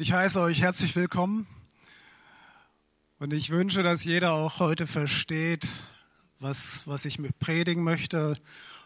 Ich 0.00 0.12
heiße 0.12 0.40
euch 0.40 0.62
herzlich 0.62 0.94
willkommen 0.94 1.44
und 3.18 3.32
ich 3.32 3.50
wünsche, 3.50 3.82
dass 3.82 4.04
jeder 4.04 4.32
auch 4.32 4.60
heute 4.60 4.86
versteht, 4.86 5.66
was, 6.38 6.86
was 6.86 7.04
ich 7.04 7.18
predigen 7.40 7.82
möchte 7.82 8.36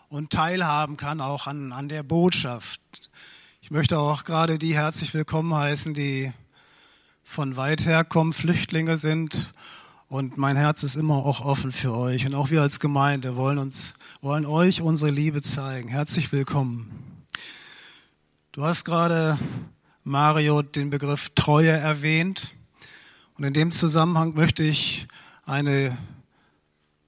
und 0.09 0.31
teilhaben 0.31 0.97
kann 0.97 1.21
auch 1.21 1.49
an, 1.49 1.75
an 1.75 1.91
der 1.91 2.03
Botschaft. 2.03 2.81
Ich 3.61 3.71
möchte 3.71 3.99
auch 3.99 4.25
gerade 4.25 4.59
die 4.59 4.75
herzlich 4.75 5.13
willkommen 5.13 5.55
heißen, 5.55 5.93
die 5.93 6.33
von 7.23 7.57
weit 7.57 7.85
her 7.85 8.05
kommen, 8.05 8.33
Flüchtlinge 8.33 8.97
sind 8.97 9.53
und 10.09 10.39
mein 10.39 10.57
Herz 10.57 10.83
ist 10.83 10.97
immer 10.97 11.17
auch 11.17 11.45
offen 11.45 11.73
für 11.73 11.95
euch 11.95 12.25
und 12.25 12.35
auch 12.35 12.49
wir 12.49 12.63
als 12.63 12.81
Gemeinde 12.81 13.37
wollen 13.37 13.59
uns, 13.59 13.93
wollen 14.23 14.47
euch 14.47 14.81
unsere 14.81 15.11
Liebe 15.11 15.43
zeigen. 15.43 15.89
Herzlich 15.91 16.33
willkommen. 16.33 17.27
Du 18.53 18.65
hast 18.65 18.87
gerade 18.87 19.39
Mario 20.05 20.63
den 20.63 20.91
Begriff 20.91 21.31
Treue 21.37 21.71
erwähnt. 21.71 22.57
Und 23.39 23.45
in 23.45 23.53
dem 23.53 23.71
Zusammenhang 23.71 24.35
möchte 24.35 24.65
ich 24.65 25.07
eine, 25.47 25.97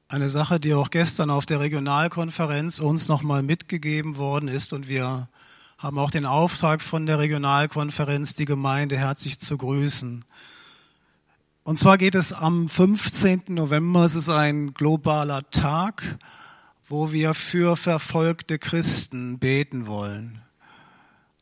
eine 0.07 0.31
Sache, 0.31 0.61
die 0.61 0.75
auch 0.75 0.91
gestern 0.91 1.31
auf 1.31 1.45
der 1.45 1.59
Regionalkonferenz 1.59 2.79
uns 2.79 3.09
nochmal 3.09 3.43
mitgegeben 3.43 4.17
worden 4.17 4.49
ist. 4.49 4.73
Und 4.73 4.87
wir 4.87 5.29
haben 5.79 5.99
auch 5.99 6.13
den 6.13 6.25
Auftrag 6.25 6.81
von 6.81 7.07
der 7.07 7.19
Regionalkonferenz, 7.19 8.37
die 8.37 8.45
Gemeinde 8.45 8.97
herzlich 8.97 9.41
zu 9.41 9.59
grüßen. 9.59 10.25
Und 11.65 11.79
zwar 11.79 11.99
geht 11.99 12.15
es 12.15 12.33
am 12.33 12.69
15. 12.69 13.43
November, 13.49 14.05
es 14.05 14.15
ist 14.15 14.29
ein 14.29 14.73
globaler 14.73 15.51
Tag, 15.51 16.17
wo 16.87 17.11
wir 17.11 17.35
für 17.35 17.77
verfolgte 17.77 18.61
Christen 18.61 19.41
beten 19.41 19.87
wollen. 19.89 20.44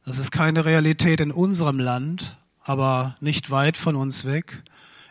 Das 0.05 0.19
ist 0.19 0.33
keine 0.33 0.65
Realität 0.65 1.21
in 1.21 1.31
unserem 1.31 1.79
Land, 1.79 2.37
aber 2.61 3.17
nicht 3.21 3.53
weit 3.53 3.77
von 3.77 3.95
uns 3.95 4.25
weg 4.25 4.65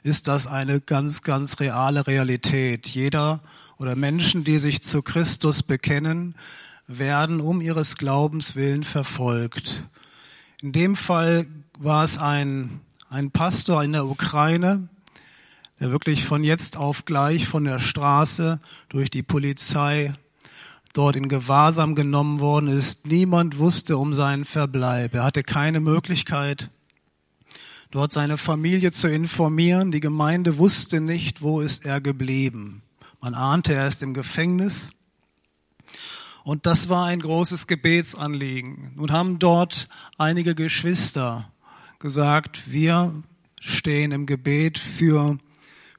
ist 0.03 0.27
das 0.27 0.47
eine 0.47 0.81
ganz, 0.81 1.21
ganz 1.21 1.61
reale 1.61 2.07
Realität. 2.07 2.89
Jeder 2.89 3.41
oder 3.77 3.95
Menschen, 3.95 4.43
die 4.43 4.59
sich 4.59 4.83
zu 4.83 5.01
Christus 5.01 5.63
bekennen, 5.63 6.35
werden 6.87 7.39
um 7.39 7.61
ihres 7.61 7.95
Glaubens 7.95 8.55
willen 8.55 8.83
verfolgt. 8.83 9.85
In 10.61 10.73
dem 10.73 10.97
Fall 10.97 11.47
war 11.79 12.03
es 12.03 12.17
ein, 12.17 12.81
ein 13.09 13.31
Pastor 13.31 13.83
in 13.83 13.93
der 13.93 14.07
Ukraine, 14.07 14.89
der 15.79 15.91
wirklich 15.91 16.25
von 16.25 16.43
jetzt 16.43 16.75
auf 16.75 17.05
gleich 17.05 17.47
von 17.47 17.63
der 17.63 17.79
Straße 17.79 18.59
durch 18.89 19.09
die 19.09 19.23
Polizei 19.23 20.13
dort 20.93 21.15
in 21.15 21.29
Gewahrsam 21.29 21.95
genommen 21.95 22.39
worden 22.39 22.69
ist. 22.69 23.07
Niemand 23.07 23.57
wusste 23.57 23.97
um 23.97 24.13
seinen 24.13 24.45
Verbleib. 24.45 25.13
Er 25.13 25.23
hatte 25.23 25.43
keine 25.43 25.79
Möglichkeit, 25.79 26.69
dort 27.91 28.11
seine 28.11 28.37
Familie 28.37 28.91
zu 28.91 29.07
informieren. 29.07 29.91
Die 29.91 29.99
Gemeinde 29.99 30.57
wusste 30.57 31.01
nicht, 31.01 31.41
wo 31.41 31.61
ist 31.61 31.85
er 31.85 32.01
geblieben. 32.01 32.81
Man 33.19 33.33
ahnte, 33.33 33.73
er 33.73 33.87
ist 33.87 34.03
im 34.03 34.13
Gefängnis. 34.13 34.91
Und 36.43 36.65
das 36.65 36.89
war 36.89 37.05
ein 37.05 37.19
großes 37.19 37.67
Gebetsanliegen. 37.67 38.93
Nun 38.95 39.11
haben 39.11 39.37
dort 39.37 39.87
einige 40.17 40.55
Geschwister 40.55 41.51
gesagt, 41.99 42.71
wir 42.71 43.13
stehen 43.59 44.11
im 44.11 44.25
Gebet 44.25 44.79
für, 44.79 45.37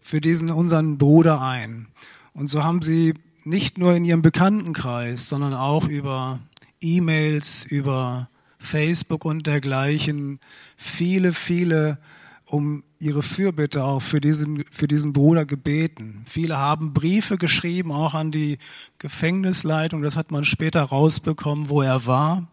für 0.00 0.20
diesen 0.20 0.50
unseren 0.50 0.98
Bruder 0.98 1.40
ein. 1.40 1.86
Und 2.34 2.48
so 2.48 2.64
haben 2.64 2.82
sie 2.82 3.14
nicht 3.44 3.78
nur 3.78 3.94
in 3.94 4.04
ihrem 4.04 4.22
Bekanntenkreis, 4.22 5.28
sondern 5.28 5.54
auch 5.54 5.86
über 5.88 6.40
E-Mails, 6.80 7.64
über 7.64 8.28
Facebook 8.58 9.24
und 9.24 9.46
dergleichen 9.46 10.40
viele, 10.76 11.32
viele 11.32 11.98
um 12.46 12.84
ihre 12.98 13.22
Fürbitte 13.22 13.82
auch 13.82 14.00
für 14.00 14.20
diesen, 14.20 14.64
für 14.70 14.86
diesen 14.86 15.12
Bruder 15.12 15.46
gebeten. 15.46 16.22
Viele 16.26 16.58
haben 16.58 16.92
Briefe 16.92 17.38
geschrieben, 17.38 17.90
auch 17.90 18.14
an 18.14 18.30
die 18.30 18.58
Gefängnisleitung. 18.98 20.02
Das 20.02 20.16
hat 20.16 20.30
man 20.30 20.44
später 20.44 20.82
rausbekommen, 20.82 21.68
wo 21.68 21.82
er 21.82 22.06
war. 22.06 22.46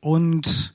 Und 0.00 0.72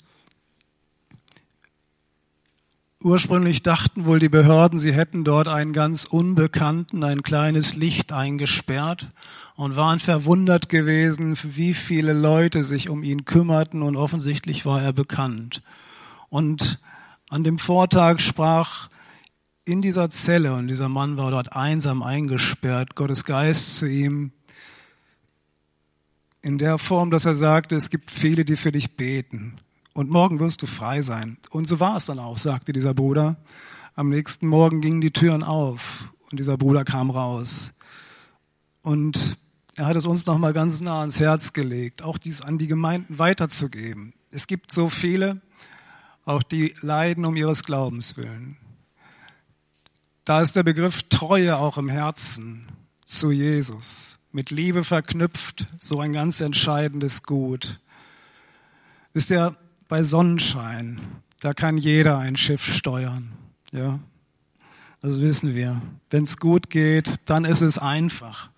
Ursprünglich 3.06 3.62
dachten 3.62 4.08
wohl 4.08 4.18
die 4.18 4.30
Behörden, 4.30 4.80
sie 4.80 4.92
hätten 4.92 5.24
dort 5.24 5.48
einen 5.48 5.74
ganz 5.74 6.06
Unbekannten, 6.06 7.04
ein 7.04 7.22
kleines 7.22 7.76
Licht 7.76 8.12
eingesperrt 8.12 9.12
und 9.54 9.76
waren 9.76 10.00
verwundert 10.00 10.70
gewesen, 10.70 11.38
wie 11.44 11.76
viele 11.76 12.14
Leute 12.14 12.64
sich 12.64 12.90
um 12.90 13.04
ihn 13.04 13.24
kümmerten 13.24 13.84
und 13.84 13.96
offensichtlich 13.96 14.66
war 14.66 14.82
er 14.82 14.92
bekannt. 14.92 15.62
Und 16.30 16.80
an 17.30 17.44
dem 17.44 17.60
Vortag 17.60 18.22
sprach 18.22 18.90
in 19.66 19.84
dieser 19.84 20.10
Zelle, 20.10 20.56
und 20.56 20.68
dieser 20.68 20.90
Mann 20.90 21.16
war 21.16 21.30
dort 21.30 21.56
einsam 21.56 22.02
eingesperrt, 22.02 22.96
Gottes 22.96 23.24
Geist 23.24 23.78
zu 23.78 23.88
ihm, 23.88 24.32
in 26.42 26.58
der 26.58 26.80
Form, 26.80 27.12
dass 27.12 27.26
er 27.26 27.36
sagte, 27.36 27.76
es 27.76 27.92
gibt 27.92 28.10
viele, 28.10 28.46
die 28.46 28.56
für 28.56 28.72
dich 28.72 28.98
beten 28.98 29.60
und 29.96 30.10
morgen 30.10 30.42
wirst 30.42 30.62
du 30.62 30.68
frei 30.68 31.02
sein. 31.02 31.38
Und 31.50 31.70
so 31.70 31.80
war 31.80 31.96
es 31.96 32.08
dann 32.08 32.20
auch, 32.20 32.38
sagte 32.38 32.74
dieser 32.74 32.94
Bruder. 32.94 33.38
Am 33.96 34.10
nächsten 34.10 34.46
Morgen 34.46 34.82
gingen 34.82 35.00
die 35.00 35.12
Türen 35.12 35.42
auf 35.42 36.10
und 36.30 36.38
dieser 36.38 36.58
Bruder 36.58 36.84
kam 36.84 37.10
raus. 37.10 37.76
Und 38.82 39.38
er 39.78 39.86
hat 39.86 39.96
es 39.96 40.06
uns 40.06 40.26
nochmal 40.26 40.52
ganz 40.52 40.82
nah 40.82 41.00
ans 41.00 41.22
Herz 41.22 41.54
gelegt, 41.54 42.02
auch 42.02 42.18
dies 42.18 42.42
an 42.42 42.58
die 42.58 42.68
Gemeinden 42.68 43.18
weiterzugeben. 43.20 44.14
Es 44.32 44.48
gibt 44.48 44.74
so 44.74 44.90
viele, 44.90 45.40
auch 46.26 46.44
die 46.44 46.76
leiden 46.82 47.24
um 47.24 47.38
ihres 47.38 47.64
Glaubens 47.64 48.18
willen. 48.18 48.58
Da 50.26 50.42
ist 50.42 50.58
der 50.58 50.64
Begriff 50.64 51.04
Treue 51.04 51.56
auch 51.56 51.78
im 51.78 51.88
Herzen 51.88 52.68
zu 53.06 53.32
Jesus, 53.32 54.20
mit 54.34 54.52
Liebe 54.52 54.84
verknüpft, 54.84 55.68
so 55.80 56.02
ein 56.02 56.12
ganz 56.12 56.42
entscheidendes 56.42 57.24
Gut. 57.24 57.80
Wisst 59.14 59.32
ihr, 59.32 59.56
bei 59.88 60.03
Sonnenschein, 60.03 61.00
da 61.40 61.53
kann 61.53 61.78
jeder 61.78 62.18
ein 62.18 62.35
Schiff 62.35 62.66
steuern. 62.73 63.31
Ja, 63.72 64.00
das 65.01 65.22
wissen 65.22 65.53
wir. 65.53 65.81
Wenn 66.09 66.23
es 66.23 66.38
gut 66.38 66.69
geht, 66.69 67.16
dann 67.25 67.46
ist 67.46 67.62
es 67.62 67.78
einfach. 67.78 68.50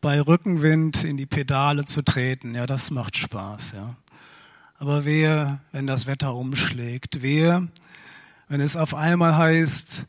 Bei 0.00 0.20
Rückenwind 0.20 1.04
in 1.04 1.16
die 1.16 1.26
Pedale 1.26 1.84
zu 1.84 2.02
treten, 2.02 2.54
ja, 2.54 2.66
das 2.66 2.90
macht 2.90 3.16
Spaß, 3.16 3.72
ja. 3.72 3.96
Aber 4.76 5.04
wehe, 5.04 5.60
wenn 5.72 5.86
das 5.86 6.06
Wetter 6.06 6.34
umschlägt, 6.34 7.22
wehe, 7.22 7.68
wenn 8.48 8.60
es 8.60 8.76
auf 8.76 8.94
einmal 8.94 9.36
heißt, 9.36 10.06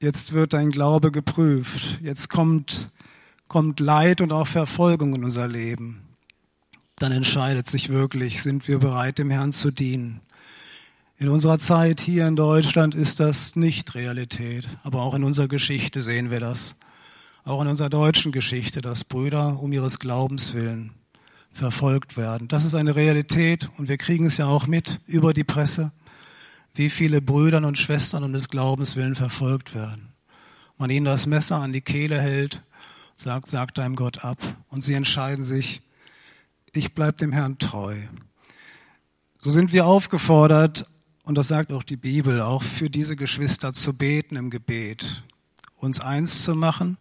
jetzt 0.00 0.32
wird 0.32 0.54
dein 0.54 0.70
Glaube 0.70 1.12
geprüft, 1.12 2.00
jetzt 2.02 2.30
kommt, 2.30 2.90
kommt 3.48 3.78
Leid 3.78 4.20
und 4.22 4.32
auch 4.32 4.46
Verfolgung 4.46 5.14
in 5.14 5.24
unser 5.24 5.46
Leben 5.48 6.01
dann 7.02 7.12
entscheidet 7.12 7.66
sich 7.66 7.88
wirklich, 7.88 8.42
sind 8.42 8.68
wir 8.68 8.78
bereit, 8.78 9.18
dem 9.18 9.30
Herrn 9.30 9.50
zu 9.50 9.72
dienen. 9.72 10.20
In 11.18 11.28
unserer 11.28 11.58
Zeit 11.58 12.00
hier 12.00 12.28
in 12.28 12.36
Deutschland 12.36 12.94
ist 12.94 13.18
das 13.18 13.56
nicht 13.56 13.94
Realität, 13.96 14.68
aber 14.84 15.02
auch 15.02 15.14
in 15.14 15.24
unserer 15.24 15.48
Geschichte 15.48 16.02
sehen 16.02 16.30
wir 16.30 16.38
das. 16.38 16.76
Auch 17.44 17.60
in 17.60 17.66
unserer 17.66 17.90
deutschen 17.90 18.30
Geschichte, 18.30 18.80
dass 18.80 19.02
Brüder 19.02 19.60
um 19.60 19.72
ihres 19.72 19.98
Glaubens 19.98 20.54
willen 20.54 20.92
verfolgt 21.50 22.16
werden. 22.16 22.46
Das 22.46 22.64
ist 22.64 22.76
eine 22.76 22.94
Realität 22.94 23.68
und 23.78 23.88
wir 23.88 23.98
kriegen 23.98 24.26
es 24.26 24.36
ja 24.38 24.46
auch 24.46 24.68
mit 24.68 25.00
über 25.06 25.34
die 25.34 25.44
Presse, 25.44 25.90
wie 26.74 26.88
viele 26.88 27.20
Brüder 27.20 27.58
und 27.66 27.78
Schwestern 27.78 28.22
um 28.22 28.32
des 28.32 28.48
Glaubens 28.48 28.94
willen 28.94 29.16
verfolgt 29.16 29.74
werden. 29.74 30.12
Man 30.78 30.88
ihnen 30.88 31.04
das 31.04 31.26
Messer 31.26 31.56
an 31.56 31.72
die 31.72 31.82
Kehle 31.82 32.20
hält, 32.20 32.62
sagt, 33.16 33.48
sagt 33.48 33.78
deinem 33.78 33.96
Gott 33.96 34.24
ab 34.24 34.38
und 34.68 34.82
sie 34.82 34.94
entscheiden 34.94 35.42
sich, 35.42 35.82
ich 36.72 36.94
bleibe 36.94 37.18
dem 37.18 37.32
Herrn 37.32 37.58
treu. 37.58 37.96
So 39.38 39.50
sind 39.50 39.72
wir 39.72 39.86
aufgefordert, 39.86 40.86
und 41.24 41.36
das 41.36 41.48
sagt 41.48 41.72
auch 41.72 41.82
die 41.82 41.96
Bibel, 41.96 42.40
auch 42.40 42.62
für 42.62 42.90
diese 42.90 43.16
Geschwister 43.16 43.72
zu 43.72 43.96
beten 43.96 44.36
im 44.36 44.50
Gebet, 44.50 45.22
uns 45.76 46.00
eins 46.00 46.44
zu 46.44 46.54
machen. 46.54 46.96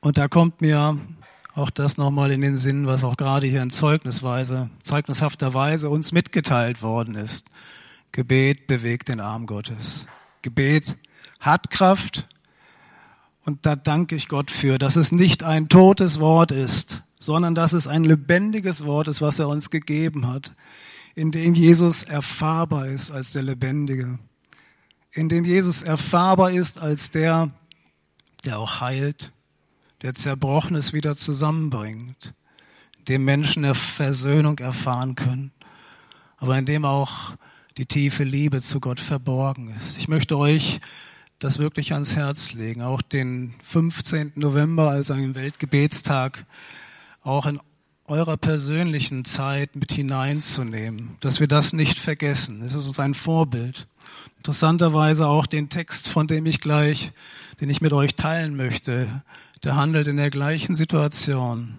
Und 0.00 0.18
da 0.18 0.28
kommt 0.28 0.60
mir 0.60 1.00
auch 1.54 1.70
das 1.70 1.96
nochmal 1.96 2.30
in 2.30 2.42
den 2.42 2.56
Sinn, 2.56 2.86
was 2.86 3.02
auch 3.02 3.16
gerade 3.16 3.46
hier 3.46 3.62
in 3.62 3.70
Zeugnisweise, 3.70 4.70
zeugnishafter 4.82 5.54
Weise 5.54 5.88
uns 5.88 6.12
mitgeteilt 6.12 6.82
worden 6.82 7.14
ist. 7.14 7.48
Gebet 8.12 8.66
bewegt 8.66 9.08
den 9.08 9.20
Arm 9.20 9.46
Gottes. 9.46 10.06
Gebet 10.42 10.96
hat 11.40 11.70
Kraft. 11.70 12.26
Und 13.44 13.64
da 13.64 13.74
danke 13.74 14.16
ich 14.16 14.28
Gott 14.28 14.50
für, 14.50 14.78
dass 14.78 14.96
es 14.96 15.12
nicht 15.12 15.42
ein 15.42 15.68
totes 15.68 16.20
Wort 16.20 16.50
ist, 16.50 17.02
sondern 17.18 17.54
dass 17.54 17.72
es 17.72 17.86
ein 17.86 18.04
lebendiges 18.04 18.84
Wort 18.84 19.08
ist, 19.08 19.22
was 19.22 19.38
er 19.38 19.48
uns 19.48 19.70
gegeben 19.70 20.28
hat, 20.28 20.54
in 21.14 21.32
dem 21.32 21.54
Jesus 21.54 22.02
erfahrbar 22.02 22.88
ist 22.88 23.10
als 23.10 23.32
der 23.32 23.42
Lebendige, 23.42 24.18
in 25.12 25.28
dem 25.28 25.44
Jesus 25.44 25.82
erfahrbar 25.82 26.50
ist 26.52 26.78
als 26.78 27.10
der, 27.10 27.50
der 28.44 28.58
auch 28.58 28.80
heilt, 28.80 29.32
der 30.02 30.14
Zerbrochenes 30.14 30.92
wieder 30.92 31.16
zusammenbringt, 31.16 32.34
dem 33.08 33.24
Menschen 33.24 33.62
der 33.62 33.74
Versöhnung 33.74 34.58
erfahren 34.58 35.14
können, 35.14 35.52
aber 36.36 36.58
in 36.58 36.66
dem 36.66 36.84
auch 36.84 37.32
die 37.78 37.86
tiefe 37.86 38.24
Liebe 38.24 38.60
zu 38.60 38.80
Gott 38.80 39.00
verborgen 39.00 39.74
ist. 39.76 39.96
Ich 39.98 40.08
möchte 40.08 40.36
euch 40.36 40.80
das 41.38 41.58
wirklich 41.58 41.92
ans 41.92 42.16
Herz 42.16 42.54
legen, 42.54 42.82
auch 42.82 43.02
den 43.02 43.54
15. 43.62 44.32
November 44.36 44.90
als 44.90 45.10
einen 45.10 45.34
Weltgebetstag, 45.34 46.46
auch 47.26 47.46
in 47.46 47.60
eurer 48.04 48.36
persönlichen 48.36 49.24
Zeit 49.24 49.74
mit 49.74 49.92
hineinzunehmen, 49.92 51.16
dass 51.20 51.40
wir 51.40 51.48
das 51.48 51.72
nicht 51.72 51.98
vergessen. 51.98 52.62
Es 52.62 52.74
ist 52.74 52.86
uns 52.86 53.00
ein 53.00 53.14
Vorbild. 53.14 53.88
Interessanterweise 54.36 55.26
auch 55.26 55.46
den 55.46 55.68
Text, 55.68 56.08
von 56.08 56.28
dem 56.28 56.46
ich 56.46 56.60
gleich, 56.60 57.12
den 57.60 57.68
ich 57.68 57.80
mit 57.80 57.92
euch 57.92 58.14
teilen 58.14 58.56
möchte, 58.56 59.08
der 59.64 59.74
handelt 59.74 60.06
in 60.06 60.18
der 60.18 60.30
gleichen 60.30 60.76
Situation, 60.76 61.78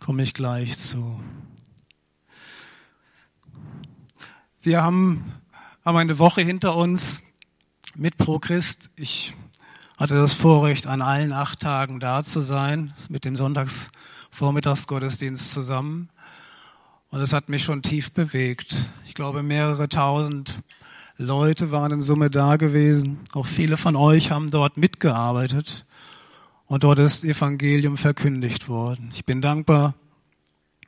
komme 0.00 0.22
ich 0.22 0.32
gleich 0.32 0.78
zu. 0.78 1.20
Wir 4.62 4.82
haben, 4.82 5.34
haben 5.84 5.96
eine 5.98 6.18
Woche 6.18 6.40
hinter 6.40 6.74
uns 6.74 7.22
mit 7.94 8.16
ProChrist. 8.16 8.90
Ich 8.96 9.34
hatte 9.98 10.14
das 10.14 10.32
Vorrecht, 10.32 10.86
an 10.86 11.02
allen 11.02 11.34
acht 11.34 11.60
Tagen 11.60 12.00
da 12.00 12.24
zu 12.24 12.40
sein, 12.40 12.94
mit 13.10 13.26
dem 13.26 13.36
Sonntagsvormittagsgottesdienst 14.36 15.50
zusammen. 15.50 16.10
Und 17.08 17.20
es 17.22 17.32
hat 17.32 17.48
mich 17.48 17.64
schon 17.64 17.80
tief 17.80 18.12
bewegt. 18.12 18.90
Ich 19.06 19.14
glaube, 19.14 19.42
mehrere 19.42 19.88
tausend 19.88 20.62
Leute 21.16 21.70
waren 21.70 21.92
in 21.92 22.00
Summe 22.02 22.28
da 22.28 22.56
gewesen. 22.56 23.20
Auch 23.32 23.46
viele 23.46 23.78
von 23.78 23.96
euch 23.96 24.30
haben 24.30 24.50
dort 24.50 24.76
mitgearbeitet. 24.76 25.86
Und 26.66 26.84
dort 26.84 26.98
ist 26.98 27.24
Evangelium 27.24 27.96
verkündigt 27.96 28.68
worden. 28.68 29.10
Ich 29.14 29.24
bin 29.24 29.40
dankbar, 29.40 29.94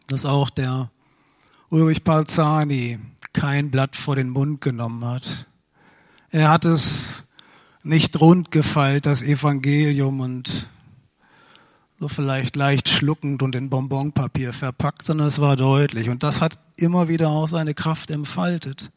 dass 0.08 0.26
auch 0.26 0.50
der 0.50 0.90
Ulrich 1.70 2.04
Palzani 2.04 2.98
kein 3.32 3.70
Blatt 3.70 3.96
vor 3.96 4.16
den 4.16 4.28
Mund 4.28 4.60
genommen 4.60 5.04
hat. 5.06 5.46
Er 6.30 6.50
hat 6.50 6.66
es 6.66 7.24
nicht 7.82 8.20
rund 8.20 8.50
gefeilt, 8.50 9.06
das 9.06 9.22
Evangelium, 9.22 10.20
und 10.20 10.68
so 11.98 12.06
vielleicht 12.08 12.54
leicht 12.54 12.88
schluckend 12.88 13.42
und 13.42 13.56
in 13.56 13.70
Bonbonpapier 13.70 14.52
verpackt, 14.52 15.04
sondern 15.04 15.26
es 15.26 15.40
war 15.40 15.56
deutlich. 15.56 16.08
Und 16.08 16.22
das 16.22 16.40
hat 16.40 16.56
immer 16.76 17.08
wieder 17.08 17.28
auch 17.28 17.48
seine 17.48 17.74
Kraft 17.74 18.10
entfaltet. 18.10 18.92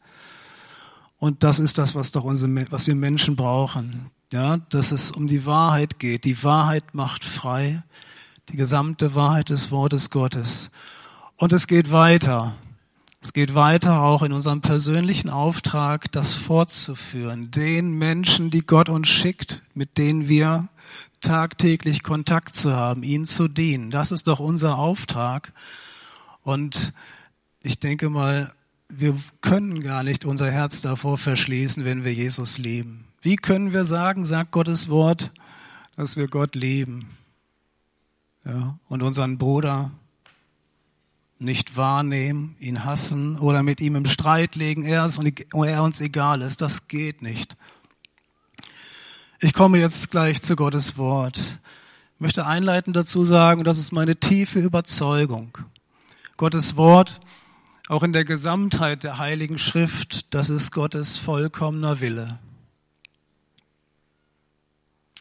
Und 1.18 1.42
das 1.42 1.58
ist 1.58 1.78
das, 1.78 1.94
was 1.94 2.12
doch 2.12 2.24
unsere, 2.24 2.70
was 2.70 2.86
wir 2.86 2.94
Menschen 2.94 3.34
brauchen. 3.34 4.10
Ja, 4.30 4.58
dass 4.70 4.92
es 4.92 5.10
um 5.10 5.28
die 5.28 5.44
Wahrheit 5.46 5.98
geht. 5.98 6.24
Die 6.24 6.42
Wahrheit 6.42 6.94
macht 6.94 7.24
frei. 7.24 7.82
Die 8.48 8.56
gesamte 8.56 9.14
Wahrheit 9.14 9.50
des 9.50 9.70
Wortes 9.70 10.10
Gottes. 10.10 10.70
Und 11.36 11.52
es 11.52 11.66
geht 11.66 11.90
weiter. 11.90 12.54
Es 13.20 13.32
geht 13.32 13.54
weiter 13.54 14.02
auch 14.02 14.22
in 14.22 14.32
unserem 14.32 14.60
persönlichen 14.60 15.30
Auftrag, 15.30 16.10
das 16.10 16.34
fortzuführen, 16.34 17.52
den 17.52 17.92
Menschen, 17.92 18.50
die 18.50 18.66
Gott 18.66 18.88
uns 18.88 19.08
schickt, 19.08 19.62
mit 19.74 19.96
denen 19.96 20.28
wir 20.28 20.68
tagtäglich 21.22 22.02
Kontakt 22.02 22.54
zu 22.54 22.76
haben, 22.76 23.02
ihnen 23.02 23.24
zu 23.24 23.48
dienen. 23.48 23.90
Das 23.90 24.12
ist 24.12 24.28
doch 24.28 24.40
unser 24.40 24.78
Auftrag. 24.78 25.52
Und 26.42 26.92
ich 27.62 27.78
denke 27.78 28.10
mal, 28.10 28.52
wir 28.88 29.16
können 29.40 29.82
gar 29.82 30.02
nicht 30.02 30.24
unser 30.24 30.50
Herz 30.50 30.82
davor 30.82 31.16
verschließen, 31.16 31.84
wenn 31.84 32.04
wir 32.04 32.12
Jesus 32.12 32.58
lieben. 32.58 33.06
Wie 33.22 33.36
können 33.36 33.72
wir 33.72 33.84
sagen, 33.84 34.24
sagt 34.24 34.50
Gottes 34.50 34.88
Wort, 34.88 35.30
dass 35.96 36.16
wir 36.16 36.28
Gott 36.28 36.54
lieben? 36.54 37.08
Ja, 38.44 38.78
und 38.88 39.02
unseren 39.02 39.38
Bruder 39.38 39.92
nicht 41.38 41.76
wahrnehmen, 41.76 42.56
ihn 42.60 42.84
hassen 42.84 43.38
oder 43.38 43.62
mit 43.62 43.80
ihm 43.80 43.96
im 43.96 44.06
Streit 44.06 44.56
legen, 44.56 44.84
er, 44.84 45.06
ist, 45.06 45.20
er 45.52 45.82
uns 45.82 46.00
egal 46.00 46.42
ist. 46.42 46.60
Das 46.60 46.88
geht 46.88 47.22
nicht. 47.22 47.56
Ich 49.44 49.54
komme 49.54 49.80
jetzt 49.80 50.12
gleich 50.12 50.40
zu 50.40 50.54
Gottes 50.54 50.96
Wort. 50.98 51.58
Ich 52.14 52.20
möchte 52.20 52.46
einleitend 52.46 52.94
dazu 52.94 53.24
sagen, 53.24 53.64
das 53.64 53.76
ist 53.76 53.90
meine 53.90 54.14
tiefe 54.14 54.60
Überzeugung. 54.60 55.58
Gottes 56.36 56.76
Wort, 56.76 57.18
auch 57.88 58.04
in 58.04 58.12
der 58.12 58.24
Gesamtheit 58.24 59.02
der 59.02 59.18
Heiligen 59.18 59.58
Schrift, 59.58 60.32
das 60.32 60.48
ist 60.48 60.70
Gottes 60.70 61.18
vollkommener 61.18 61.98
Wille. 61.98 62.38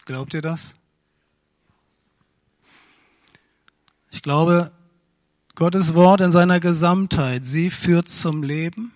Glaubt 0.05 0.35
ihr 0.35 0.43
das? 0.43 0.75
Ich 4.11 4.21
glaube, 4.21 4.71
Gottes 5.55 5.95
Wort 5.95 6.21
in 6.21 6.31
seiner 6.31 6.59
Gesamtheit, 6.59 7.43
sie 7.43 7.71
führt 7.71 8.07
zum 8.07 8.43
Leben. 8.43 8.93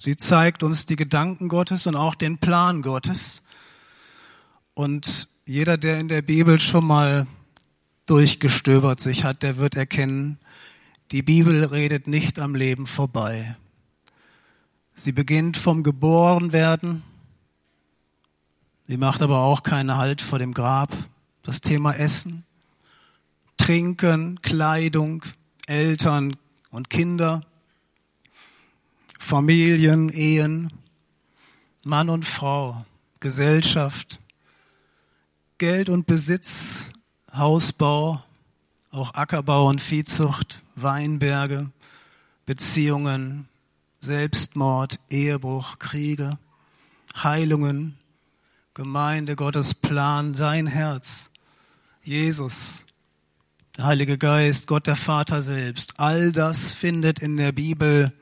Sie 0.00 0.16
zeigt 0.16 0.64
uns 0.64 0.86
die 0.86 0.96
Gedanken 0.96 1.46
Gottes 1.46 1.86
und 1.86 1.94
auch 1.94 2.16
den 2.16 2.38
Plan 2.38 2.82
Gottes. 2.82 3.41
Und 4.74 5.28
jeder, 5.44 5.76
der 5.76 5.98
in 5.98 6.08
der 6.08 6.22
Bibel 6.22 6.58
schon 6.58 6.86
mal 6.86 7.26
durchgestöbert 8.06 9.00
sich 9.00 9.24
hat, 9.24 9.42
der 9.42 9.58
wird 9.58 9.76
erkennen, 9.76 10.38
die 11.10 11.22
Bibel 11.22 11.64
redet 11.64 12.06
nicht 12.06 12.38
am 12.38 12.54
Leben 12.54 12.86
vorbei. 12.86 13.56
Sie 14.94 15.12
beginnt 15.12 15.56
vom 15.56 15.82
Geborenwerden. 15.82 17.02
Sie 18.86 18.96
macht 18.96 19.20
aber 19.20 19.40
auch 19.40 19.62
keinen 19.62 19.96
Halt 19.96 20.22
vor 20.22 20.38
dem 20.38 20.54
Grab. 20.54 20.96
Das 21.42 21.60
Thema 21.60 21.92
Essen, 21.94 22.44
Trinken, 23.56 24.40
Kleidung, 24.42 25.22
Eltern 25.66 26.36
und 26.70 26.88
Kinder, 26.88 27.44
Familien, 29.18 30.08
Ehen, 30.08 30.72
Mann 31.84 32.08
und 32.08 32.24
Frau, 32.24 32.86
Gesellschaft, 33.20 34.21
Geld 35.62 35.88
und 35.88 36.08
Besitz, 36.08 36.86
Hausbau, 37.32 38.20
auch 38.90 39.14
Ackerbau 39.14 39.68
und 39.68 39.80
Viehzucht, 39.80 40.60
Weinberge, 40.74 41.70
Beziehungen, 42.46 43.48
Selbstmord, 44.00 44.98
Ehebruch, 45.08 45.78
Kriege, 45.78 46.36
Heilungen, 47.14 47.96
Gemeinde, 48.74 49.36
Gottes 49.36 49.72
Plan, 49.72 50.34
sein 50.34 50.66
Herz, 50.66 51.30
Jesus, 52.02 52.86
der 53.76 53.84
Heilige 53.84 54.18
Geist, 54.18 54.66
Gott 54.66 54.88
der 54.88 54.96
Vater 54.96 55.42
selbst, 55.42 56.00
all 56.00 56.32
das 56.32 56.72
findet 56.72 57.20
in 57.20 57.36
der 57.36 57.52
Bibel, 57.52 58.12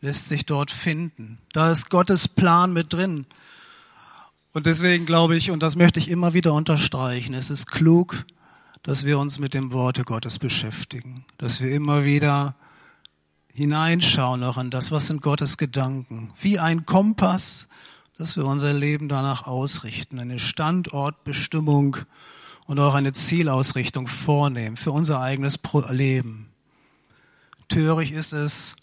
lässt 0.00 0.26
sich 0.26 0.46
dort 0.46 0.72
finden. 0.72 1.38
Da 1.52 1.70
ist 1.70 1.90
Gottes 1.90 2.26
Plan 2.26 2.72
mit 2.72 2.92
drin. 2.92 3.24
Und 4.56 4.64
deswegen 4.64 5.04
glaube 5.04 5.36
ich, 5.36 5.50
und 5.50 5.62
das 5.62 5.76
möchte 5.76 6.00
ich 6.00 6.08
immer 6.08 6.32
wieder 6.32 6.54
unterstreichen, 6.54 7.34
es 7.34 7.50
ist 7.50 7.66
klug, 7.66 8.24
dass 8.82 9.04
wir 9.04 9.18
uns 9.18 9.38
mit 9.38 9.52
dem 9.52 9.70
Worte 9.70 10.02
Gottes 10.02 10.38
beschäftigen, 10.38 11.26
dass 11.36 11.60
wir 11.60 11.74
immer 11.74 12.06
wieder 12.06 12.56
hineinschauen 13.52 14.42
auch 14.42 14.56
an 14.56 14.70
das, 14.70 14.90
was 14.90 15.08
sind 15.08 15.20
Gottes 15.20 15.58
Gedanken, 15.58 16.32
wie 16.40 16.58
ein 16.58 16.86
Kompass, 16.86 17.68
dass 18.16 18.38
wir 18.38 18.46
unser 18.46 18.72
Leben 18.72 19.10
danach 19.10 19.46
ausrichten, 19.46 20.18
eine 20.18 20.38
Standortbestimmung 20.38 21.98
und 22.64 22.78
auch 22.78 22.94
eine 22.94 23.12
Zielausrichtung 23.12 24.08
vornehmen 24.08 24.78
für 24.78 24.90
unser 24.90 25.20
eigenes 25.20 25.60
Leben. 25.90 26.48
Töricht 27.68 28.14
ist 28.14 28.32
es, 28.32 28.76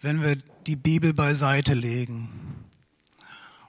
wenn 0.00 0.20
wir 0.20 0.36
die 0.66 0.74
Bibel 0.74 1.14
beiseite 1.14 1.74
legen. 1.74 2.51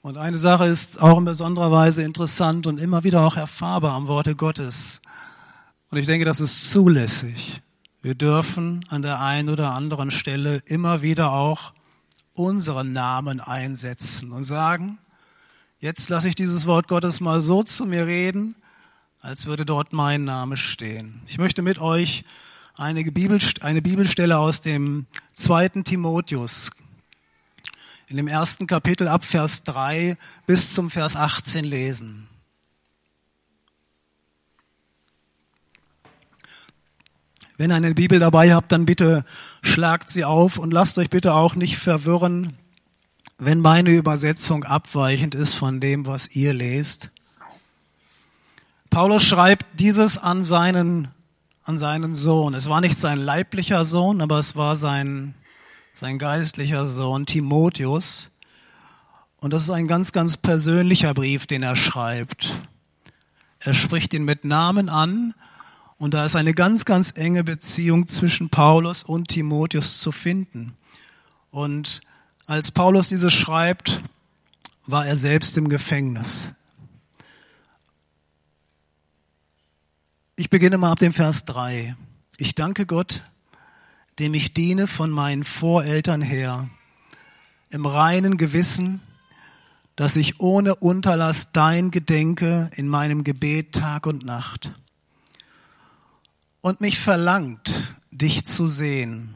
Und 0.03 0.17
eine 0.17 0.37
Sache 0.37 0.65
ist 0.65 1.01
auch 1.01 1.17
in 1.17 1.23
besonderer 1.23 1.71
Weise 1.71 2.03
interessant 2.03 2.67
und 2.67 2.77
immer 2.77 3.05
wieder 3.05 3.21
auch 3.21 3.37
erfahrbar 3.37 3.93
am 3.93 4.07
Worte 4.07 4.35
Gottes. 4.35 5.01
Und 5.91 5.97
ich 5.97 6.05
denke, 6.05 6.25
das 6.25 6.41
ist 6.41 6.71
zulässig. 6.71 7.61
Wir 8.01 8.13
dürfen 8.13 8.83
an 8.89 9.01
der 9.01 9.21
einen 9.21 9.47
oder 9.47 9.71
anderen 9.73 10.11
Stelle 10.11 10.61
immer 10.65 11.03
wieder 11.03 11.31
auch 11.31 11.71
unseren 12.33 12.91
Namen 12.91 13.39
einsetzen 13.39 14.33
und 14.33 14.43
sagen, 14.43 14.97
jetzt 15.79 16.09
lasse 16.09 16.27
ich 16.27 16.35
dieses 16.35 16.65
Wort 16.65 16.89
Gottes 16.89 17.21
mal 17.21 17.39
so 17.39 17.63
zu 17.63 17.85
mir 17.85 18.05
reden, 18.05 18.57
als 19.21 19.45
würde 19.45 19.65
dort 19.65 19.93
mein 19.93 20.25
Name 20.25 20.57
stehen. 20.57 21.21
Ich 21.27 21.37
möchte 21.37 21.61
mit 21.61 21.79
euch 21.79 22.25
eine, 22.75 23.05
Bibel, 23.05 23.39
eine 23.61 23.81
Bibelstelle 23.81 24.37
aus 24.37 24.59
dem 24.59 25.05
zweiten 25.33 25.85
Timotheus 25.85 26.71
in 28.13 28.17
dem 28.17 28.27
ersten 28.27 28.67
Kapitel 28.67 29.07
ab 29.07 29.25
Vers 29.25 29.63
3 29.63 30.17
bis 30.45 30.71
zum 30.71 30.91
Vers 30.91 31.15
18 31.15 31.65
lesen. 31.65 32.27
Wenn 37.57 37.71
ihr 37.71 37.75
eine 37.75 37.95
Bibel 37.95 38.19
dabei 38.19 38.53
habt, 38.53 38.71
dann 38.71 38.85
bitte 38.85 39.25
schlagt 39.63 40.11
sie 40.11 40.25
auf 40.25 40.59
und 40.59 40.71
lasst 40.71 40.99
euch 40.99 41.09
bitte 41.09 41.33
auch 41.33 41.55
nicht 41.55 41.75
verwirren, 41.75 42.53
wenn 43.39 43.61
meine 43.61 43.89
Übersetzung 43.89 44.63
abweichend 44.63 45.33
ist 45.33 45.55
von 45.55 45.79
dem, 45.79 46.05
was 46.05 46.35
ihr 46.35 46.53
lest. 46.53 47.09
Paulus 48.91 49.23
schreibt 49.23 49.79
dieses 49.79 50.19
an 50.19 50.43
seinen, 50.43 51.07
an 51.63 51.79
seinen 51.79 52.13
Sohn. 52.13 52.53
Es 52.53 52.69
war 52.69 52.79
nicht 52.79 52.99
sein 52.99 53.17
leiblicher 53.17 53.83
Sohn, 53.83 54.21
aber 54.21 54.37
es 54.37 54.55
war 54.55 54.75
sein 54.75 55.33
sein 55.93 56.17
geistlicher 56.17 56.87
Sohn 56.87 57.25
Timotheus. 57.25 58.31
Und 59.39 59.53
das 59.53 59.63
ist 59.63 59.69
ein 59.69 59.87
ganz, 59.87 60.11
ganz 60.11 60.37
persönlicher 60.37 61.13
Brief, 61.13 61.45
den 61.45 61.63
er 61.63 61.75
schreibt. 61.75 62.61
Er 63.59 63.73
spricht 63.73 64.13
ihn 64.13 64.25
mit 64.25 64.43
Namen 64.43 64.89
an 64.89 65.33
und 65.97 66.13
da 66.13 66.25
ist 66.25 66.35
eine 66.35 66.53
ganz, 66.53 66.85
ganz 66.85 67.13
enge 67.15 67.43
Beziehung 67.43 68.07
zwischen 68.07 68.49
Paulus 68.49 69.03
und 69.03 69.27
Timotheus 69.29 69.99
zu 69.99 70.11
finden. 70.11 70.75
Und 71.51 72.01
als 72.45 72.71
Paulus 72.71 73.09
dieses 73.09 73.33
schreibt, 73.33 74.01
war 74.85 75.05
er 75.05 75.15
selbst 75.15 75.57
im 75.57 75.69
Gefängnis. 75.69 76.49
Ich 80.35 80.49
beginne 80.49 80.77
mal 80.77 80.91
ab 80.91 80.99
dem 80.99 81.13
Vers 81.13 81.45
3. 81.45 81.95
Ich 82.37 82.55
danke 82.55 82.85
Gott, 82.85 83.23
dem 84.19 84.33
ich 84.33 84.53
diene 84.53 84.87
von 84.87 85.09
meinen 85.09 85.43
Voreltern 85.43 86.21
her, 86.21 86.69
im 87.69 87.85
reinen 87.85 88.37
Gewissen, 88.37 89.01
dass 89.95 90.15
ich 90.15 90.39
ohne 90.39 90.75
Unterlass 90.75 91.51
dein 91.51 91.91
gedenke 91.91 92.69
in 92.75 92.87
meinem 92.87 93.23
Gebet 93.23 93.73
Tag 93.73 94.05
und 94.05 94.25
Nacht 94.25 94.71
und 96.61 96.81
mich 96.81 96.99
verlangt, 96.99 97.93
dich 98.09 98.45
zu 98.45 98.67
sehen. 98.67 99.35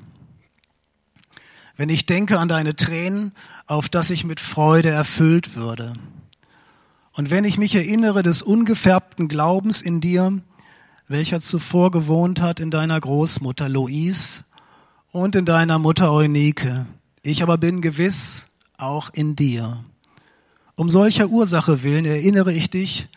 Wenn 1.75 1.89
ich 1.89 2.05
denke 2.05 2.39
an 2.39 2.47
deine 2.47 2.75
Tränen, 2.75 3.33
auf 3.67 3.89
dass 3.89 4.09
ich 4.09 4.23
mit 4.23 4.39
Freude 4.39 4.89
erfüllt 4.89 5.55
würde. 5.55 5.93
Und 7.11 7.29
wenn 7.29 7.43
ich 7.43 7.57
mich 7.57 7.75
erinnere 7.75 8.23
des 8.23 8.41
ungefärbten 8.41 9.27
Glaubens 9.27 9.81
in 9.81 10.01
dir, 10.01 10.41
welcher 11.07 11.41
zuvor 11.41 11.91
gewohnt 11.91 12.41
hat 12.41 12.59
in 12.59 12.71
deiner 12.71 12.99
Großmutter 12.99 13.69
Louise 13.69 14.45
und 15.17 15.35
in 15.35 15.45
deiner 15.45 15.79
Mutter 15.79 16.11
Eunike. 16.11 16.85
Ich 17.23 17.41
aber 17.41 17.57
bin 17.57 17.81
gewiss 17.81 18.49
auch 18.77 19.09
in 19.11 19.35
dir. 19.35 19.83
Um 20.75 20.91
solcher 20.91 21.29
Ursache 21.29 21.81
willen 21.81 22.05
erinnere 22.05 22.53
ich 22.53 22.69
dich, 22.69 23.07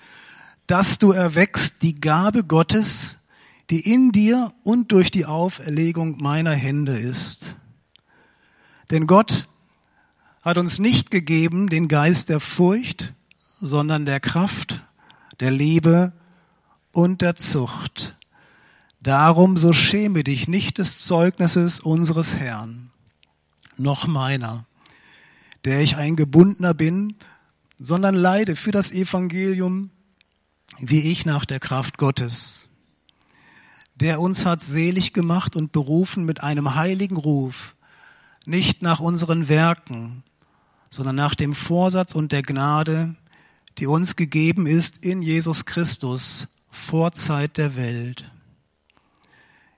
dass 0.67 0.99
du 0.99 1.13
erwächst 1.13 1.83
die 1.83 2.01
Gabe 2.01 2.43
Gottes, 2.43 3.17
die 3.69 3.81
in 3.81 4.13
dir 4.13 4.51
und 4.63 4.93
durch 4.93 5.11
die 5.11 5.27
Auferlegung 5.27 6.17
meiner 6.23 6.53
Hände 6.53 6.99
ist. 6.99 7.57
Denn 8.91 9.07
Gott 9.07 9.47
hat 10.41 10.57
uns 10.57 10.79
nicht 10.79 11.11
gegeben 11.11 11.69
den 11.69 11.87
Geist 11.87 12.31
der 12.31 12.41
Furcht, 12.41 13.13
sondern 13.61 14.07
der 14.07 14.21
Kraft, 14.21 14.81
der 15.39 15.51
Liebe 15.51 16.15
und 16.93 17.21
der 17.21 17.37
Zucht. 17.37 18.17
Darum 19.03 19.57
so 19.57 19.73
schäme 19.73 20.25
dich 20.25 20.47
nicht 20.47 20.77
des 20.77 20.99
Zeugnisses 20.99 21.81
unseres 21.81 22.37
Herrn, 22.37 22.91
noch 23.79 24.07
meiner, 24.07 24.67
der 25.65 25.81
ich 25.81 25.97
ein 25.97 26.17
Gebundener 26.17 26.75
bin, 26.75 27.15
sondern 27.79 28.15
leide 28.15 28.57
für 28.57 28.73
das 28.73 28.93
Evangelium, 28.93 29.91
wie 30.79 31.01
ich 31.11 31.25
nach 31.25 31.47
der 31.47 31.61
Kraft 31.61 31.97
Gottes, 31.97 32.67
der 33.95 34.21
uns 34.21 34.45
hat 34.45 34.63
selig 34.63 35.15
gemacht 35.15 35.57
und 35.57 35.73
berufen 35.73 36.25
mit 36.25 36.43
einem 36.43 36.75
heiligen 36.75 37.17
Ruf, 37.17 37.75
nicht 38.45 38.83
nach 38.83 39.01
unseren 39.01 39.49
Werken, 39.49 40.25
sondern 40.91 41.17
nach 41.17 41.35
dem 41.35 41.55
Vorsatz 41.55 42.15
und 42.15 42.33
der 42.33 42.43
Gnade, 42.43 43.17
die 43.79 43.87
uns 43.87 44.17
gegeben 44.17 44.67
ist 44.67 44.99
in 44.99 45.23
Jesus 45.23 45.65
Christus 45.65 46.49
vor 46.71 47.13
Zeit 47.13 47.57
der 47.57 47.77
Welt. 47.77 48.31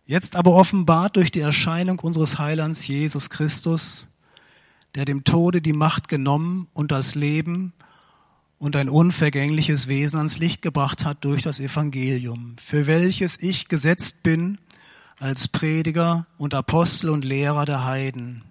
Jetzt 0.04 0.34
aber 0.34 0.52
offenbart 0.52 1.16
durch 1.16 1.30
die 1.30 1.40
Erscheinung 1.40 2.00
unseres 2.00 2.38
Heilands 2.38 2.86
Jesus 2.86 3.30
Christus, 3.30 4.04
der 4.96 5.04
dem 5.04 5.22
Tode 5.22 5.62
die 5.62 5.72
Macht 5.72 6.08
genommen 6.08 6.66
und 6.72 6.90
das 6.90 7.14
Leben 7.14 7.72
und 8.58 8.74
ein 8.74 8.88
unvergängliches 8.88 9.86
Wesen 9.86 10.16
ans 10.18 10.38
Licht 10.38 10.60
gebracht 10.60 11.04
hat 11.04 11.24
durch 11.24 11.42
das 11.42 11.60
Evangelium, 11.60 12.56
für 12.62 12.88
welches 12.88 13.40
ich 13.40 13.68
gesetzt 13.68 14.24
bin 14.24 14.58
als 15.20 15.46
Prediger 15.46 16.26
und 16.36 16.52
Apostel 16.52 17.10
und 17.10 17.24
Lehrer 17.24 17.64
der 17.64 17.84
Heiden. 17.84 18.44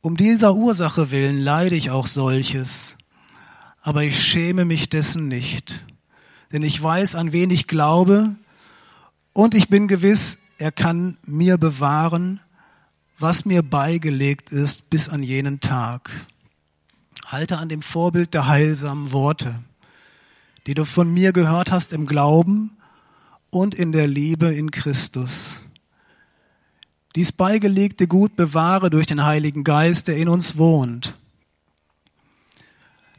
Um 0.00 0.16
dieser 0.16 0.54
Ursache 0.54 1.10
willen 1.10 1.38
leide 1.38 1.74
ich 1.74 1.90
auch 1.90 2.06
solches, 2.06 2.96
aber 3.82 4.04
ich 4.04 4.22
schäme 4.22 4.64
mich 4.64 4.88
dessen 4.88 5.28
nicht, 5.28 5.84
denn 6.50 6.62
ich 6.62 6.82
weiß, 6.82 7.14
an 7.14 7.32
wen 7.32 7.50
ich 7.50 7.66
glaube, 7.66 8.36
und 9.38 9.54
ich 9.54 9.68
bin 9.68 9.86
gewiss, 9.86 10.40
er 10.58 10.72
kann 10.72 11.16
mir 11.24 11.58
bewahren, 11.58 12.40
was 13.20 13.44
mir 13.44 13.62
beigelegt 13.62 14.50
ist 14.50 14.90
bis 14.90 15.08
an 15.08 15.22
jenen 15.22 15.60
Tag. 15.60 16.10
Halte 17.24 17.58
an 17.58 17.68
dem 17.68 17.80
Vorbild 17.80 18.34
der 18.34 18.48
heilsamen 18.48 19.12
Worte, 19.12 19.62
die 20.66 20.74
du 20.74 20.84
von 20.84 21.14
mir 21.14 21.32
gehört 21.32 21.70
hast 21.70 21.92
im 21.92 22.04
Glauben 22.04 22.76
und 23.50 23.76
in 23.76 23.92
der 23.92 24.08
Liebe 24.08 24.52
in 24.52 24.72
Christus. 24.72 25.62
Dies 27.14 27.30
beigelegte 27.30 28.08
Gut 28.08 28.34
bewahre 28.34 28.90
durch 28.90 29.06
den 29.06 29.24
Heiligen 29.24 29.62
Geist, 29.62 30.08
der 30.08 30.16
in 30.16 30.28
uns 30.28 30.58
wohnt. 30.58 31.16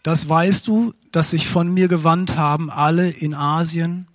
Das 0.04 0.28
weißt 0.28 0.68
du, 0.68 0.94
dass 1.14 1.32
sich 1.32 1.48
von 1.48 1.74
mir 1.74 1.88
gewandt 1.88 2.36
haben 2.36 2.70
alle 2.70 3.10
in 3.10 3.34
Asien 3.34 4.09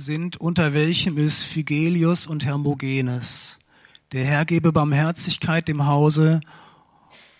sind, 0.00 0.38
unter 0.38 0.72
welchem 0.72 1.18
ist 1.18 1.44
Phigelius 1.44 2.26
und 2.26 2.44
Hermogenes. 2.44 3.58
Der 4.12 4.24
Herr 4.24 4.44
gebe 4.46 4.72
Barmherzigkeit 4.72 5.68
dem 5.68 5.86
Hause 5.86 6.40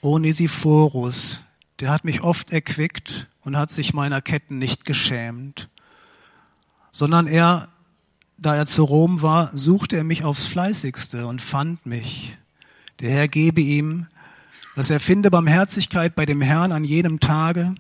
Onesiphorus, 0.03 1.41
der 1.81 1.91
hat 1.91 2.05
mich 2.05 2.23
oft 2.23 2.53
erquickt 2.53 3.29
und 3.41 3.57
hat 3.57 3.71
sich 3.71 3.95
meiner 3.95 4.21
Ketten 4.21 4.59
nicht 4.59 4.85
geschämt, 4.85 5.71
sondern 6.93 7.27
er, 7.27 7.69
da 8.37 8.55
er 8.55 8.67
zu 8.67 8.85
Rom 8.85 9.23
war, 9.23 9.57
suchte 9.57 9.97
er 9.97 10.05
mich 10.05 10.25
aufs 10.25 10.45
fleißigste 10.45 11.27
und 11.27 11.41
fand 11.41 11.87
mich. 11.87 12.37
Der 13.01 13.11
Herr 13.11 13.29
gebe 13.29 13.63
ihm, 13.63 14.07
dass 14.77 14.91
er 14.91 15.01
finde 15.01 15.31
Barmherzigkeit 15.31 16.15
bei 16.15 16.27
dem 16.27 16.43
Herrn 16.43 16.73
an 16.73 16.85
jedem 16.85 17.21
Tage 17.21 17.75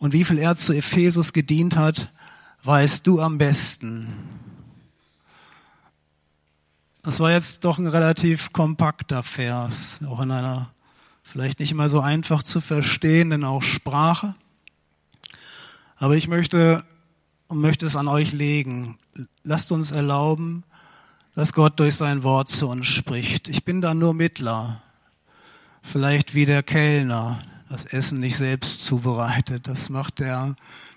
und 0.00 0.14
wie 0.14 0.24
viel 0.24 0.38
er 0.38 0.56
zu 0.56 0.72
Ephesus 0.72 1.32
gedient 1.34 1.76
hat, 1.76 2.10
weißt 2.64 3.06
du 3.06 3.20
am 3.20 3.38
besten. 3.38 4.12
Das 7.02 7.20
war 7.20 7.30
jetzt 7.30 7.64
doch 7.64 7.78
ein 7.78 7.86
relativ 7.86 8.52
kompakter 8.52 9.22
Vers, 9.22 10.00
auch 10.06 10.20
in 10.20 10.30
einer 10.30 10.74
Vielleicht 11.24 11.58
nicht 11.58 11.72
immer 11.72 11.88
so 11.88 12.00
einfach 12.00 12.42
zu 12.42 12.60
verstehen, 12.60 13.30
denn 13.30 13.44
auch 13.44 13.62
Sprache. 13.62 14.34
Aber 15.96 16.16
ich 16.16 16.28
möchte 16.28 16.84
und 17.48 17.60
möchte 17.60 17.86
es 17.86 17.96
an 17.96 18.08
euch 18.08 18.32
legen. 18.32 18.98
Lasst 19.42 19.72
uns 19.72 19.90
erlauben, 19.90 20.64
dass 21.34 21.54
Gott 21.54 21.80
durch 21.80 21.96
sein 21.96 22.22
Wort 22.22 22.50
zu 22.50 22.68
uns 22.68 22.86
spricht. 22.86 23.48
Ich 23.48 23.64
bin 23.64 23.80
da 23.80 23.94
nur 23.94 24.14
Mittler. 24.14 24.82
Vielleicht 25.82 26.34
wie 26.34 26.46
der 26.46 26.62
Kellner, 26.62 27.42
das 27.68 27.86
Essen 27.86 28.20
nicht 28.20 28.36
selbst 28.36 28.84
zubereitet. 28.84 29.66
Das 29.66 29.88
macht 29.88 30.20
der, 30.20 30.54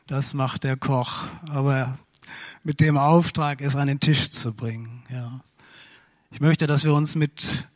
das 0.08 0.34
macht 0.34 0.64
der 0.64 0.78
Koch. 0.78 1.26
Aber 1.48 1.98
mit 2.64 2.80
dem 2.80 2.98
Auftrag, 2.98 3.62
es 3.62 3.76
an 3.76 3.88
den 3.88 4.00
Tisch 4.00 4.32
zu 4.32 4.54
bringen, 4.54 5.04
ja. 5.10 5.42
Ich 6.32 6.42
möchte, 6.42 6.68
dass 6.68 6.84
wir 6.84 6.94
uns 6.94 7.16
mit 7.16 7.68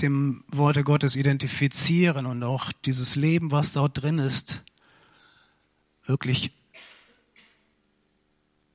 dem 0.00 0.42
Worte 0.48 0.82
Gottes 0.82 1.14
identifizieren 1.14 2.26
und 2.26 2.42
auch 2.42 2.72
dieses 2.84 3.14
Leben, 3.14 3.52
was 3.52 3.72
dort 3.72 4.02
drin 4.02 4.18
ist, 4.18 4.62
wirklich 6.04 6.52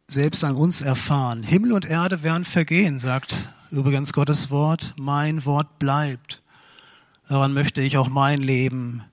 selbst 0.08 0.46
an 0.46 0.56
uns 0.56 0.80
erfahren. 0.80 1.44
Himmel 1.44 1.74
und 1.74 1.86
Erde 1.86 2.24
werden 2.24 2.46
vergehen, 2.46 2.98
sagt 2.98 3.36
übrigens 3.72 4.14
Gottes 4.14 4.50
Wort. 4.52 4.94
Mein 4.96 5.44
Wort 5.44 5.80
bleibt. 5.80 6.42
Daran 7.28 7.54
möchte 7.54 7.82
ich 7.82 7.98
auch 7.98 8.08
mein 8.08 8.42
Leben 8.42 9.04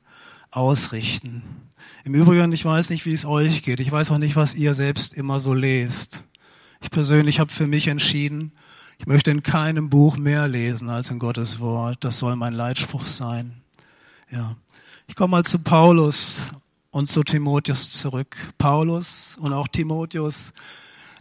ausrichten. 0.52 1.63
Im 2.04 2.14
Übrigen, 2.14 2.52
ich 2.52 2.64
weiß 2.64 2.90
nicht, 2.90 3.06
wie 3.06 3.12
es 3.12 3.24
euch 3.24 3.62
geht. 3.62 3.80
Ich 3.80 3.90
weiß 3.90 4.10
auch 4.10 4.18
nicht, 4.18 4.36
was 4.36 4.54
ihr 4.54 4.74
selbst 4.74 5.14
immer 5.14 5.40
so 5.40 5.54
lest. 5.54 6.24
Ich 6.82 6.90
persönlich 6.90 7.40
habe 7.40 7.50
für 7.50 7.66
mich 7.66 7.88
entschieden, 7.88 8.52
ich 8.98 9.06
möchte 9.06 9.30
in 9.30 9.42
keinem 9.42 9.90
Buch 9.90 10.16
mehr 10.16 10.46
lesen 10.48 10.90
als 10.90 11.10
in 11.10 11.18
Gottes 11.18 11.60
Wort. 11.60 12.04
Das 12.04 12.18
soll 12.18 12.36
mein 12.36 12.52
Leitspruch 12.52 13.06
sein. 13.06 13.62
Ja. 14.30 14.56
Ich 15.06 15.16
komme 15.16 15.32
mal 15.32 15.44
zu 15.44 15.58
Paulus 15.58 16.42
und 16.90 17.06
zu 17.06 17.24
Timotheus 17.24 17.92
zurück. 17.92 18.36
Paulus 18.58 19.36
und 19.38 19.52
auch 19.52 19.68
Timotheus, 19.68 20.52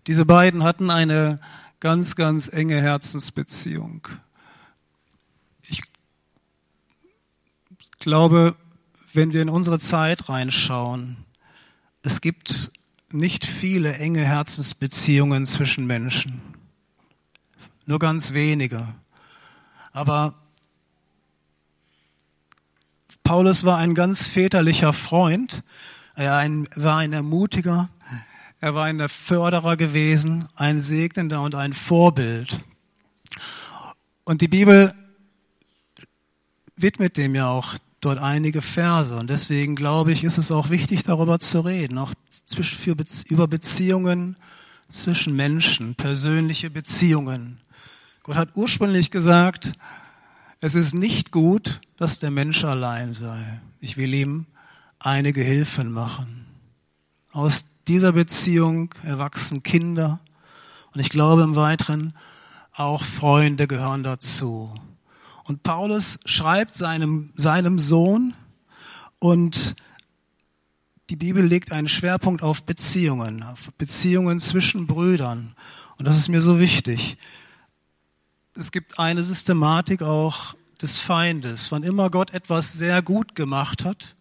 diese 0.07 0.25
beiden 0.25 0.63
hatten 0.63 0.89
eine 0.89 1.37
ganz, 1.79 2.15
ganz 2.15 2.47
enge 2.51 2.81
Herzensbeziehung. 2.81 4.07
Ich 5.63 5.81
glaube, 7.99 8.55
wenn 9.13 9.33
wir 9.33 9.41
in 9.41 9.49
unsere 9.49 9.79
Zeit 9.79 10.29
reinschauen, 10.29 11.17
es 12.01 12.21
gibt 12.21 12.71
nicht 13.11 13.45
viele 13.45 13.93
enge 13.93 14.25
Herzensbeziehungen 14.25 15.45
zwischen 15.45 15.85
Menschen 15.85 16.53
nur 17.85 17.99
ganz 17.99 18.33
wenige. 18.33 18.87
Aber 19.91 20.33
Paulus 23.23 23.63
war 23.63 23.77
ein 23.77 23.95
ganz 23.95 24.27
väterlicher 24.27 24.93
Freund. 24.93 25.63
Er 26.15 26.31
war 26.75 26.97
ein 26.97 27.13
Ermutiger. 27.13 27.89
Er 28.59 28.75
war 28.75 28.85
ein 28.85 29.07
Förderer 29.09 29.75
gewesen, 29.75 30.47
ein 30.55 30.79
Segnender 30.79 31.41
und 31.41 31.55
ein 31.55 31.73
Vorbild. 31.73 32.61
Und 34.23 34.41
die 34.41 34.47
Bibel 34.47 34.93
widmet 36.75 37.17
dem 37.17 37.35
ja 37.35 37.49
auch 37.49 37.75
dort 38.05 38.19
einige 38.19 38.61
Verse. 38.61 39.15
Und 39.15 39.29
deswegen 39.29 39.75
glaube 39.75 40.11
ich, 40.11 40.23
ist 40.23 40.37
es 40.37 40.51
auch 40.51 40.69
wichtig, 40.69 41.03
darüber 41.03 41.39
zu 41.39 41.61
reden, 41.61 41.97
auch 41.97 42.13
für, 42.55 42.95
über 43.29 43.47
Beziehungen 43.47 44.35
zwischen 44.89 45.35
Menschen, 45.35 45.95
persönliche 45.95 46.69
Beziehungen. 46.69 47.59
Gott 48.23 48.35
hat 48.35 48.49
ursprünglich 48.55 49.11
gesagt, 49.11 49.73
es 50.61 50.75
ist 50.75 50.93
nicht 50.93 51.31
gut, 51.31 51.81
dass 51.97 52.19
der 52.19 52.31
Mensch 52.31 52.63
allein 52.63 53.13
sei. 53.13 53.61
Ich 53.79 53.97
will 53.97 54.13
ihm 54.13 54.45
einige 54.99 55.41
Hilfen 55.41 55.91
machen. 55.91 56.45
Aus 57.31 57.65
dieser 57.87 58.13
Beziehung 58.13 58.93
erwachsen 59.03 59.63
Kinder 59.63 60.19
und 60.93 61.01
ich 61.01 61.09
glaube 61.09 61.41
im 61.41 61.55
Weiteren 61.55 62.13
auch 62.71 63.03
Freunde 63.03 63.67
gehören 63.67 64.03
dazu. 64.03 64.73
Und 65.45 65.63
Paulus 65.63 66.19
schreibt 66.25 66.73
seinem, 66.73 67.31
seinem 67.35 67.79
Sohn 67.79 68.33
und 69.19 69.75
die 71.09 71.15
Bibel 71.15 71.45
legt 71.45 71.71
einen 71.71 71.87
Schwerpunkt 71.89 72.41
auf 72.41 72.63
Beziehungen, 72.63 73.43
auf 73.43 73.71
Beziehungen 73.77 74.39
zwischen 74.39 74.87
Brüdern. 74.87 75.53
Und 75.97 76.07
das 76.07 76.17
ist 76.17 76.29
mir 76.29 76.41
so 76.41 76.59
wichtig. 76.59 77.17
Es 78.55 78.71
gibt 78.71 78.99
eine 78.99 79.23
Systematik 79.23 80.01
auch 80.01 80.55
des 80.81 80.97
Feindes. 80.97 81.71
Wann 81.71 81.83
immer 81.83 82.09
Gott 82.09 82.33
etwas 82.33 82.73
sehr 82.73 83.01
gut 83.01 83.35
gemacht 83.35 83.83
hat, 83.83 84.15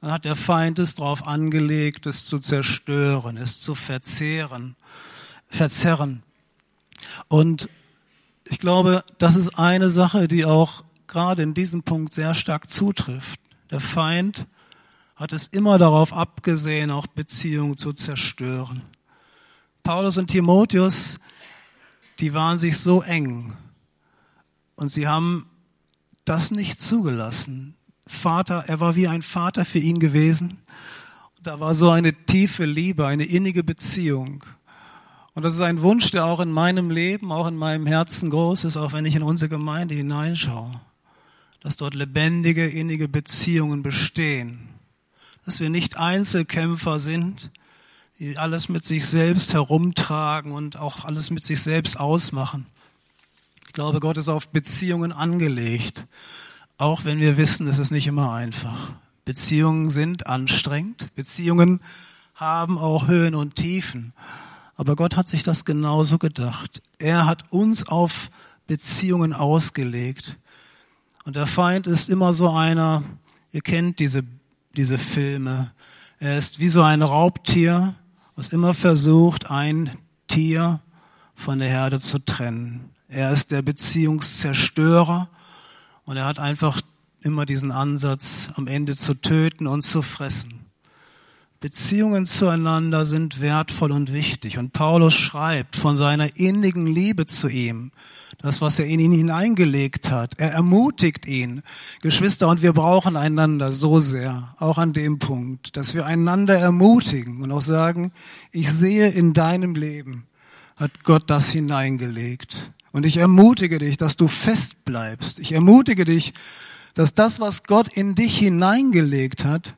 dann 0.00 0.12
hat 0.12 0.24
der 0.24 0.36
Feind 0.36 0.78
es 0.78 0.94
darauf 0.94 1.26
angelegt, 1.26 2.06
es 2.06 2.24
zu 2.24 2.38
zerstören, 2.38 3.36
es 3.36 3.60
zu 3.60 3.74
verzehren, 3.74 4.76
verzerren. 5.48 6.22
Und 7.28 7.68
ich 8.50 8.58
glaube, 8.58 9.04
das 9.18 9.36
ist 9.36 9.58
eine 9.58 9.90
Sache, 9.90 10.26
die 10.26 10.44
auch 10.44 10.84
gerade 11.06 11.42
in 11.42 11.54
diesem 11.54 11.82
Punkt 11.82 12.14
sehr 12.14 12.34
stark 12.34 12.70
zutrifft. 12.70 13.40
Der 13.70 13.80
Feind 13.80 14.46
hat 15.16 15.32
es 15.32 15.48
immer 15.48 15.78
darauf 15.78 16.12
abgesehen, 16.12 16.90
auch 16.90 17.06
Beziehungen 17.06 17.76
zu 17.76 17.92
zerstören. 17.92 18.82
Paulus 19.82 20.16
und 20.16 20.28
Timotheus, 20.28 21.18
die 22.20 22.34
waren 22.34 22.58
sich 22.58 22.78
so 22.78 23.02
eng 23.02 23.52
und 24.76 24.88
sie 24.88 25.08
haben 25.08 25.46
das 26.24 26.50
nicht 26.50 26.80
zugelassen. 26.80 27.74
Vater, 28.06 28.64
er 28.66 28.80
war 28.80 28.96
wie 28.96 29.08
ein 29.08 29.22
Vater 29.22 29.64
für 29.64 29.78
ihn 29.78 29.98
gewesen. 29.98 30.58
Da 31.42 31.60
war 31.60 31.74
so 31.74 31.90
eine 31.90 32.12
tiefe 32.26 32.64
Liebe, 32.64 33.06
eine 33.06 33.24
innige 33.24 33.64
Beziehung. 33.64 34.44
Und 35.38 35.44
das 35.44 35.54
ist 35.54 35.60
ein 35.60 35.82
Wunsch, 35.82 36.10
der 36.10 36.24
auch 36.24 36.40
in 36.40 36.50
meinem 36.50 36.90
Leben, 36.90 37.30
auch 37.30 37.46
in 37.46 37.54
meinem 37.54 37.86
Herzen 37.86 38.28
groß 38.28 38.64
ist, 38.64 38.76
auch 38.76 38.92
wenn 38.92 39.06
ich 39.06 39.14
in 39.14 39.22
unsere 39.22 39.48
Gemeinde 39.48 39.94
hineinschaue. 39.94 40.80
Dass 41.60 41.76
dort 41.76 41.94
lebendige, 41.94 42.66
innige 42.66 43.06
Beziehungen 43.06 43.84
bestehen. 43.84 44.68
Dass 45.44 45.60
wir 45.60 45.70
nicht 45.70 45.96
Einzelkämpfer 45.96 46.98
sind, 46.98 47.52
die 48.18 48.36
alles 48.36 48.68
mit 48.68 48.84
sich 48.84 49.06
selbst 49.06 49.54
herumtragen 49.54 50.50
und 50.50 50.76
auch 50.76 51.04
alles 51.04 51.30
mit 51.30 51.44
sich 51.44 51.62
selbst 51.62 52.00
ausmachen. 52.00 52.66
Ich 53.68 53.74
glaube, 53.74 54.00
Gott 54.00 54.16
ist 54.16 54.28
auf 54.28 54.48
Beziehungen 54.48 55.12
angelegt, 55.12 56.04
auch 56.78 57.04
wenn 57.04 57.20
wir 57.20 57.36
wissen, 57.36 57.68
es 57.68 57.78
ist 57.78 57.92
nicht 57.92 58.08
immer 58.08 58.32
einfach. 58.32 58.92
Beziehungen 59.24 59.90
sind 59.90 60.26
anstrengend, 60.26 61.14
Beziehungen 61.14 61.78
haben 62.34 62.76
auch 62.76 63.06
Höhen 63.06 63.36
und 63.36 63.54
Tiefen. 63.54 64.12
Aber 64.78 64.94
Gott 64.94 65.16
hat 65.16 65.28
sich 65.28 65.42
das 65.42 65.64
genauso 65.64 66.18
gedacht. 66.18 66.80
Er 66.98 67.26
hat 67.26 67.52
uns 67.52 67.88
auf 67.88 68.30
Beziehungen 68.68 69.32
ausgelegt. 69.32 70.38
Und 71.24 71.34
der 71.34 71.48
Feind 71.48 71.88
ist 71.88 72.08
immer 72.08 72.32
so 72.32 72.50
einer, 72.50 73.02
ihr 73.50 73.60
kennt 73.60 73.98
diese, 73.98 74.22
diese 74.76 74.96
Filme. 74.96 75.72
Er 76.20 76.38
ist 76.38 76.60
wie 76.60 76.68
so 76.68 76.82
ein 76.82 77.02
Raubtier, 77.02 77.96
was 78.36 78.50
immer 78.50 78.72
versucht, 78.72 79.50
ein 79.50 79.98
Tier 80.28 80.80
von 81.34 81.58
der 81.58 81.68
Herde 81.68 81.98
zu 81.98 82.24
trennen. 82.24 82.90
Er 83.08 83.32
ist 83.32 83.50
der 83.50 83.62
Beziehungszerstörer 83.62 85.28
und 86.04 86.16
er 86.16 86.24
hat 86.24 86.38
einfach 86.38 86.80
immer 87.22 87.46
diesen 87.46 87.72
Ansatz, 87.72 88.50
am 88.54 88.68
Ende 88.68 88.96
zu 88.96 89.14
töten 89.14 89.66
und 89.66 89.82
zu 89.82 90.02
fressen. 90.02 90.67
Beziehungen 91.60 92.24
zueinander 92.24 93.04
sind 93.04 93.40
wertvoll 93.40 93.90
und 93.90 94.12
wichtig. 94.12 94.58
Und 94.58 94.72
Paulus 94.72 95.14
schreibt 95.14 95.74
von 95.74 95.96
seiner 95.96 96.36
innigen 96.36 96.86
Liebe 96.86 97.26
zu 97.26 97.48
ihm, 97.48 97.90
das, 98.40 98.60
was 98.60 98.78
er 98.78 98.86
in 98.86 99.00
ihn 99.00 99.12
hineingelegt 99.12 100.10
hat. 100.12 100.38
Er 100.38 100.52
ermutigt 100.52 101.26
ihn. 101.26 101.62
Geschwister, 102.00 102.46
und 102.46 102.62
wir 102.62 102.72
brauchen 102.72 103.16
einander 103.16 103.72
so 103.72 103.98
sehr, 103.98 104.54
auch 104.58 104.78
an 104.78 104.92
dem 104.92 105.18
Punkt, 105.18 105.76
dass 105.76 105.94
wir 105.94 106.06
einander 106.06 106.56
ermutigen 106.56 107.42
und 107.42 107.50
auch 107.50 107.62
sagen, 107.62 108.12
ich 108.52 108.70
sehe 108.70 109.08
in 109.08 109.32
deinem 109.32 109.74
Leben, 109.74 110.26
hat 110.76 111.02
Gott 111.02 111.24
das 111.28 111.50
hineingelegt. 111.50 112.70
Und 112.92 113.04
ich 113.04 113.16
ermutige 113.16 113.80
dich, 113.80 113.96
dass 113.96 114.16
du 114.16 114.28
fest 114.28 114.84
bleibst. 114.84 115.40
Ich 115.40 115.50
ermutige 115.50 116.04
dich, 116.04 116.32
dass 116.94 117.14
das, 117.14 117.40
was 117.40 117.64
Gott 117.64 117.88
in 117.88 118.14
dich 118.14 118.38
hineingelegt 118.38 119.44
hat, 119.44 119.74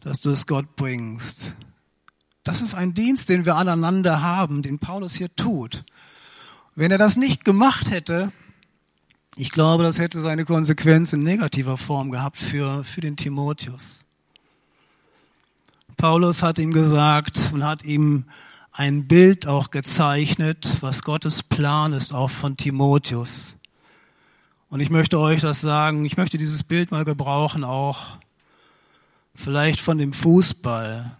dass 0.00 0.20
du 0.20 0.30
es 0.30 0.46
Gott 0.46 0.76
bringst. 0.76 1.54
Das 2.44 2.62
ist 2.62 2.74
ein 2.74 2.94
Dienst, 2.94 3.28
den 3.28 3.44
wir 3.44 3.56
aneinander 3.56 4.22
haben, 4.22 4.62
den 4.62 4.78
Paulus 4.78 5.14
hier 5.14 5.34
tut. 5.36 5.84
Wenn 6.74 6.90
er 6.90 6.98
das 6.98 7.16
nicht 7.16 7.44
gemacht 7.44 7.90
hätte, 7.90 8.32
ich 9.36 9.52
glaube, 9.52 9.84
das 9.84 9.98
hätte 9.98 10.20
seine 10.20 10.44
Konsequenz 10.44 11.12
in 11.12 11.22
negativer 11.22 11.76
Form 11.76 12.10
gehabt 12.10 12.38
für, 12.38 12.84
für 12.84 13.00
den 13.00 13.16
Timotheus. 13.16 14.04
Paulus 15.96 16.42
hat 16.42 16.58
ihm 16.58 16.72
gesagt 16.72 17.50
und 17.52 17.64
hat 17.64 17.84
ihm 17.84 18.24
ein 18.72 19.08
Bild 19.08 19.46
auch 19.46 19.70
gezeichnet, 19.70 20.76
was 20.80 21.02
Gottes 21.02 21.42
Plan 21.42 21.92
ist, 21.92 22.14
auch 22.14 22.30
von 22.30 22.56
Timotheus. 22.56 23.56
Und 24.70 24.80
ich 24.80 24.90
möchte 24.90 25.18
euch 25.18 25.40
das 25.40 25.60
sagen, 25.60 26.04
ich 26.04 26.16
möchte 26.16 26.38
dieses 26.38 26.62
Bild 26.62 26.92
mal 26.92 27.04
gebrauchen, 27.04 27.64
auch 27.64 28.18
vielleicht 29.38 29.80
von 29.80 29.98
dem 29.98 30.12
Fußball. 30.12 31.16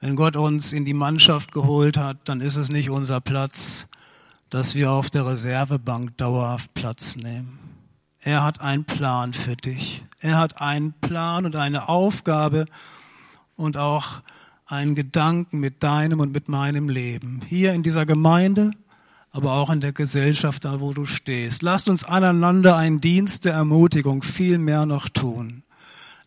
Wenn 0.00 0.16
Gott 0.16 0.36
uns 0.36 0.72
in 0.72 0.84
die 0.84 0.94
Mannschaft 0.94 1.50
geholt 1.50 1.96
hat, 1.96 2.28
dann 2.28 2.40
ist 2.40 2.56
es 2.56 2.70
nicht 2.70 2.90
unser 2.90 3.20
Platz, 3.20 3.88
dass 4.50 4.74
wir 4.74 4.92
auf 4.92 5.10
der 5.10 5.26
Reservebank 5.26 6.16
dauerhaft 6.18 6.74
Platz 6.74 7.16
nehmen. 7.16 7.58
Er 8.20 8.44
hat 8.44 8.60
einen 8.60 8.84
Plan 8.84 9.32
für 9.32 9.56
dich. 9.56 10.04
Er 10.20 10.36
hat 10.36 10.60
einen 10.60 10.92
Plan 11.00 11.46
und 11.46 11.56
eine 11.56 11.88
Aufgabe 11.88 12.66
und 13.56 13.76
auch 13.76 14.20
einen 14.66 14.94
Gedanken 14.94 15.58
mit 15.58 15.82
deinem 15.82 16.20
und 16.20 16.32
mit 16.32 16.48
meinem 16.48 16.88
Leben. 16.88 17.40
Hier 17.46 17.72
in 17.72 17.82
dieser 17.82 18.04
Gemeinde, 18.04 18.72
aber 19.30 19.54
auch 19.54 19.70
in 19.70 19.80
der 19.80 19.92
Gesellschaft, 19.92 20.64
da 20.64 20.80
wo 20.80 20.92
du 20.92 21.06
stehst. 21.06 21.62
Lasst 21.62 21.88
uns 21.88 22.04
aneinander 22.04 22.76
einen 22.76 23.00
Dienst 23.00 23.44
der 23.44 23.54
Ermutigung 23.54 24.22
viel 24.22 24.58
mehr 24.58 24.86
noch 24.86 25.08
tun. 25.08 25.62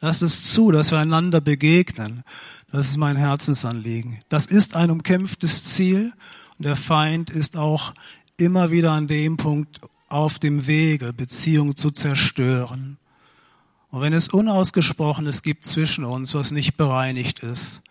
Lass 0.02 0.22
es 0.22 0.54
zu, 0.54 0.72
dass 0.72 0.92
wir 0.92 1.00
einander 1.00 1.42
begegnen. 1.42 2.24
Das 2.72 2.88
ist 2.88 2.98
mein 2.98 3.18
Herzensanliegen. 3.18 4.20
Das 4.30 4.46
ist 4.46 4.76
ein 4.76 4.92
umkämpftes 4.92 5.64
Ziel 5.64 6.14
und 6.58 6.66
der 6.66 6.76
Feind 6.76 7.30
ist 7.30 7.58
auch 7.58 7.94
immer 8.38 8.72
wieder 8.72 8.92
an 8.92 9.08
dem 9.08 9.38
Punkt 9.38 9.80
auf 10.08 10.40
dem 10.40 10.68
Wege, 10.68 11.14
Beziehungen 11.14 11.76
zu 11.76 11.92
zerstören. 11.92 12.98
Und 13.90 14.02
wenn 14.02 14.14
es 14.14 14.30
Unausgesprochenes 14.30 15.42
gibt 15.42 15.66
zwischen 15.66 16.06
uns, 16.06 16.34
was 16.36 16.52
nicht 16.52 16.78
bereinigt 16.78 17.40
ist, 17.40 17.82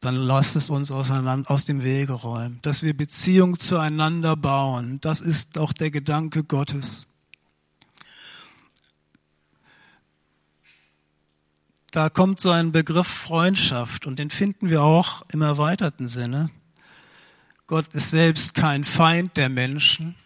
dann 0.00 0.16
lasst 0.16 0.56
es 0.56 0.68
uns 0.68 0.90
aus 0.90 1.66
dem 1.66 1.84
Wege 1.84 2.12
räumen, 2.12 2.58
dass 2.62 2.82
wir 2.82 2.96
Beziehungen 2.96 3.58
zueinander 3.58 4.36
bauen. 4.36 5.00
Das 5.00 5.20
ist 5.20 5.58
auch 5.58 5.72
der 5.72 5.92
Gedanke 5.92 6.42
Gottes. 6.42 7.06
Da 11.92 12.08
kommt 12.08 12.40
so 12.40 12.50
ein 12.50 12.72
Begriff 12.72 13.06
Freundschaft 13.06 14.06
und 14.06 14.18
den 14.18 14.30
finden 14.30 14.70
wir 14.70 14.82
auch 14.82 15.22
im 15.30 15.42
erweiterten 15.42 16.08
Sinne. 16.08 16.50
Gott 17.66 17.88
ist 17.88 18.10
selbst 18.10 18.54
kein 18.54 18.82
Feind 18.82 19.36
der 19.36 19.50
Menschen, 19.50 20.16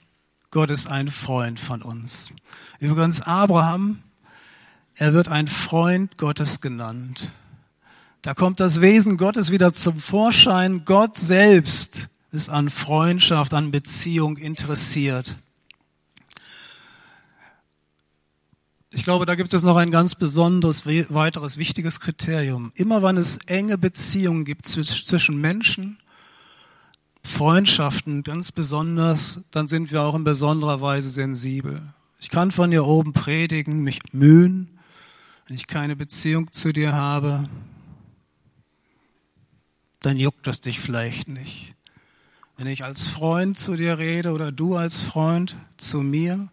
Gott 0.53 0.71
ist 0.71 0.87
ein 0.87 1.09
Freund 1.09 1.61
von 1.61 1.83
uns. 1.83 2.33
Übrigens 2.79 3.21
Abraham, 3.21 4.03
er 4.95 5.13
wird 5.13 5.29
ein 5.29 5.49
Freund 5.49 6.17
Gottes 6.17 6.61
genannt. 6.61 7.33
Da 8.23 8.33
kommt 8.33 8.61
das 8.61 8.81
Wesen 8.81 9.19
Gottes 9.19 9.51
wieder 9.51 9.73
zum 9.73 9.99
Vorschein. 9.99 10.85
Gott 10.85 11.17
selbst 11.17 12.09
ist 12.31 12.49
an 12.49 12.71
Freundschaft, 12.71 13.53
an 13.55 13.73
Beziehung 13.73 14.37
interessiert. 14.37 15.37
Ich 18.97 19.05
glaube, 19.05 19.27
da 19.27 19.35
gibt 19.35 19.53
es 19.53 19.63
noch 19.63 19.77
ein 19.77 19.91
ganz 19.91 20.15
besonderes, 20.15 20.87
weiteres 20.87 21.59
wichtiges 21.59 22.01
Kriterium. 22.01 22.73
Immer 22.77 23.03
wenn 23.03 23.19
es 23.19 23.37
enge 23.45 23.77
Beziehungen 23.77 24.47
gibt 24.47 24.65
zwischen 24.67 25.39
Menschen, 25.39 25.99
Freundschaften 27.23 28.23
ganz 28.23 28.53
besonders, 28.53 29.41
dann 29.51 29.69
sind 29.69 29.93
wir 29.93 30.01
auch 30.01 30.15
in 30.15 30.25
besonderer 30.25 30.81
Weise 30.81 31.11
sensibel. 31.11 31.83
Ich 32.21 32.31
kann 32.31 32.51
von 32.51 32.71
hier 32.71 32.87
oben 32.87 33.13
predigen, 33.13 33.83
mich 33.83 33.99
mühen, 34.13 34.79
wenn 35.47 35.59
ich 35.59 35.67
keine 35.67 35.95
Beziehung 35.95 36.51
zu 36.51 36.73
dir 36.73 36.95
habe, 36.95 37.51
dann 40.01 40.17
juckt 40.17 40.47
das 40.47 40.63
dich 40.63 40.81
vielleicht 40.81 41.29
nicht. 41.29 41.75
Wenn 42.57 42.67
ich 42.67 42.83
als 42.83 43.05
Freund 43.05 43.59
zu 43.59 43.77
dir 43.77 43.99
rede 43.99 44.33
oder 44.33 44.51
du 44.53 44.75
als 44.75 44.97
Freund 44.97 45.55
zu 45.77 45.99
mir 46.01 46.49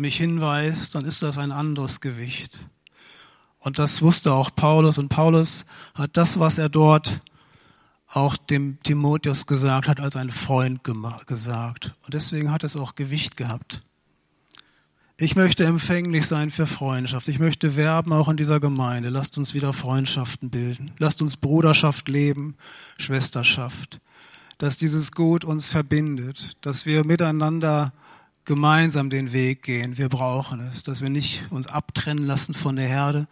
mich 0.00 0.16
hinweist, 0.16 0.94
dann 0.94 1.04
ist 1.04 1.22
das 1.22 1.38
ein 1.38 1.52
anderes 1.52 2.00
Gewicht. 2.00 2.66
Und 3.58 3.78
das 3.78 4.02
wusste 4.02 4.32
auch 4.32 4.50
Paulus. 4.54 4.98
Und 4.98 5.10
Paulus 5.10 5.66
hat 5.94 6.16
das, 6.16 6.38
was 6.40 6.58
er 6.58 6.68
dort 6.68 7.20
auch 8.08 8.36
dem 8.36 8.82
Timotheus 8.82 9.46
gesagt 9.46 9.86
hat, 9.86 10.00
als 10.00 10.16
ein 10.16 10.30
Freund 10.30 10.80
gesagt. 11.26 11.92
Und 12.04 12.14
deswegen 12.14 12.50
hat 12.50 12.64
es 12.64 12.76
auch 12.76 12.94
Gewicht 12.94 13.36
gehabt. 13.36 13.82
Ich 15.16 15.36
möchte 15.36 15.64
empfänglich 15.64 16.26
sein 16.26 16.50
für 16.50 16.66
Freundschaft. 16.66 17.28
Ich 17.28 17.38
möchte 17.38 17.76
werben 17.76 18.14
auch 18.14 18.28
in 18.28 18.38
dieser 18.38 18.58
Gemeinde. 18.58 19.10
Lasst 19.10 19.36
uns 19.36 19.52
wieder 19.52 19.74
Freundschaften 19.74 20.48
bilden. 20.48 20.92
Lasst 20.98 21.20
uns 21.20 21.36
Bruderschaft 21.36 22.08
leben, 22.08 22.56
Schwesterschaft. 22.96 24.00
Dass 24.56 24.78
dieses 24.78 25.12
Gut 25.12 25.44
uns 25.44 25.68
verbindet, 25.68 26.56
dass 26.62 26.86
wir 26.86 27.04
miteinander 27.04 27.92
gemeinsam 28.50 29.10
den 29.10 29.30
Weg 29.30 29.62
gehen. 29.62 29.96
Wir 29.96 30.08
brauchen 30.08 30.58
es, 30.58 30.82
dass 30.82 31.02
wir 31.02 31.08
nicht 31.08 31.44
uns 31.52 31.68
abtrennen 31.68 32.26
lassen 32.26 32.52
von 32.52 32.74
der 32.74 32.88
Herde. 32.88 33.28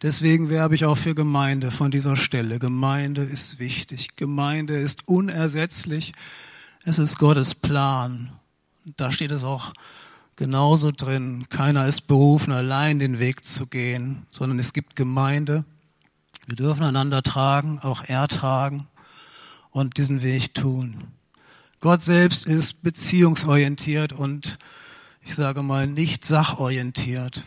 Deswegen 0.00 0.48
werbe 0.48 0.76
ich 0.76 0.84
auch 0.84 0.94
für 0.94 1.16
Gemeinde 1.16 1.72
von 1.72 1.90
dieser 1.90 2.14
Stelle. 2.14 2.60
Gemeinde 2.60 3.22
ist 3.22 3.58
wichtig. 3.58 4.14
Gemeinde 4.14 4.78
ist 4.78 5.08
unersetzlich. 5.08 6.12
Es 6.84 7.00
ist 7.00 7.18
Gottes 7.18 7.56
Plan. 7.56 8.30
Da 8.96 9.10
steht 9.10 9.32
es 9.32 9.42
auch 9.42 9.72
genauso 10.36 10.92
drin. 10.92 11.46
Keiner 11.48 11.88
ist 11.88 12.02
berufen, 12.02 12.52
allein 12.52 13.00
den 13.00 13.18
Weg 13.18 13.44
zu 13.44 13.66
gehen, 13.66 14.24
sondern 14.30 14.60
es 14.60 14.72
gibt 14.72 14.94
Gemeinde. 14.94 15.64
Wir 16.46 16.54
dürfen 16.54 16.84
einander 16.84 17.24
tragen, 17.24 17.80
auch 17.80 18.04
ertragen 18.04 18.86
und 19.72 19.96
diesen 19.96 20.22
Weg 20.22 20.54
tun. 20.54 21.08
Gott 21.80 22.02
selbst 22.02 22.46
ist 22.46 22.82
beziehungsorientiert 22.82 24.12
und 24.12 24.58
ich 25.22 25.34
sage 25.34 25.62
mal 25.62 25.86
nicht 25.86 26.24
sachorientiert. 26.24 27.42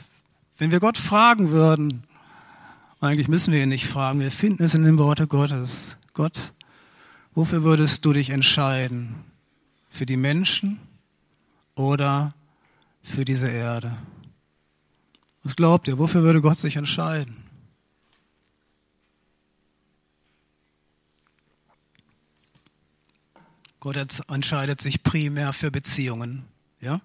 Wenn 0.57 0.71
wir 0.71 0.79
Gott 0.79 0.97
fragen 0.97 1.51
würden, 1.51 2.03
eigentlich 2.99 3.27
müssen 3.27 3.53
wir 3.53 3.61
ihn 3.61 3.69
nicht 3.69 3.85
fragen, 3.85 4.19
wir 4.19 4.31
finden 4.31 4.63
es 4.63 4.73
in 4.73 4.83
den 4.83 4.97
Worte 4.97 5.27
Gottes. 5.27 5.97
Gott, 6.13 6.53
wofür 7.33 7.63
würdest 7.63 8.05
du 8.05 8.13
dich 8.13 8.31
entscheiden? 8.31 9.15
Für 9.89 10.07
die 10.07 10.17
Menschen 10.17 10.79
oder 11.75 12.33
für 13.03 13.25
diese 13.25 13.49
Erde. 13.49 13.95
Was 15.43 15.55
glaubt 15.55 15.87
ihr? 15.87 15.99
Wofür 15.99 16.23
würde 16.23 16.41
Gott 16.41 16.57
sich 16.57 16.77
entscheiden? 16.77 17.35
Gott 23.83 23.97
entscheidet 24.29 24.79
sich 24.79 25.03
primär 25.03 25.51
für 25.51 25.69
Beziehungen. 25.69 26.45
Ja? 26.79 27.01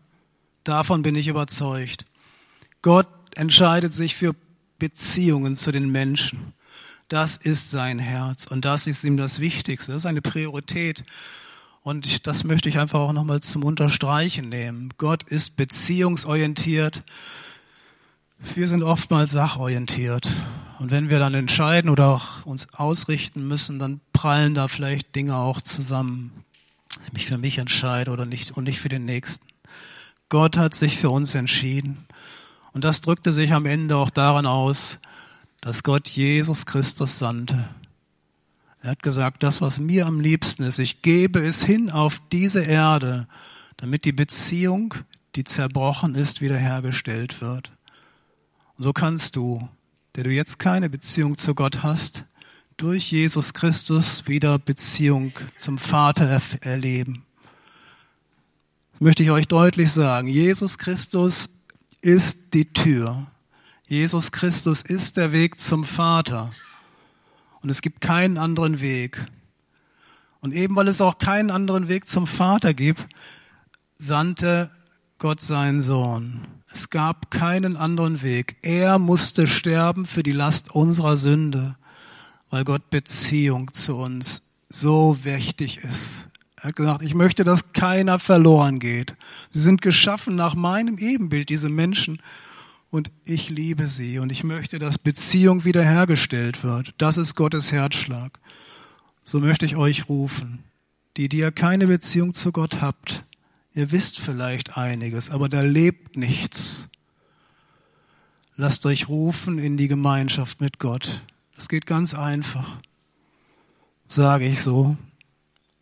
Davon 0.62 1.02
bin 1.02 1.16
ich 1.16 1.26
überzeugt. 1.26 2.04
Gott 2.82 3.08
entscheidet 3.34 3.92
sich 3.92 4.14
für 4.14 4.36
Beziehungen 4.78 5.56
zu 5.56 5.72
den 5.72 5.90
Menschen. 5.90 6.52
Das 7.08 7.36
ist 7.36 7.72
sein 7.72 7.98
Herz 7.98 8.46
und 8.46 8.64
das 8.64 8.86
ist 8.86 9.02
ihm 9.02 9.16
das 9.16 9.40
Wichtigste. 9.40 9.90
Das 9.90 10.02
ist 10.02 10.06
eine 10.06 10.22
Priorität. 10.22 11.02
Und 11.82 12.28
das 12.28 12.44
möchte 12.44 12.68
ich 12.68 12.78
einfach 12.78 13.00
auch 13.00 13.12
nochmal 13.12 13.40
zum 13.40 13.64
Unterstreichen 13.64 14.48
nehmen. 14.48 14.90
Gott 14.98 15.24
ist 15.24 15.56
beziehungsorientiert. 15.56 17.02
Wir 18.54 18.68
sind 18.68 18.84
oftmals 18.84 19.32
sachorientiert. 19.32 20.30
Und 20.78 20.92
wenn 20.92 21.10
wir 21.10 21.18
dann 21.18 21.34
entscheiden 21.34 21.90
oder 21.90 22.06
auch 22.06 22.46
uns 22.46 22.72
ausrichten 22.74 23.48
müssen, 23.48 23.80
dann 23.80 24.00
prallen 24.12 24.54
da 24.54 24.68
vielleicht 24.68 25.16
Dinge 25.16 25.38
auch 25.38 25.60
zusammen. 25.60 26.44
Ich 27.06 27.12
mich 27.12 27.26
für 27.26 27.38
mich 27.38 27.58
entscheide 27.58 28.10
oder 28.10 28.24
nicht 28.24 28.52
und 28.52 28.64
nicht 28.64 28.80
für 28.80 28.88
den 28.88 29.04
Nächsten. 29.04 29.46
Gott 30.28 30.56
hat 30.56 30.74
sich 30.74 30.98
für 30.98 31.10
uns 31.10 31.34
entschieden. 31.34 32.06
Und 32.72 32.84
das 32.84 33.00
drückte 33.00 33.32
sich 33.32 33.52
am 33.52 33.66
Ende 33.66 33.96
auch 33.96 34.10
daran 34.10 34.46
aus, 34.46 34.98
dass 35.60 35.82
Gott 35.82 36.08
Jesus 36.08 36.66
Christus 36.66 37.18
sandte. 37.18 37.68
Er 38.82 38.90
hat 38.90 39.02
gesagt, 39.02 39.42
das, 39.42 39.60
was 39.60 39.80
mir 39.80 40.06
am 40.06 40.20
liebsten 40.20 40.62
ist, 40.62 40.78
ich 40.78 41.02
gebe 41.02 41.44
es 41.44 41.64
hin 41.64 41.90
auf 41.90 42.20
diese 42.30 42.62
Erde, 42.62 43.26
damit 43.76 44.04
die 44.04 44.12
Beziehung, 44.12 44.94
die 45.34 45.44
zerbrochen 45.44 46.14
ist, 46.14 46.40
wiederhergestellt 46.40 47.40
wird. 47.40 47.72
Und 48.76 48.84
so 48.84 48.92
kannst 48.92 49.34
du, 49.34 49.68
der 50.14 50.24
du 50.24 50.30
jetzt 50.30 50.58
keine 50.58 50.88
Beziehung 50.88 51.36
zu 51.36 51.54
Gott 51.54 51.82
hast, 51.82 52.24
durch 52.78 53.10
Jesus 53.10 53.54
Christus 53.54 54.28
wieder 54.28 54.56
Beziehung 54.60 55.32
zum 55.56 55.78
Vater 55.78 56.40
erleben. 56.60 57.24
Das 58.92 59.00
möchte 59.00 59.24
ich 59.24 59.32
euch 59.32 59.48
deutlich 59.48 59.90
sagen. 59.90 60.28
Jesus 60.28 60.78
Christus 60.78 61.64
ist 62.00 62.54
die 62.54 62.72
Tür. 62.72 63.26
Jesus 63.88 64.30
Christus 64.30 64.82
ist 64.82 65.16
der 65.16 65.32
Weg 65.32 65.58
zum 65.58 65.82
Vater. 65.82 66.52
Und 67.62 67.70
es 67.70 67.82
gibt 67.82 68.00
keinen 68.00 68.38
anderen 68.38 68.80
Weg. 68.80 69.26
Und 70.40 70.54
eben 70.54 70.76
weil 70.76 70.86
es 70.86 71.00
auch 71.00 71.18
keinen 71.18 71.50
anderen 71.50 71.88
Weg 71.88 72.06
zum 72.06 72.28
Vater 72.28 72.74
gibt, 72.74 73.04
sandte 73.98 74.70
Gott 75.18 75.40
seinen 75.40 75.82
Sohn. 75.82 76.46
Es 76.72 76.90
gab 76.90 77.32
keinen 77.32 77.76
anderen 77.76 78.22
Weg. 78.22 78.56
Er 78.62 79.00
musste 79.00 79.48
sterben 79.48 80.04
für 80.04 80.22
die 80.22 80.30
Last 80.30 80.76
unserer 80.76 81.16
Sünde, 81.16 81.74
weil 82.50 82.64
Gott 82.64 82.90
Beziehung 82.90 83.72
zu 83.72 83.96
uns 83.96 84.42
so 84.68 85.24
wichtig 85.24 85.78
ist. 85.78 86.28
Er 86.56 86.64
hat 86.64 86.76
gesagt, 86.76 87.02
ich 87.02 87.14
möchte, 87.14 87.44
dass 87.44 87.72
keiner 87.72 88.18
verloren 88.18 88.78
geht. 88.80 89.14
Sie 89.50 89.60
sind 89.60 89.80
geschaffen 89.80 90.34
nach 90.34 90.54
meinem 90.54 90.98
Ebenbild, 90.98 91.48
diese 91.48 91.68
Menschen 91.68 92.20
und 92.90 93.10
ich 93.24 93.50
liebe 93.50 93.86
sie 93.86 94.18
und 94.18 94.32
ich 94.32 94.44
möchte, 94.44 94.78
dass 94.78 94.98
Beziehung 94.98 95.64
wiederhergestellt 95.64 96.64
wird. 96.64 96.94
Das 96.98 97.16
ist 97.16 97.34
Gottes 97.34 97.70
Herzschlag. 97.70 98.38
So 99.24 99.40
möchte 99.40 99.66
ich 99.66 99.76
euch 99.76 100.08
rufen, 100.08 100.64
die, 101.16 101.28
die 101.28 101.38
ihr 101.38 101.52
keine 101.52 101.86
Beziehung 101.86 102.32
zu 102.34 102.50
Gott 102.50 102.80
habt. 102.80 103.24
Ihr 103.74 103.92
wisst 103.92 104.18
vielleicht 104.18 104.76
einiges, 104.76 105.30
aber 105.30 105.48
da 105.48 105.60
lebt 105.60 106.16
nichts. 106.16 106.88
Lasst 108.56 108.86
euch 108.86 109.08
rufen 109.08 109.58
in 109.58 109.76
die 109.76 109.86
Gemeinschaft 109.86 110.60
mit 110.60 110.78
Gott. 110.78 111.22
Das 111.58 111.68
geht 111.68 111.86
ganz 111.86 112.14
einfach, 112.14 112.78
sage 114.06 114.46
ich 114.46 114.62
so. 114.62 114.96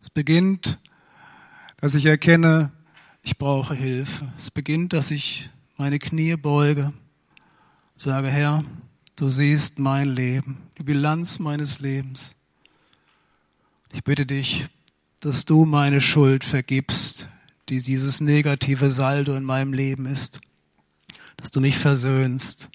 Es 0.01 0.09
beginnt, 0.09 0.79
dass 1.79 1.93
ich 1.93 2.07
erkenne, 2.07 2.71
ich 3.21 3.37
brauche 3.37 3.75
Hilfe. 3.75 4.27
Es 4.39 4.49
beginnt, 4.49 4.93
dass 4.93 5.11
ich 5.11 5.51
meine 5.77 5.99
Knie 5.99 6.35
beuge, 6.35 6.93
sage, 7.95 8.29
Herr, 8.29 8.65
du 9.17 9.29
siehst 9.29 9.77
mein 9.77 10.09
Leben, 10.09 10.57
die 10.79 10.83
Bilanz 10.83 11.37
meines 11.37 11.79
Lebens. 11.79 12.35
Ich 13.93 14.03
bitte 14.03 14.25
dich, 14.25 14.65
dass 15.19 15.45
du 15.45 15.65
meine 15.65 16.01
Schuld 16.01 16.43
vergibst, 16.43 17.27
die 17.69 17.79
dieses 17.83 18.19
negative 18.19 18.89
Saldo 18.89 19.35
in 19.35 19.43
meinem 19.43 19.73
Leben 19.73 20.07
ist, 20.07 20.41
dass 21.35 21.51
du 21.51 21.61
mich 21.61 21.77
versöhnst. 21.77 22.71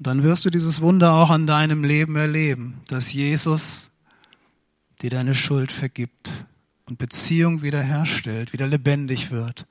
Und 0.00 0.06
dann 0.06 0.22
wirst 0.22 0.46
du 0.46 0.50
dieses 0.50 0.80
Wunder 0.80 1.12
auch 1.12 1.28
an 1.28 1.46
deinem 1.46 1.84
Leben 1.84 2.16
erleben, 2.16 2.80
dass 2.88 3.12
Jesus 3.12 3.98
dir 5.02 5.10
deine 5.10 5.34
Schuld 5.34 5.70
vergibt 5.70 6.30
und 6.86 6.96
Beziehung 6.96 7.60
wiederherstellt, 7.60 8.54
wieder 8.54 8.66
lebendig 8.66 9.30
wird. 9.30 9.66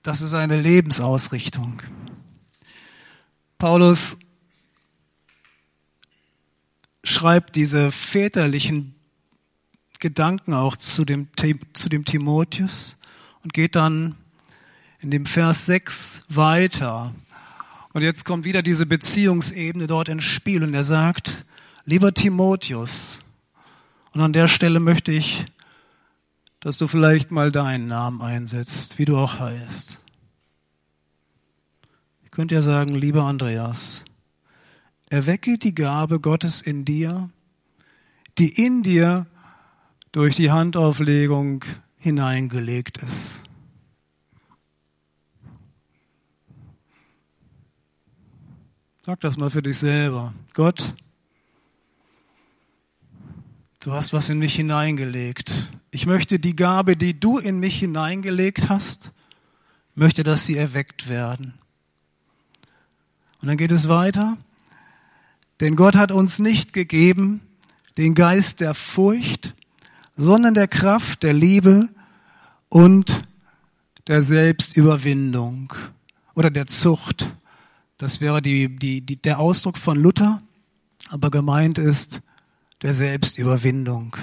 Das 0.00 0.22
ist 0.22 0.32
eine 0.32 0.58
Lebensausrichtung. 0.58 1.82
Paulus 3.58 4.16
schreibt 7.04 7.56
diese 7.56 7.92
väterlichen 7.92 8.94
Gedanken 9.98 10.54
auch 10.54 10.76
zu 10.76 11.04
dem, 11.04 11.28
zu 11.74 11.90
dem 11.90 12.06
Timotheus 12.06 12.96
und 13.44 13.52
geht 13.52 13.76
dann 13.76 14.16
in 15.00 15.10
dem 15.10 15.26
Vers 15.26 15.66
6 15.66 16.22
weiter. 16.30 17.14
Und 17.98 18.04
jetzt 18.04 18.24
kommt 18.24 18.44
wieder 18.44 18.62
diese 18.62 18.86
Beziehungsebene 18.86 19.88
dort 19.88 20.08
ins 20.08 20.22
Spiel 20.22 20.62
und 20.62 20.72
er 20.72 20.84
sagt, 20.84 21.44
lieber 21.82 22.14
Timotheus, 22.14 23.24
und 24.12 24.20
an 24.20 24.32
der 24.32 24.46
Stelle 24.46 24.78
möchte 24.78 25.10
ich 25.10 25.46
dass 26.60 26.78
du 26.78 26.86
vielleicht 26.86 27.32
mal 27.32 27.50
deinen 27.50 27.88
Namen 27.88 28.22
einsetzt, 28.22 29.00
wie 29.00 29.04
du 29.04 29.16
auch 29.16 29.40
heißt. 29.40 29.98
könnt 32.30 32.52
ihr 32.52 32.62
sagen, 32.62 32.92
lieber 32.92 33.24
Andreas, 33.24 34.04
erwecke 35.10 35.58
die 35.58 35.74
Gabe 35.74 36.20
Gottes 36.20 36.60
in 36.60 36.84
dir, 36.84 37.30
die 38.38 38.64
in 38.64 38.84
dir 38.84 39.26
durch 40.12 40.36
die 40.36 40.52
Handauflegung 40.52 41.64
hineingelegt 41.96 42.98
ist. 42.98 43.47
Sag 49.08 49.20
das 49.20 49.38
mal 49.38 49.48
für 49.48 49.62
dich 49.62 49.78
selber. 49.78 50.34
Gott, 50.52 50.92
du 53.80 53.92
hast 53.92 54.12
was 54.12 54.28
in 54.28 54.38
mich 54.38 54.54
hineingelegt. 54.54 55.70
Ich 55.90 56.04
möchte 56.04 56.38
die 56.38 56.54
Gabe, 56.54 56.94
die 56.94 57.18
du 57.18 57.38
in 57.38 57.58
mich 57.58 57.78
hineingelegt 57.78 58.68
hast, 58.68 59.12
möchte, 59.94 60.24
dass 60.24 60.44
sie 60.44 60.58
erweckt 60.58 61.08
werden. 61.08 61.54
Und 63.40 63.48
dann 63.48 63.56
geht 63.56 63.72
es 63.72 63.88
weiter. 63.88 64.36
Denn 65.60 65.74
Gott 65.74 65.96
hat 65.96 66.12
uns 66.12 66.38
nicht 66.38 66.74
gegeben 66.74 67.40
den 67.96 68.14
Geist 68.14 68.60
der 68.60 68.74
Furcht, 68.74 69.54
sondern 70.18 70.52
der 70.52 70.68
Kraft, 70.68 71.22
der 71.22 71.32
Liebe 71.32 71.88
und 72.68 73.22
der 74.06 74.20
Selbstüberwindung 74.20 75.72
oder 76.34 76.50
der 76.50 76.66
Zucht. 76.66 77.32
Das 77.98 78.20
wäre 78.20 78.40
die, 78.40 78.74
die, 78.74 79.00
die, 79.00 79.16
der 79.16 79.40
Ausdruck 79.40 79.76
von 79.76 79.98
Luther, 80.00 80.40
aber 81.10 81.30
gemeint 81.30 81.78
ist 81.78 82.20
der 82.82 82.94
Selbstüberwindung. 82.94 84.16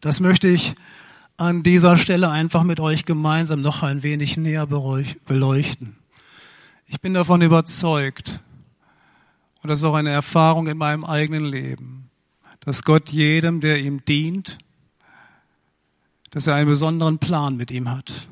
Das 0.00 0.18
möchte 0.18 0.48
ich 0.48 0.74
an 1.36 1.62
dieser 1.62 1.96
Stelle 1.96 2.30
einfach 2.30 2.64
mit 2.64 2.80
euch 2.80 3.04
gemeinsam 3.04 3.62
noch 3.62 3.84
ein 3.84 4.02
wenig 4.02 4.36
näher 4.36 4.66
beleuchten. 4.66 5.96
Ich 6.86 7.00
bin 7.00 7.14
davon 7.14 7.40
überzeugt, 7.40 8.40
und 9.62 9.68
das 9.68 9.78
ist 9.78 9.84
auch 9.84 9.94
eine 9.94 10.10
Erfahrung 10.10 10.66
in 10.66 10.76
meinem 10.76 11.04
eigenen 11.04 11.44
Leben, 11.44 12.10
dass 12.60 12.82
Gott 12.82 13.10
jedem, 13.10 13.60
der 13.60 13.78
ihm 13.78 14.04
dient, 14.04 14.58
dass 16.32 16.48
er 16.48 16.56
einen 16.56 16.68
besonderen 16.68 17.18
Plan 17.18 17.56
mit 17.56 17.70
ihm 17.70 17.88
hat. 17.88 18.28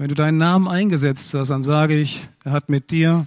Wenn 0.00 0.06
du 0.06 0.14
deinen 0.14 0.38
Namen 0.38 0.68
eingesetzt 0.68 1.34
hast, 1.34 1.48
dann 1.48 1.64
sage 1.64 1.98
ich, 1.98 2.28
er 2.44 2.52
hat 2.52 2.68
mit 2.68 2.92
dir, 2.92 3.26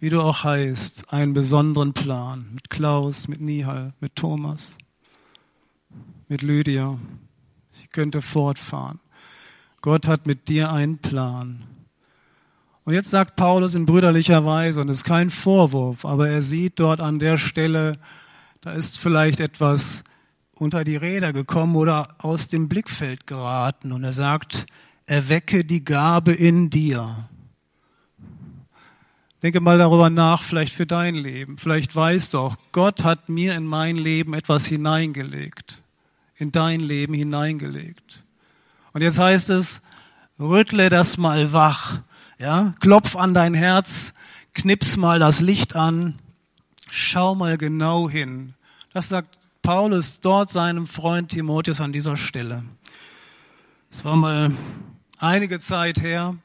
wie 0.00 0.08
du 0.08 0.22
auch 0.22 0.42
heißt, 0.42 1.12
einen 1.12 1.34
besonderen 1.34 1.92
Plan. 1.92 2.48
Mit 2.54 2.70
Klaus, 2.70 3.28
mit 3.28 3.42
Nihal, 3.42 3.92
mit 4.00 4.16
Thomas, 4.16 4.78
mit 6.26 6.40
Lydia. 6.40 6.98
Ich 7.82 7.90
könnte 7.90 8.22
fortfahren. 8.22 8.98
Gott 9.82 10.08
hat 10.08 10.26
mit 10.26 10.48
dir 10.48 10.72
einen 10.72 10.96
Plan. 10.96 11.64
Und 12.84 12.94
jetzt 12.94 13.10
sagt 13.10 13.36
Paulus 13.36 13.74
in 13.74 13.84
brüderlicher 13.84 14.46
Weise, 14.46 14.80
und 14.80 14.88
es 14.88 14.98
ist 14.98 15.04
kein 15.04 15.28
Vorwurf, 15.28 16.06
aber 16.06 16.30
er 16.30 16.40
sieht 16.40 16.80
dort 16.80 17.00
an 17.00 17.18
der 17.18 17.36
Stelle, 17.36 17.92
da 18.62 18.72
ist 18.72 18.98
vielleicht 18.98 19.38
etwas 19.38 20.02
unter 20.54 20.82
die 20.82 20.96
Räder 20.96 21.34
gekommen 21.34 21.76
oder 21.76 22.14
aus 22.16 22.48
dem 22.48 22.70
Blickfeld 22.70 23.26
geraten. 23.26 23.92
Und 23.92 24.02
er 24.02 24.14
sagt, 24.14 24.64
erwecke 25.08 25.64
die 25.64 25.84
Gabe 25.84 26.32
in 26.32 26.70
dir. 26.70 27.28
Denke 29.42 29.60
mal 29.60 29.78
darüber 29.78 30.10
nach, 30.10 30.42
vielleicht 30.42 30.72
für 30.72 30.86
dein 30.86 31.14
Leben. 31.14 31.58
Vielleicht 31.58 31.94
weißt 31.94 32.34
du 32.34 32.38
auch, 32.38 32.56
Gott 32.72 33.04
hat 33.04 33.28
mir 33.28 33.54
in 33.54 33.66
mein 33.66 33.96
Leben 33.96 34.34
etwas 34.34 34.66
hineingelegt. 34.66 35.80
In 36.36 36.52
dein 36.52 36.80
Leben 36.80 37.14
hineingelegt. 37.14 38.24
Und 38.92 39.02
jetzt 39.02 39.18
heißt 39.18 39.50
es, 39.50 39.82
rüttle 40.38 40.90
das 40.90 41.18
mal 41.18 41.52
wach. 41.52 42.00
Ja, 42.38 42.74
klopf 42.80 43.16
an 43.16 43.34
dein 43.34 43.54
Herz, 43.54 44.14
knips 44.54 44.96
mal 44.96 45.18
das 45.18 45.40
Licht 45.40 45.74
an, 45.74 46.18
schau 46.88 47.34
mal 47.34 47.58
genau 47.58 48.08
hin. 48.08 48.54
Das 48.92 49.08
sagt 49.08 49.38
Paulus 49.62 50.20
dort 50.20 50.50
seinem 50.50 50.86
Freund 50.86 51.30
Timotheus 51.30 51.80
an 51.80 51.92
dieser 51.92 52.16
Stelle. 52.16 52.62
Es 53.90 54.04
war 54.04 54.16
mal 54.16 54.52
einige 55.18 55.58
Zeit 55.58 56.00
her, 56.00 56.36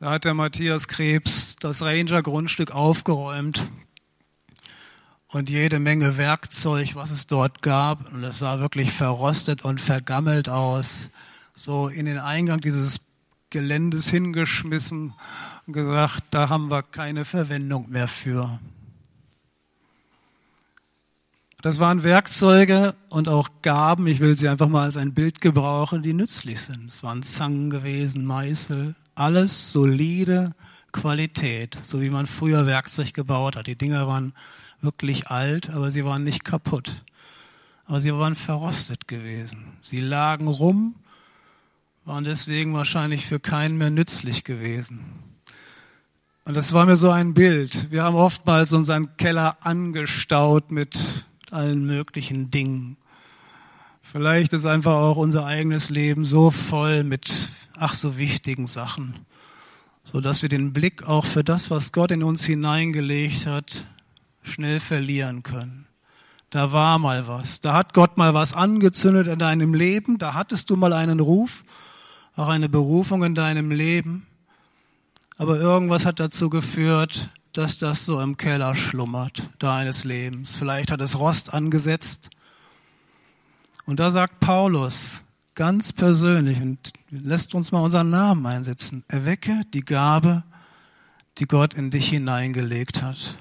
da 0.00 0.10
hat 0.12 0.24
der 0.24 0.34
Matthias 0.34 0.88
Krebs 0.88 1.56
das 1.56 1.82
Ranger-Grundstück 1.82 2.72
aufgeräumt 2.72 3.70
und 5.28 5.50
jede 5.50 5.78
Menge 5.78 6.16
Werkzeug, 6.16 6.94
was 6.94 7.10
es 7.10 7.26
dort 7.26 7.62
gab, 7.62 8.12
und 8.12 8.22
es 8.22 8.38
sah 8.38 8.60
wirklich 8.60 8.92
verrostet 8.92 9.64
und 9.64 9.80
vergammelt 9.80 10.48
aus, 10.48 11.08
so 11.54 11.88
in 11.88 12.06
den 12.06 12.18
Eingang 12.18 12.60
dieses 12.60 13.00
Geländes 13.50 14.08
hingeschmissen 14.08 15.14
und 15.66 15.72
gesagt, 15.72 16.22
da 16.30 16.48
haben 16.48 16.70
wir 16.70 16.82
keine 16.82 17.24
Verwendung 17.24 17.88
mehr 17.88 18.08
für. 18.08 18.60
Das 21.64 21.78
waren 21.78 22.02
Werkzeuge 22.02 22.94
und 23.08 23.30
auch 23.30 23.48
Gaben, 23.62 24.06
ich 24.06 24.20
will 24.20 24.36
sie 24.36 24.50
einfach 24.50 24.68
mal 24.68 24.82
als 24.82 24.98
ein 24.98 25.14
Bild 25.14 25.40
gebrauchen, 25.40 26.02
die 26.02 26.12
nützlich 26.12 26.60
sind. 26.60 26.90
Es 26.90 27.02
waren 27.02 27.22
Zangen 27.22 27.70
gewesen, 27.70 28.26
Meißel, 28.26 28.94
alles 29.14 29.72
solide 29.72 30.54
Qualität, 30.92 31.78
so 31.82 32.02
wie 32.02 32.10
man 32.10 32.26
früher 32.26 32.66
Werkzeug 32.66 33.14
gebaut 33.14 33.56
hat. 33.56 33.66
Die 33.66 33.76
Dinger 33.76 34.06
waren 34.06 34.34
wirklich 34.82 35.28
alt, 35.28 35.70
aber 35.70 35.90
sie 35.90 36.04
waren 36.04 36.22
nicht 36.22 36.44
kaputt. 36.44 37.02
Aber 37.86 37.98
sie 37.98 38.12
waren 38.12 38.34
verrostet 38.34 39.08
gewesen. 39.08 39.64
Sie 39.80 40.00
lagen 40.00 40.48
rum, 40.48 40.96
waren 42.04 42.24
deswegen 42.24 42.74
wahrscheinlich 42.74 43.24
für 43.24 43.40
keinen 43.40 43.78
mehr 43.78 43.88
nützlich 43.88 44.44
gewesen. 44.44 45.00
Und 46.44 46.58
das 46.58 46.74
war 46.74 46.84
mir 46.84 46.96
so 46.96 47.10
ein 47.10 47.32
Bild. 47.32 47.90
Wir 47.90 48.02
haben 48.02 48.16
oftmals 48.16 48.74
unseren 48.74 49.16
Keller 49.16 49.56
angestaut 49.62 50.70
mit 50.70 51.24
allen 51.54 51.86
möglichen 51.86 52.50
Dingen. 52.50 52.96
Vielleicht 54.02 54.52
ist 54.52 54.66
einfach 54.66 54.94
auch 54.94 55.16
unser 55.16 55.46
eigenes 55.46 55.90
Leben 55.90 56.24
so 56.24 56.50
voll 56.50 57.04
mit 57.04 57.48
ach 57.76 57.94
so 57.94 58.18
wichtigen 58.18 58.66
Sachen, 58.66 59.14
so 60.04 60.20
dass 60.20 60.42
wir 60.42 60.48
den 60.48 60.72
Blick 60.72 61.08
auch 61.08 61.24
für 61.24 61.42
das, 61.42 61.70
was 61.70 61.92
Gott 61.92 62.10
in 62.10 62.22
uns 62.22 62.44
hineingelegt 62.44 63.46
hat, 63.46 63.86
schnell 64.42 64.78
verlieren 64.78 65.42
können. 65.42 65.86
Da 66.50 66.70
war 66.70 66.98
mal 66.98 67.26
was. 67.26 67.60
Da 67.60 67.72
hat 67.74 67.94
Gott 67.94 68.16
mal 68.16 68.34
was 68.34 68.52
angezündet 68.52 69.26
in 69.26 69.38
deinem 69.38 69.74
Leben. 69.74 70.18
Da 70.18 70.34
hattest 70.34 70.70
du 70.70 70.76
mal 70.76 70.92
einen 70.92 71.18
Ruf, 71.18 71.64
auch 72.36 72.48
eine 72.48 72.68
Berufung 72.68 73.24
in 73.24 73.34
deinem 73.34 73.72
Leben. 73.72 74.26
Aber 75.36 75.58
irgendwas 75.58 76.06
hat 76.06 76.20
dazu 76.20 76.50
geführt, 76.50 77.30
dass 77.54 77.78
das 77.78 78.04
so 78.04 78.20
im 78.20 78.36
Keller 78.36 78.74
schlummert 78.74 79.48
deines 79.60 80.04
Lebens. 80.04 80.56
Vielleicht 80.56 80.90
hat 80.90 81.00
es 81.00 81.18
Rost 81.18 81.54
angesetzt. 81.54 82.28
Und 83.86 84.00
da 84.00 84.10
sagt 84.10 84.40
Paulus 84.40 85.22
ganz 85.54 85.92
persönlich 85.92 86.60
und 86.60 86.92
lässt 87.10 87.54
uns 87.54 87.70
mal 87.70 87.80
unseren 87.80 88.10
Namen 88.10 88.44
einsetzen. 88.44 89.04
Erwecke 89.06 89.62
die 89.72 89.84
Gabe, 89.84 90.42
die 91.38 91.46
Gott 91.46 91.74
in 91.74 91.90
dich 91.90 92.08
hineingelegt 92.08 93.02
hat. 93.02 93.36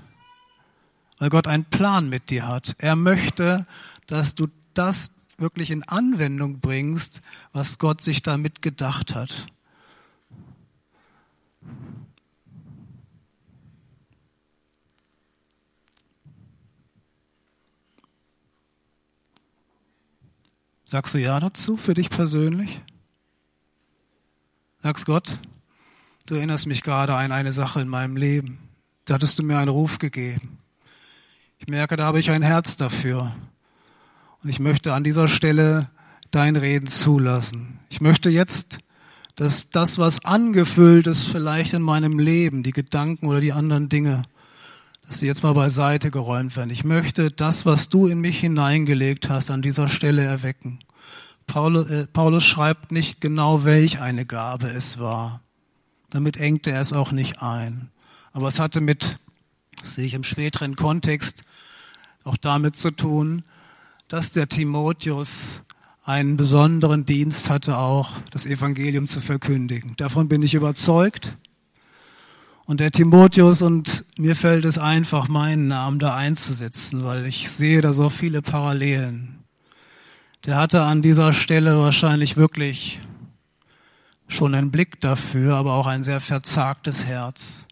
Weil 1.17 1.29
Gott 1.29 1.47
einen 1.47 1.65
Plan 1.65 2.07
mit 2.07 2.29
dir 2.29 2.47
hat. 2.47 2.75
Er 2.77 2.95
möchte, 2.95 3.65
dass 4.05 4.35
du 4.35 4.47
das 4.75 5.27
wirklich 5.37 5.71
in 5.71 5.83
Anwendung 5.83 6.59
bringst, 6.59 7.21
was 7.51 7.79
Gott 7.79 8.01
sich 8.01 8.21
damit 8.21 8.61
gedacht 8.61 9.15
hat. 9.15 9.47
Sagst 20.93 21.15
du 21.15 21.17
Ja 21.17 21.39
dazu 21.39 21.75
für 21.75 21.95
dich 21.95 22.11
persönlich? 22.11 22.79
Sagst 24.77 25.07
Gott, 25.07 25.39
du 26.27 26.35
erinnerst 26.35 26.67
mich 26.67 26.83
gerade 26.83 27.15
an 27.15 27.31
eine 27.31 27.51
Sache 27.51 27.81
in 27.81 27.87
meinem 27.87 28.15
Leben. 28.15 28.59
Da 29.05 29.15
hattest 29.15 29.39
du 29.39 29.43
mir 29.43 29.57
einen 29.57 29.69
Ruf 29.69 29.97
gegeben. 29.97 30.59
Ich 31.57 31.65
merke, 31.65 31.95
da 31.95 32.05
habe 32.05 32.19
ich 32.19 32.29
ein 32.29 32.43
Herz 32.43 32.75
dafür. 32.75 33.35
Und 34.43 34.49
ich 34.51 34.59
möchte 34.59 34.93
an 34.93 35.03
dieser 35.03 35.27
Stelle 35.27 35.89
dein 36.29 36.55
Reden 36.55 36.85
zulassen. 36.85 37.79
Ich 37.89 37.99
möchte 37.99 38.29
jetzt, 38.29 38.77
dass 39.35 39.71
das, 39.71 39.97
was 39.97 40.25
angefüllt 40.25 41.07
ist, 41.07 41.23
vielleicht 41.23 41.73
in 41.73 41.81
meinem 41.81 42.19
Leben, 42.19 42.61
die 42.61 42.71
Gedanken 42.71 43.25
oder 43.25 43.39
die 43.39 43.53
anderen 43.53 43.89
Dinge, 43.89 44.21
dass 45.07 45.19
sie 45.19 45.27
jetzt 45.27 45.43
mal 45.43 45.53
beiseite 45.53 46.11
geräumt 46.11 46.55
werden. 46.55 46.69
Ich 46.69 46.83
möchte 46.83 47.29
das, 47.29 47.65
was 47.65 47.89
du 47.89 48.07
in 48.07 48.19
mich 48.19 48.39
hineingelegt 48.39 49.29
hast, 49.29 49.51
an 49.51 49.61
dieser 49.61 49.87
Stelle 49.87 50.23
erwecken. 50.23 50.79
Paulus, 51.47 51.89
äh, 51.89 52.07
Paulus 52.07 52.45
schreibt 52.45 52.91
nicht 52.91 53.21
genau, 53.21 53.63
welch 53.63 53.99
eine 53.99 54.25
Gabe 54.25 54.69
es 54.69 54.99
war. 54.99 55.41
Damit 56.09 56.37
engte 56.37 56.71
er 56.71 56.81
es 56.81 56.93
auch 56.93 57.11
nicht 57.11 57.41
ein. 57.41 57.89
Aber 58.31 58.47
es 58.47 58.59
hatte 58.59 58.81
mit, 58.81 59.17
sehe 59.81 60.05
ich 60.05 60.13
im 60.13 60.23
späteren 60.23 60.75
Kontext, 60.75 61.43
auch 62.23 62.37
damit 62.37 62.75
zu 62.75 62.91
tun, 62.91 63.43
dass 64.07 64.31
der 64.31 64.47
Timotheus 64.47 65.61
einen 66.03 66.37
besonderen 66.37 67.05
Dienst 67.05 67.49
hatte, 67.49 67.77
auch 67.77 68.11
das 68.31 68.45
Evangelium 68.45 69.07
zu 69.07 69.21
verkündigen. 69.21 69.95
Davon 69.97 70.27
bin 70.27 70.41
ich 70.41 70.53
überzeugt. 70.53 71.37
Und 72.65 72.79
der 72.79 72.91
Timotheus 72.91 73.61
und 73.61 74.05
mir 74.17 74.35
fällt 74.35 74.63
es 74.63 74.77
einfach, 74.77 75.27
meinen 75.27 75.67
Namen 75.67 75.99
da 75.99 76.15
einzusetzen, 76.15 77.03
weil 77.03 77.25
ich 77.25 77.49
sehe 77.51 77.81
da 77.81 77.91
so 77.91 78.09
viele 78.09 78.41
Parallelen. 78.41 79.43
Der 80.45 80.55
hatte 80.57 80.83
an 80.83 81.01
dieser 81.01 81.33
Stelle 81.33 81.77
wahrscheinlich 81.77 82.37
wirklich 82.37 83.01
schon 84.27 84.55
einen 84.55 84.71
Blick 84.71 85.01
dafür, 85.01 85.55
aber 85.55 85.73
auch 85.73 85.87
ein 85.87 86.03
sehr 86.03 86.21
verzagtes 86.21 87.05
Herz. 87.05 87.65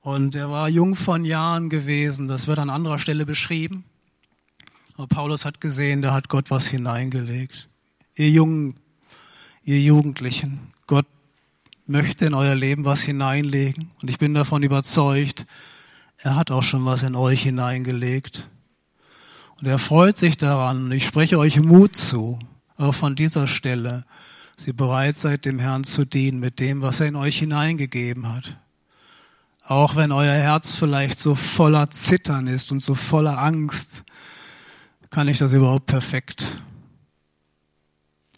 Und 0.00 0.36
er 0.36 0.50
war 0.50 0.68
jung 0.68 0.94
von 0.94 1.24
Jahren 1.24 1.68
gewesen, 1.68 2.28
das 2.28 2.46
wird 2.46 2.58
an 2.60 2.70
anderer 2.70 2.98
Stelle 2.98 3.26
beschrieben. 3.26 3.84
Aber 4.96 5.06
Paulus 5.08 5.44
hat 5.44 5.60
gesehen, 5.60 6.02
da 6.02 6.14
hat 6.14 6.28
Gott 6.28 6.50
was 6.50 6.66
hineingelegt. 6.66 7.68
Ihr 8.14 8.30
Jungen, 8.30 8.76
ihr 9.62 9.80
Jugendlichen, 9.80 10.72
möchte 11.88 12.26
in 12.26 12.34
euer 12.34 12.54
Leben 12.54 12.84
was 12.84 13.02
hineinlegen. 13.02 13.90
Und 14.00 14.10
ich 14.10 14.18
bin 14.18 14.34
davon 14.34 14.62
überzeugt, 14.62 15.46
er 16.18 16.36
hat 16.36 16.50
auch 16.50 16.62
schon 16.62 16.84
was 16.84 17.02
in 17.02 17.14
euch 17.14 17.42
hineingelegt. 17.42 18.48
Und 19.60 19.66
er 19.66 19.78
freut 19.78 20.16
sich 20.16 20.36
daran. 20.36 20.84
Und 20.84 20.92
ich 20.92 21.06
spreche 21.06 21.38
euch 21.38 21.60
Mut 21.60 21.96
zu, 21.96 22.38
auch 22.76 22.94
von 22.94 23.16
dieser 23.16 23.46
Stelle, 23.46 24.04
ihr 24.66 24.76
bereit 24.76 25.16
seid, 25.16 25.44
dem 25.44 25.58
Herrn 25.58 25.84
zu 25.84 26.04
dienen 26.04 26.40
mit 26.40 26.58
dem, 26.58 26.82
was 26.82 27.00
er 27.00 27.06
in 27.06 27.16
euch 27.16 27.38
hineingegeben 27.38 28.34
hat. 28.34 28.56
Auch 29.64 29.96
wenn 29.96 30.12
euer 30.12 30.34
Herz 30.34 30.74
vielleicht 30.74 31.18
so 31.18 31.34
voller 31.34 31.90
Zittern 31.90 32.46
ist 32.46 32.72
und 32.72 32.80
so 32.80 32.94
voller 32.94 33.38
Angst, 33.38 34.02
kann 35.10 35.28
ich 35.28 35.38
das 35.38 35.52
überhaupt 35.52 35.86
perfekt. 35.86 36.57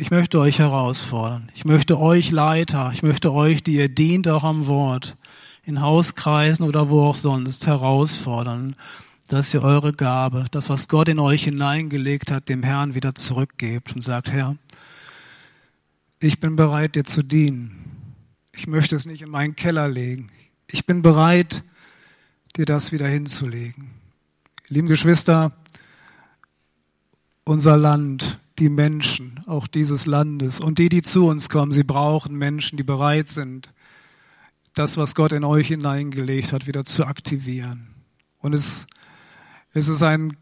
Ich 0.01 0.11
möchte 0.11 0.41
euch 0.41 0.61
herausfordern. 0.61 1.51
Ich 1.55 1.67
möchte 1.67 2.01
euch 2.01 2.31
Leiter, 2.31 2.91
ich 2.91 3.03
möchte 3.03 3.35
euch, 3.35 3.63
die 3.63 3.75
ihr 3.75 3.91
dient 3.91 4.29
auch 4.29 4.45
am 4.45 4.67
Wort, 4.67 5.19
in 5.63 5.83
Hauskreisen 5.83 6.67
oder 6.67 6.89
wo 6.89 7.03
auch 7.03 7.15
sonst, 7.15 7.67
herausfordern, 7.67 8.77
dass 9.29 9.53
ihr 9.53 9.63
eure 9.63 9.93
Gabe, 9.93 10.47
das, 10.53 10.71
was 10.71 10.89
Gott 10.89 11.11
in 11.11 11.19
euch 11.19 11.45
hineingelegt 11.45 12.31
hat, 12.31 12.49
dem 12.49 12.63
Herrn 12.63 12.95
wieder 12.95 13.15
zurückgebt 13.15 13.95
und 13.95 14.01
sagt, 14.01 14.31
Herr, 14.31 14.57
ich 16.19 16.41
bin 16.41 16.57
bereit, 16.57 16.95
dir 16.95 17.05
zu 17.05 17.23
dienen. 17.23 18.17
Ich 18.53 18.67
möchte 18.67 18.97
es 18.97 19.05
nicht 19.05 19.21
in 19.21 19.31
meinen 19.31 19.55
Keller 19.55 19.87
legen. 19.87 20.29
Ich 20.67 20.87
bin 20.87 21.03
bereit, 21.03 21.63
dir 22.57 22.65
das 22.65 22.91
wieder 22.91 23.07
hinzulegen. 23.07 23.91
Lieben 24.69 24.89
Geschwister, 24.89 25.53
unser 27.45 27.77
Land, 27.77 28.40
die 28.61 28.69
Menschen, 28.69 29.41
auch 29.47 29.67
dieses 29.67 30.07
Landes 30.07 30.61
und 30.61 30.79
die, 30.79 30.89
die 30.89 31.03
zu 31.03 31.27
uns 31.27 31.49
kommen, 31.49 31.73
sie 31.73 31.83
brauchen 31.83 32.37
Menschen, 32.37 32.77
die 32.77 32.83
bereit 32.83 33.29
sind, 33.29 33.73
das, 34.75 34.97
was 34.97 35.15
Gott 35.15 35.33
in 35.33 35.45
euch 35.45 35.69
hineingelegt 35.69 36.53
hat, 36.53 36.67
wieder 36.67 36.85
zu 36.85 37.07
aktivieren. 37.07 37.89
Und 38.39 38.53
es, 38.53 38.87
es 39.73 39.89
ist 39.89 40.03
ein, 40.03 40.37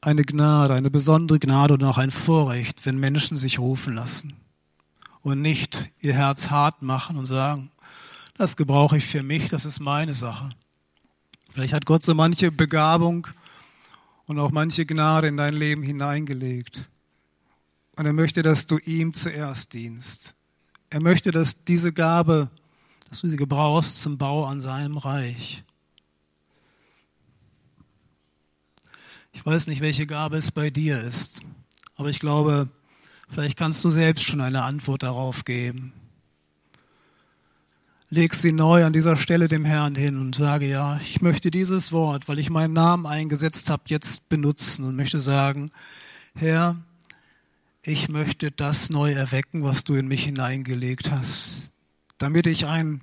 eine 0.00 0.24
Gnade, 0.24 0.74
eine 0.74 0.90
besondere 0.90 1.38
Gnade 1.38 1.74
und 1.74 1.84
auch 1.84 1.98
ein 1.98 2.10
Vorrecht, 2.10 2.84
wenn 2.84 2.98
Menschen 2.98 3.36
sich 3.36 3.58
rufen 3.58 3.94
lassen 3.94 4.34
und 5.22 5.40
nicht 5.40 5.90
ihr 6.00 6.14
Herz 6.14 6.50
hart 6.50 6.82
machen 6.82 7.16
und 7.16 7.26
sagen, 7.26 7.70
das 8.36 8.56
gebrauche 8.56 8.96
ich 8.96 9.06
für 9.06 9.22
mich, 9.22 9.48
das 9.48 9.64
ist 9.64 9.78
meine 9.80 10.14
Sache. 10.14 10.50
Vielleicht 11.50 11.74
hat 11.74 11.86
Gott 11.86 12.02
so 12.02 12.14
manche 12.14 12.50
Begabung 12.50 13.28
und 14.26 14.38
auch 14.38 14.50
manche 14.50 14.84
Gnade 14.84 15.28
in 15.28 15.36
dein 15.36 15.54
Leben 15.54 15.82
hineingelegt. 15.82 16.88
Und 17.96 18.06
er 18.06 18.12
möchte, 18.12 18.42
dass 18.42 18.66
du 18.66 18.78
ihm 18.78 19.12
zuerst 19.12 19.72
dienst. 19.74 20.34
Er 20.90 21.02
möchte, 21.02 21.30
dass 21.30 21.64
diese 21.64 21.92
Gabe, 21.92 22.50
dass 23.08 23.20
du 23.20 23.28
sie 23.28 23.36
gebrauchst 23.36 24.00
zum 24.02 24.18
Bau 24.18 24.46
an 24.46 24.60
seinem 24.60 24.96
Reich. 24.96 25.64
Ich 29.32 29.44
weiß 29.44 29.66
nicht, 29.66 29.80
welche 29.80 30.06
Gabe 30.06 30.36
es 30.36 30.50
bei 30.50 30.70
dir 30.70 31.00
ist, 31.00 31.40
aber 31.96 32.10
ich 32.10 32.20
glaube, 32.20 32.68
vielleicht 33.30 33.58
kannst 33.58 33.82
du 33.84 33.90
selbst 33.90 34.24
schon 34.24 34.40
eine 34.40 34.62
Antwort 34.62 35.02
darauf 35.02 35.44
geben. 35.44 35.92
Leg 38.10 38.34
sie 38.34 38.52
neu 38.52 38.84
an 38.84 38.92
dieser 38.92 39.16
Stelle 39.16 39.48
dem 39.48 39.64
Herrn 39.64 39.94
hin 39.94 40.18
und 40.18 40.34
sage, 40.34 40.68
ja, 40.68 40.98
ich 41.02 41.22
möchte 41.22 41.50
dieses 41.50 41.92
Wort, 41.92 42.28
weil 42.28 42.38
ich 42.38 42.50
meinen 42.50 42.74
Namen 42.74 43.06
eingesetzt 43.06 43.70
habe, 43.70 43.84
jetzt 43.86 44.28
benutzen 44.28 44.84
und 44.84 44.96
möchte 44.96 45.18
sagen, 45.18 45.70
Herr, 46.34 46.76
ich 47.84 48.08
möchte 48.08 48.50
das 48.50 48.90
neu 48.90 49.12
erwecken, 49.12 49.64
was 49.64 49.84
du 49.84 49.94
in 49.94 50.06
mich 50.06 50.24
hineingelegt 50.24 51.10
hast, 51.10 51.70
damit 52.18 52.46
ich 52.46 52.66
ein, 52.66 53.00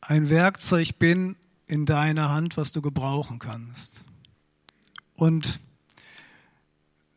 ein 0.00 0.28
Werkzeug 0.28 0.98
bin 0.98 1.36
in 1.66 1.86
deiner 1.86 2.28
Hand, 2.28 2.56
was 2.56 2.72
du 2.72 2.82
gebrauchen 2.82 3.38
kannst. 3.38 4.04
Und 5.16 5.60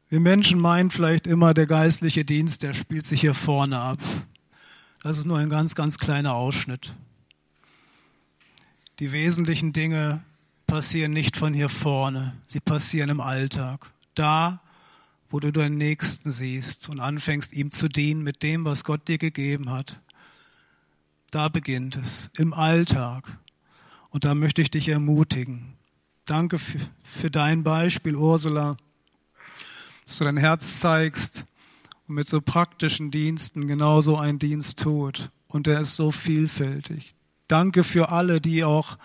wir 0.08 0.20
Menschen 0.22 0.60
meinen 0.60 0.92
vielleicht 0.92 1.28
immer, 1.28 1.54
der 1.54 1.66
geistliche 1.66 2.24
Dienst, 2.24 2.64
der 2.64 2.74
spielt 2.74 3.06
sich 3.06 3.22
hier 3.22 3.34
vorne 3.34 3.80
ab. 3.80 4.00
Das 5.02 5.18
ist 5.18 5.26
nur 5.26 5.40
ein 5.40 5.50
ganz, 5.50 5.76
ganz 5.76 5.98
kleiner 5.98 6.36
Ausschnitt. 6.36 6.94
Die 9.00 9.12
wesentlichen 9.12 9.74
Dinge 9.74 10.24
passieren 10.68 11.12
nicht 11.12 11.36
von 11.36 11.54
hier 11.54 11.70
vorne, 11.70 12.38
sie 12.48 12.62
passieren 12.62 13.10
im 13.10 13.20
Alltag. 13.20 13.92
Da, 14.14 14.62
wo 15.36 15.42
du 15.42 15.52
deinen 15.52 15.78
Nächsten 15.78 16.32
siehst 16.32 16.88
und 16.88 17.02
anfängst, 17.02 17.52
ihm 17.52 17.70
zu 17.70 17.90
dienen 17.90 18.24
mit 18.24 18.42
dem, 18.42 18.64
was 18.64 18.86
Gott 18.86 19.10
dir 19.10 19.18
gegeben 19.18 19.70
hat. 19.70 20.00
Da 21.30 21.50
beginnt 21.50 21.98
es, 21.98 22.30
im 22.38 22.54
Alltag. 22.54 23.38
Und 24.12 24.24
da 24.24 24.34
möchte 24.34 24.62
ich 24.62 24.72
dich 24.72 24.88
ermutigen. 24.88 25.74
Danke 26.24 26.58
für, 26.58 26.80
für 27.04 27.30
dein 27.30 27.66
Beispiel, 27.66 28.16
Ursula, 28.16 28.78
dass 30.06 30.20
du 30.20 30.24
dein 30.24 30.38
Herz 30.38 30.80
zeigst 30.80 31.44
und 32.08 32.16
mit 32.16 32.30
so 32.30 32.40
praktischen 32.40 33.12
Diensten 33.12 33.68
genauso 33.68 34.18
einen 34.18 34.40
Dienst 34.40 34.80
tut. 34.80 35.32
Und 35.50 35.68
er 35.68 35.82
ist 35.82 35.98
so 35.98 36.14
vielfältig. 36.14 37.14
Danke 37.50 37.84
für 37.84 38.08
alle, 38.08 38.40
die 38.40 38.64
auch 38.64 38.98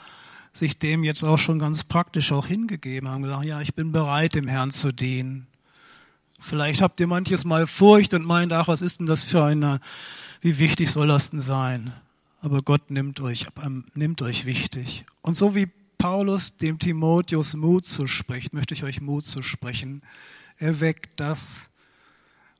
sich 0.52 0.78
dem 0.78 1.02
jetzt 1.02 1.24
auch 1.24 1.38
schon 1.38 1.58
ganz 1.58 1.82
praktisch 1.82 2.30
auch 2.30 2.46
hingegeben 2.46 3.08
haben, 3.08 3.24
gesagt, 3.24 3.46
ja, 3.46 3.60
ich 3.60 3.74
bin 3.74 3.90
bereit, 3.90 4.36
dem 4.36 4.46
Herrn 4.46 4.70
zu 4.70 4.92
dienen. 4.92 5.48
Vielleicht 6.40 6.82
habt 6.82 6.98
ihr 7.00 7.06
manches 7.06 7.44
Mal 7.44 7.66
Furcht 7.66 8.14
und 8.14 8.24
meint, 8.24 8.52
ach, 8.52 8.68
was 8.68 8.82
ist 8.82 9.00
denn 9.00 9.06
das 9.06 9.24
für 9.24 9.44
eine, 9.44 9.80
wie 10.40 10.58
wichtig 10.58 10.90
soll 10.90 11.08
das 11.08 11.30
denn 11.30 11.40
sein? 11.40 11.92
Aber 12.40 12.62
Gott 12.62 12.90
nimmt 12.90 13.20
euch, 13.20 13.46
ähm, 13.64 13.84
nimmt 13.94 14.22
euch 14.22 14.46
wichtig. 14.46 15.04
Und 15.20 15.36
so 15.36 15.54
wie 15.54 15.68
Paulus 15.98 16.56
dem 16.56 16.78
Timotheus 16.78 17.54
Mut 17.54 17.84
zuspricht, 17.84 18.54
möchte 18.54 18.72
ich 18.72 18.84
euch 18.84 19.02
Mut 19.02 19.26
zusprechen. 19.26 20.00
Er 20.56 20.80
weckt 20.80 21.20
das, 21.20 21.68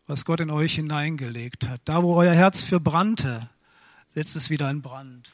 was 0.06 0.26
Gott 0.26 0.40
in 0.40 0.50
euch 0.50 0.74
hineingelegt 0.74 1.66
hat. 1.66 1.80
Da, 1.86 2.02
wo 2.02 2.16
euer 2.16 2.34
Herz 2.34 2.62
für 2.62 2.80
brannte, 2.80 3.48
setzt 4.14 4.36
es 4.36 4.50
wieder 4.50 4.68
in 4.70 4.82
Brand. 4.82 5.30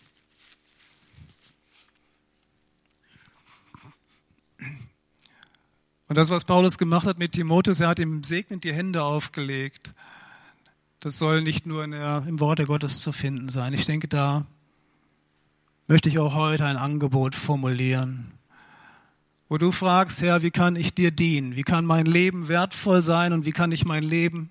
Und 6.09 6.16
das, 6.16 6.31
was 6.31 6.45
Paulus 6.45 6.79
gemacht 6.79 7.07
hat 7.07 7.19
mit 7.19 7.33
Timotheus, 7.33 7.81
er 7.81 7.88
hat 7.88 7.99
ihm 7.99 8.23
segnend 8.23 8.62
die 8.62 8.73
Hände 8.73 9.03
aufgelegt. 9.03 9.90
Das 11.01 11.19
soll 11.19 11.42
nicht 11.42 11.66
nur 11.66 11.87
der, 11.87 12.25
im 12.29 12.38
Wort 12.38 12.61
der 12.61 12.66
Gottes 12.66 13.01
zu 13.01 13.12
finden 13.12 13.49
sein. 13.49 13.73
Ich 13.73 13.87
denke, 13.87 14.07
da 14.07 14.47
möchte 15.88 16.09
ich 16.09 16.19
auch 16.19 16.35
heute 16.35 16.64
ein 16.64 16.77
Angebot 16.77 17.35
formulieren, 17.35 18.33
wo 19.49 19.59
du 19.59 19.71
fragst, 19.73 20.21
Herr, 20.23 20.42
wie 20.42 20.51
kann 20.51 20.77
ich 20.77 20.95
dir 20.95 21.11
dienen? 21.11 21.55
Wie 21.55 21.62
kann 21.62 21.85
mein 21.85 22.07
Leben 22.07 22.49
wertvoll 22.49 23.03
sein 23.03 23.33
und 23.33 23.45
wie 23.45 23.53
kann 23.53 23.71
ich 23.71 23.85
mein 23.85 24.03
Leben 24.03 24.50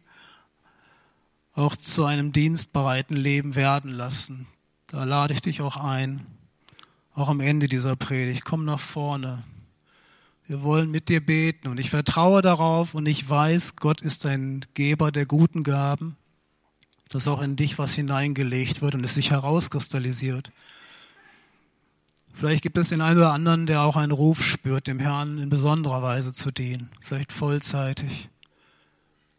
auch 1.54 1.76
zu 1.76 2.06
einem 2.06 2.32
dienstbereiten 2.32 3.16
Leben 3.16 3.56
werden 3.56 3.92
lassen? 3.92 4.48
Da 4.88 5.04
lade 5.04 5.34
ich 5.34 5.42
dich 5.42 5.62
auch 5.62 5.78
ein, 5.78 6.26
auch 7.14 7.30
am 7.30 7.40
Ende 7.40 7.68
dieser 7.68 7.96
Predigt. 7.96 8.46
Komm 8.46 8.64
nach 8.64 8.80
vorne. 8.80 9.44
Wir 10.48 10.62
wollen 10.62 10.92
mit 10.92 11.10
dir 11.10 11.26
beten 11.26 11.68
und 11.68 11.80
ich 11.80 11.90
vertraue 11.90 12.44
darauf 12.44 12.94
und 12.94 13.08
ich 13.08 13.28
weiß, 13.28 13.78
Gott 13.78 14.02
ist 14.02 14.28
ein 14.28 14.64
Geber 14.76 15.12
der 15.12 15.26
guten 15.26 15.64
Gaben, 15.64 16.18
dass 17.10 17.28
auch 17.28 17.42
in 17.42 17.56
dich 17.56 17.80
was 17.80 17.96
hineingelegt 17.96 18.84
wird 18.84 18.94
und 18.94 19.04
es 19.04 19.16
sich 19.16 19.32
herauskristallisiert. 19.32 20.52
Vielleicht 22.32 22.62
gibt 22.62 22.78
es 22.78 22.90
den 22.90 23.02
einen 23.02 23.18
oder 23.18 23.32
anderen, 23.32 23.66
der 23.66 23.82
auch 23.82 23.96
einen 23.96 24.12
Ruf 24.12 24.44
spürt, 24.44 24.86
dem 24.86 25.00
Herrn 25.00 25.40
in 25.40 25.50
besonderer 25.50 26.04
Weise 26.04 26.32
zu 26.32 26.52
dienen, 26.52 26.92
vielleicht 27.02 27.32
vollzeitig. 27.32 28.30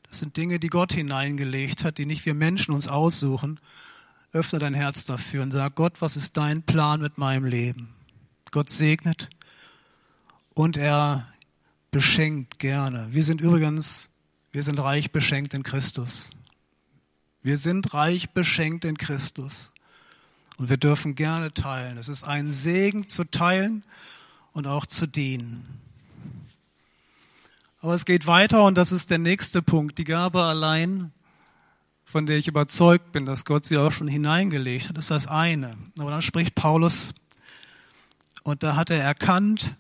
Das 0.09 0.19
sind 0.19 0.37
Dinge, 0.37 0.59
die 0.59 0.69
Gott 0.69 0.93
hineingelegt 0.93 1.85
hat, 1.85 1.99
die 1.99 2.07
nicht 2.07 2.27
wir 2.27 2.35
Menschen 2.35 2.75
uns 2.75 2.89
aussuchen. 2.89 3.61
Öffne 4.33 4.59
dein 4.59 4.75
Herz 4.75 5.05
dafür 5.05 5.45
und 5.45 5.53
sag, 5.53 5.77
Gott, 5.77 6.01
was 6.01 6.17
ist 6.17 6.37
dein 6.37 6.65
Plan 6.65 7.01
mit 7.01 7.17
meinem 7.17 7.45
Leben? 7.45 7.95
Gott 8.51 8.71
segnet 8.71 9.29
und 10.57 10.79
er 10.79 11.29
beschenkt 11.91 12.59
gerne. 12.59 13.09
Wir 13.11 13.23
sind 13.23 13.43
übrigens, 13.43 14.09
wir 14.53 14.63
sind 14.63 14.83
reich 14.83 15.13
beschenkt 15.13 15.53
in 15.53 15.63
Christus. 15.63 16.31
Wir 17.43 17.59
sind 17.59 17.93
reich 17.93 18.31
beschenkt 18.31 18.87
in 18.87 18.97
Christus. 18.97 19.71
Und 20.57 20.71
wir 20.71 20.79
dürfen 20.79 21.15
gerne 21.15 21.53
teilen. 21.53 21.99
Es 21.99 22.09
ist 22.09 22.25
ein 22.25 22.51
Segen 22.51 23.07
zu 23.07 23.25
teilen 23.25 23.85
und 24.53 24.67
auch 24.67 24.87
zu 24.87 25.07
dienen. 25.07 25.79
Aber 27.83 27.93
es 27.93 28.07
geht 28.07 28.27
weiter 28.27 28.65
und 28.65 28.79
das 28.79 28.93
ist 28.93 29.11
der 29.11 29.19
nächste 29.19 29.61
Punkt. 29.61 29.99
Die 29.99 30.05
Gabe 30.05 30.43
allein, 30.43 31.13
von 32.07 32.25
der 32.25 32.39
ich 32.39 32.49
überzeugt 32.49 33.13
bin, 33.13 33.27
dass 33.27 33.45
Gott 33.45 33.67
sie 33.67 33.77
auch 33.77 33.93
schon 33.93 34.09
hineingelegt 34.09 34.89
hat, 34.89 34.97
ist 34.97 35.11
das 35.11 35.27
eine. 35.27 35.77
Aber 35.99 36.11
dann 36.11 36.23
spricht 36.23 36.55
Paulus 36.55 37.13
und 38.43 38.63
da 38.63 38.75
hat 38.75 38.89
er 38.89 39.03
erkannt, 39.03 39.77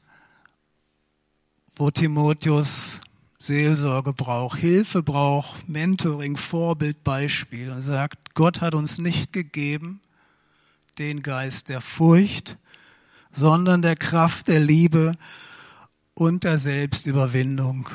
wo 1.76 1.90
Timotheus 1.90 3.00
Seelsorge 3.38 4.12
braucht, 4.12 4.58
Hilfe 4.58 5.02
braucht, 5.02 5.68
Mentoring, 5.68 6.36
Vorbild, 6.36 7.04
Beispiel. 7.04 7.70
Und 7.70 7.82
sagt, 7.82 8.34
Gott 8.34 8.60
hat 8.60 8.74
uns 8.74 8.98
nicht 8.98 9.32
gegeben 9.32 10.00
den 10.98 11.22
Geist 11.22 11.68
der 11.68 11.82
Furcht, 11.82 12.56
sondern 13.30 13.82
der 13.82 13.96
Kraft 13.96 14.48
der 14.48 14.60
Liebe 14.60 15.12
und 16.14 16.44
der 16.44 16.58
Selbstüberwindung. 16.58 17.90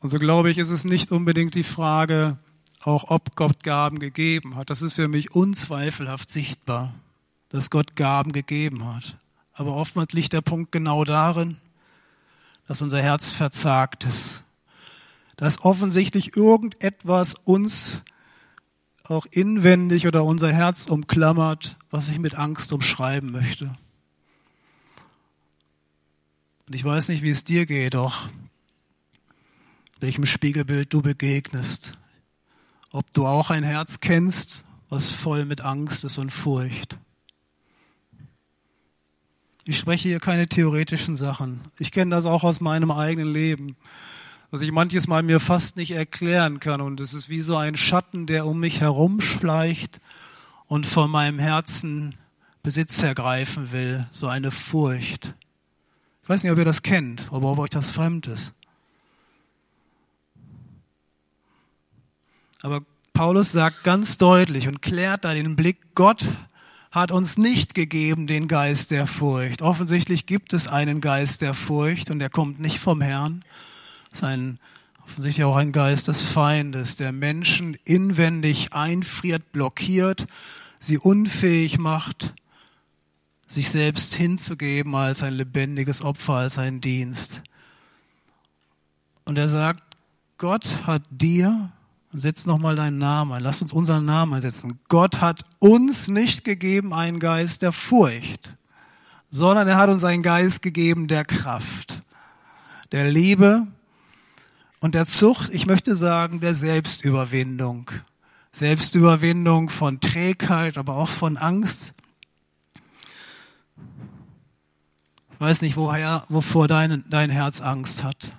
Und 0.00 0.08
so 0.08 0.18
glaube 0.18 0.50
ich, 0.50 0.58
ist 0.58 0.70
es 0.70 0.84
nicht 0.84 1.12
unbedingt 1.12 1.54
die 1.54 1.62
Frage, 1.62 2.36
auch 2.82 3.10
ob 3.10 3.36
Gott 3.36 3.62
Gaben 3.62 4.00
gegeben 4.00 4.56
hat. 4.56 4.70
Das 4.70 4.82
ist 4.82 4.94
für 4.94 5.06
mich 5.06 5.32
unzweifelhaft 5.36 6.28
sichtbar, 6.28 6.92
dass 7.50 7.70
Gott 7.70 7.94
Gaben 7.94 8.32
gegeben 8.32 8.84
hat. 8.84 9.16
Aber 9.52 9.76
oftmals 9.76 10.12
liegt 10.12 10.32
der 10.32 10.40
Punkt 10.40 10.72
genau 10.72 11.04
darin, 11.04 11.58
dass 12.66 12.82
unser 12.82 13.00
Herz 13.00 13.30
verzagt 13.30 14.04
ist. 14.04 14.42
Dass 15.36 15.64
offensichtlich 15.64 16.36
irgendetwas 16.36 17.34
uns 17.34 18.02
auch 19.04 19.26
inwendig 19.30 20.06
oder 20.06 20.24
unser 20.24 20.52
Herz 20.52 20.86
umklammert, 20.86 21.76
was 21.90 22.08
ich 22.08 22.18
mit 22.18 22.36
Angst 22.36 22.72
umschreiben 22.72 23.32
möchte. 23.32 23.72
Und 26.66 26.76
ich 26.76 26.84
weiß 26.84 27.08
nicht, 27.08 27.22
wie 27.22 27.30
es 27.30 27.44
dir 27.44 27.66
geht, 27.66 27.94
doch 27.94 28.28
welchem 30.00 30.26
Spiegelbild 30.26 30.92
du 30.92 31.02
begegnest. 31.02 31.92
Ob 32.90 33.10
du 33.12 33.26
auch 33.26 33.50
ein 33.50 33.62
Herz 33.62 34.00
kennst, 34.00 34.64
was 34.88 35.10
voll 35.10 35.44
mit 35.44 35.62
Angst 35.62 36.04
ist 36.04 36.18
und 36.18 36.30
Furcht. 36.30 36.98
Ich 39.64 39.78
spreche 39.78 40.08
hier 40.08 40.18
keine 40.18 40.48
theoretischen 40.48 41.14
Sachen. 41.14 41.60
Ich 41.78 41.92
kenne 41.92 42.10
das 42.10 42.26
auch 42.26 42.42
aus 42.42 42.60
meinem 42.60 42.90
eigenen 42.90 43.32
Leben, 43.32 43.76
dass 44.50 44.60
ich 44.60 44.72
manches 44.72 45.06
Mal 45.06 45.22
mir 45.22 45.38
fast 45.38 45.76
nicht 45.76 45.92
erklären 45.92 46.58
kann 46.58 46.80
und 46.80 46.98
es 46.98 47.14
ist 47.14 47.28
wie 47.28 47.42
so 47.42 47.56
ein 47.56 47.76
Schatten, 47.76 48.26
der 48.26 48.44
um 48.44 48.58
mich 48.58 48.80
herumschleicht 48.80 50.00
und 50.66 50.84
von 50.84 51.08
meinem 51.10 51.38
Herzen 51.38 52.16
Besitz 52.64 53.02
ergreifen 53.04 53.70
will, 53.70 54.08
so 54.10 54.26
eine 54.26 54.50
Furcht. 54.50 55.34
Ich 56.24 56.28
weiß 56.28 56.42
nicht, 56.42 56.52
ob 56.52 56.58
ihr 56.58 56.64
das 56.64 56.82
kennt, 56.82 57.28
aber 57.30 57.52
ob 57.52 57.58
euch 57.60 57.70
das 57.70 57.92
fremd 57.92 58.26
ist. 58.26 58.54
Aber 62.62 62.82
Paulus 63.12 63.52
sagt 63.52 63.84
ganz 63.84 64.18
deutlich 64.18 64.66
und 64.66 64.82
klärt 64.82 65.24
da 65.24 65.34
den 65.34 65.54
Blick, 65.54 65.78
Gott 65.94 66.26
hat 66.92 67.10
uns 67.10 67.38
nicht 67.38 67.74
gegeben 67.74 68.26
den 68.26 68.48
Geist 68.48 68.90
der 68.90 69.06
Furcht. 69.06 69.62
Offensichtlich 69.62 70.26
gibt 70.26 70.52
es 70.52 70.68
einen 70.68 71.00
Geist 71.00 71.40
der 71.40 71.54
Furcht 71.54 72.10
und 72.10 72.18
der 72.18 72.28
kommt 72.28 72.60
nicht 72.60 72.78
vom 72.78 73.00
Herrn. 73.00 73.44
Das 74.10 74.20
ist 74.20 74.24
ein, 74.24 74.58
offensichtlich 75.02 75.44
auch 75.44 75.56
ein 75.56 75.72
Geist 75.72 76.08
des 76.08 76.20
Feindes, 76.20 76.96
der 76.96 77.10
Menschen 77.10 77.78
inwendig 77.86 78.74
einfriert, 78.74 79.52
blockiert, 79.52 80.26
sie 80.78 80.98
unfähig 80.98 81.78
macht, 81.78 82.34
sich 83.46 83.70
selbst 83.70 84.14
hinzugeben 84.14 84.94
als 84.94 85.22
ein 85.22 85.32
lebendiges 85.32 86.02
Opfer, 86.02 86.34
als 86.34 86.58
ein 86.58 86.82
Dienst. 86.82 87.42
Und 89.24 89.38
er 89.38 89.48
sagt, 89.48 89.82
Gott 90.36 90.86
hat 90.86 91.02
dir 91.10 91.72
und 92.12 92.20
setz 92.20 92.46
nochmal 92.46 92.76
deinen 92.76 92.98
Namen 92.98 93.32
ein. 93.32 93.42
Lass 93.42 93.62
uns 93.62 93.72
unseren 93.72 94.04
Namen 94.04 94.34
einsetzen. 94.34 94.78
Gott 94.88 95.20
hat 95.20 95.44
uns 95.58 96.08
nicht 96.08 96.44
gegeben 96.44 96.92
einen 96.92 97.18
Geist 97.18 97.62
der 97.62 97.72
Furcht, 97.72 98.56
sondern 99.30 99.66
er 99.66 99.78
hat 99.78 99.88
uns 99.88 100.04
einen 100.04 100.22
Geist 100.22 100.62
gegeben 100.62 101.08
der 101.08 101.24
Kraft, 101.24 102.02
der 102.92 103.10
Liebe 103.10 103.66
und 104.80 104.94
der 104.94 105.06
Zucht, 105.06 105.54
ich 105.54 105.66
möchte 105.66 105.96
sagen, 105.96 106.40
der 106.40 106.54
Selbstüberwindung. 106.54 107.90
Selbstüberwindung 108.54 109.70
von 109.70 110.00
Trägheit, 110.00 110.76
aber 110.76 110.96
auch 110.96 111.08
von 111.08 111.38
Angst. 111.38 111.94
Ich 115.32 115.40
weiß 115.40 115.62
nicht, 115.62 115.76
woher, 115.76 116.24
wovor 116.28 116.68
dein, 116.68 117.02
dein 117.08 117.30
Herz 117.30 117.62
Angst 117.62 118.04
hat. 118.04 118.32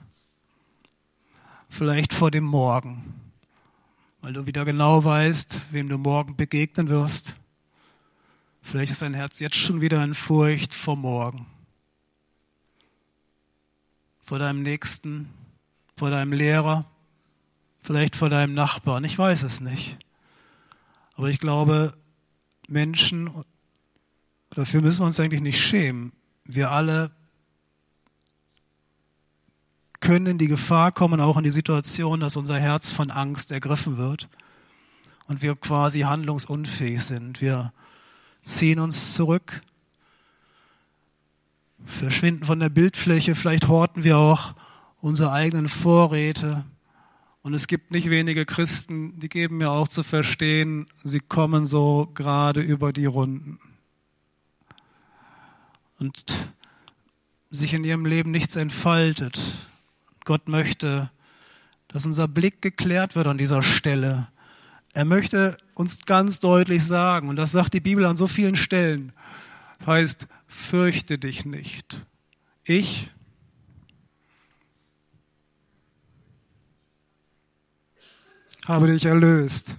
Vielleicht 1.70 2.14
vor 2.14 2.30
dem 2.30 2.44
Morgen 2.44 3.23
weil 4.24 4.32
du 4.32 4.46
wieder 4.48 4.64
genau 4.64 5.04
weißt, 5.04 5.60
wem 5.72 5.90
du 5.90 5.98
morgen 5.98 6.38
begegnen 6.38 6.88
wirst. 6.88 7.36
Vielleicht 8.62 8.90
ist 8.90 9.02
dein 9.02 9.14
Herz 9.14 9.42
jetzt 9.42 9.58
schon 9.58 9.82
wieder 9.82 10.02
in 10.02 10.14
Furcht 10.14 10.74
vor 10.74 10.96
morgen, 10.96 11.46
vor 14.22 14.40
deinem 14.40 14.64
Nächsten, 14.64 15.30
vor 15.98 16.10
deinem 16.10 16.32
Lehrer, 16.32 16.86
vielleicht 17.82 18.16
vor 18.16 18.30
deinem 18.30 18.54
Nachbarn. 18.54 19.04
Ich 19.04 19.20
weiß 19.20 19.44
es 19.44 19.60
nicht. 19.60 19.98
Aber 21.16 21.28
ich 21.28 21.38
glaube, 21.38 21.94
Menschen, 22.70 23.30
dafür 24.52 24.80
müssen 24.80 25.02
wir 25.02 25.08
uns 25.08 25.20
eigentlich 25.20 25.42
nicht 25.42 25.62
schämen. 25.62 26.14
Wir 26.46 26.72
alle 26.72 27.12
können 30.04 30.26
in 30.26 30.38
die 30.38 30.50
Gefahr 30.50 30.92
kommen, 30.92 31.22
auch 31.22 31.38
in 31.38 31.46
die 31.46 31.50
Situation, 31.50 32.20
dass 32.20 32.36
unser 32.36 32.60
Herz 32.60 32.92
von 32.92 33.10
Angst 33.10 33.52
ergriffen 33.52 33.98
wird 33.98 34.28
und 35.28 35.42
wir 35.42 35.56
quasi 35.56 36.02
handlungsunfähig 36.02 37.02
sind. 37.02 37.40
Wir 37.40 37.72
ziehen 38.42 38.80
uns 38.80 39.14
zurück, 39.14 39.62
verschwinden 41.86 42.44
von 42.44 42.60
der 42.60 42.68
Bildfläche, 42.68 43.34
vielleicht 43.34 43.70
horten 43.70 44.04
wir 44.04 44.18
auch 44.18 44.56
unsere 45.00 45.32
eigenen 45.32 45.70
Vorräte. 45.70 46.66
Und 47.42 47.54
es 47.54 47.68
gibt 47.68 47.92
nicht 47.92 48.10
wenige 48.10 48.46
Christen, 48.46 49.18
die 49.22 49.30
geben 49.30 49.58
mir 49.58 49.72
auch 49.72 49.88
zu 49.88 50.04
verstehen, 50.04 50.88
sie 51.02 51.22
kommen 51.22 51.66
so 51.66 52.12
gerade 52.14 52.60
über 52.60 52.92
die 52.92 53.06
Runden. 53.06 53.58
Und 55.98 56.50
sich 57.50 57.74
in 57.74 57.86
ihrem 57.86 58.06
Leben 58.06 58.32
nichts 58.32 58.58
entfaltet. 58.58 59.40
Gott 60.26 60.48
möchte, 60.48 61.12
dass 61.88 62.06
unser 62.06 62.28
Blick 62.28 62.62
geklärt 62.62 63.16
wird 63.16 63.28
an 63.28 63.38
dieser 63.38 63.62
Stelle. 63.62 64.28
Er 64.94 65.06
möchte 65.06 65.58
uns 65.74 66.06
ganz 66.06 66.40
deutlich 66.40 66.84
sagen, 66.86 67.30
und 67.30 67.36
das 67.36 67.52
sagt 67.52 67.74
die 67.74 67.80
Bibel 67.80 68.06
an 68.06 68.16
so 68.16 68.28
vielen 68.28 68.56
Stellen, 68.56 69.12
das 69.80 69.88
heißt, 69.88 70.28
fürchte 70.48 71.18
dich 71.18 71.46
nicht. 71.46 72.06
Ich 72.64 73.12
habe 78.66 78.88
dich 78.88 79.06
erlöst. 79.06 79.76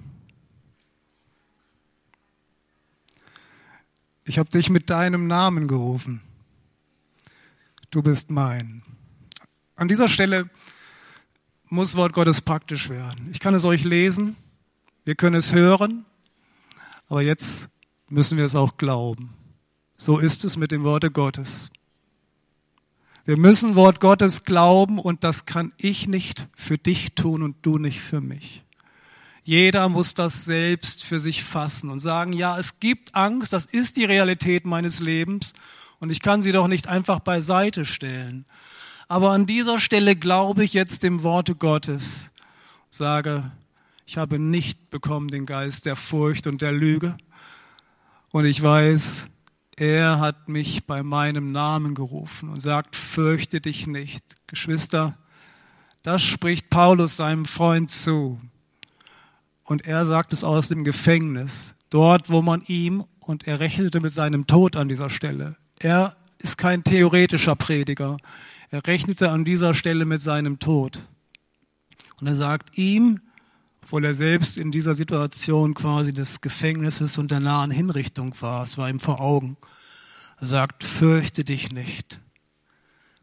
Ich 4.25 4.39
habe 4.39 4.51
dich 4.51 4.71
mit 4.71 4.91
deinem 4.91 5.27
Namen 5.27 5.69
gerufen. 5.69 6.23
Du 7.91 8.03
bist 8.03 8.31
mein. 8.31 8.83
An 9.77 9.89
dieser 9.89 10.09
Stelle 10.09 10.49
muss 11.69 11.97
Wort 11.97 12.13
Gottes 12.13 12.41
praktisch 12.41 12.89
werden. 12.89 13.29
Ich 13.33 13.41
kann 13.41 13.55
es 13.55 13.65
euch 13.65 13.85
lesen, 13.85 14.37
wir 15.05 15.17
können 15.17 15.37
es 15.37 15.53
hören, 15.53 16.05
aber 17.09 17.23
jetzt 17.23 17.71
müssen 18.09 18.39
wir 18.39 18.45
es 18.45 18.55
auch 18.55 18.77
glauben. 18.77 19.35
So 19.97 20.19
ist 20.19 20.45
es 20.45 20.57
mit 20.57 20.71
dem 20.71 20.85
Worte 20.85 21.11
Gottes. 21.11 21.71
Wir 23.25 23.37
müssen 23.37 23.75
Wort 23.75 24.01
Gottes 24.01 24.45
glauben 24.45 24.99
und 24.99 25.25
das 25.25 25.47
kann 25.47 25.73
ich 25.77 26.07
nicht 26.07 26.47
für 26.57 26.79
dich 26.79 27.15
tun 27.15 27.43
und 27.43 27.57
du 27.63 27.79
nicht 27.79 28.01
für 28.01 28.21
mich. 28.21 28.63
Jeder 29.43 29.89
muss 29.89 30.15
das 30.15 30.45
selbst 30.45 31.05
für 31.05 31.19
sich 31.19 31.43
fassen 31.43 31.91
und 31.91 31.99
sagen, 31.99 32.33
ja, 32.33 32.59
es 32.59 32.81
gibt 32.81 33.15
Angst, 33.15 33.53
das 33.53 33.67
ist 33.67 33.97
die 33.97 34.05
Realität 34.05 34.67
meines 34.67 35.01
Lebens 35.01 35.53
und 35.99 36.11
ich 36.11 36.23
kann 36.23 36.43
sie 36.43 36.53
doch 36.53 36.69
nicht 36.69 36.87
einfach 36.87 37.19
beiseite 37.19 37.85
stellen. 37.85 38.47
Aber 39.09 39.31
an 39.31 39.47
dieser 39.47 39.79
Stelle 39.79 40.17
glaube 40.17 40.65
ich 40.65 40.75
jetzt 40.75 41.03
dem 41.03 41.23
Worte 41.23 41.55
Gottes, 41.55 42.33
sage, 42.89 43.51
ich 44.07 44.19
habe 44.19 44.39
nicht 44.39 44.91
bekommen 44.91 45.29
den 45.29 45.47
Geist 45.47 45.87
der 45.87 45.97
Furcht 45.97 46.47
und 46.47 46.63
der 46.63 46.73
Lüge. 46.73 47.17
Und 48.33 48.45
ich 48.45 48.63
weiß, 48.63 49.29
er 49.77 50.21
hat 50.21 50.49
mich 50.49 50.87
bei 50.87 51.03
meinem 51.03 51.53
Namen 51.53 51.95
gerufen 51.95 52.49
und 52.49 52.61
sagt, 52.61 52.97
fürchte 52.97 53.61
dich 53.61 53.87
nicht. 53.87 54.37
Geschwister, 54.47 55.17
das 56.03 56.23
spricht 56.23 56.71
Paulus 56.71 57.17
seinem 57.17 57.45
Freund 57.45 57.91
zu. 57.91 58.41
Und 59.65 59.87
er 59.87 60.05
sagt 60.05 60.33
es 60.33 60.45
aus 60.45 60.69
dem 60.69 60.85
Gefängnis, 60.85 61.75
dort, 61.91 62.29
wo 62.29 62.43
man 62.43 62.63
ihm 62.67 63.05
und 63.21 63.49
er 63.49 63.61
rechnete 63.61 64.01
mit 64.01 64.13
seinem 64.13 64.47
Tod 64.47 64.77
an 64.77 64.89
dieser 64.89 65.09
Stelle. 65.09 65.57
Er 65.79 66.17
ist 66.39 66.59
kein 66.59 66.85
theoretischer 66.85 67.57
Prediger. 67.57 68.17
Er 68.71 68.87
rechnete 68.87 69.31
an 69.31 69.45
dieser 69.45 69.75
Stelle 69.75 70.05
mit 70.05 70.21
seinem 70.21 70.59
Tod. 70.59 71.01
Und 72.21 72.27
er 72.27 72.37
sagt 72.37 72.79
ihm, 72.79 73.21
obwohl 73.83 74.05
er 74.07 74.15
selbst 74.15 74.57
in 74.57 74.73
dieser 74.73 74.95
Situation 74.95 75.75
quasi 75.75 76.15
des 76.15 76.41
Gefängnisses 76.41 77.19
und 77.19 77.31
der 77.31 77.41
nahen 77.41 77.71
Hinrichtung 77.71 78.35
war, 78.41 78.63
es 78.63 78.79
war 78.79 78.89
ihm 78.89 78.99
vor 78.99 79.21
Augen, 79.21 79.59
er 80.41 80.47
sagt, 80.47 80.85
fürchte 80.85 81.45
dich 81.45 81.71
nicht. 81.71 82.21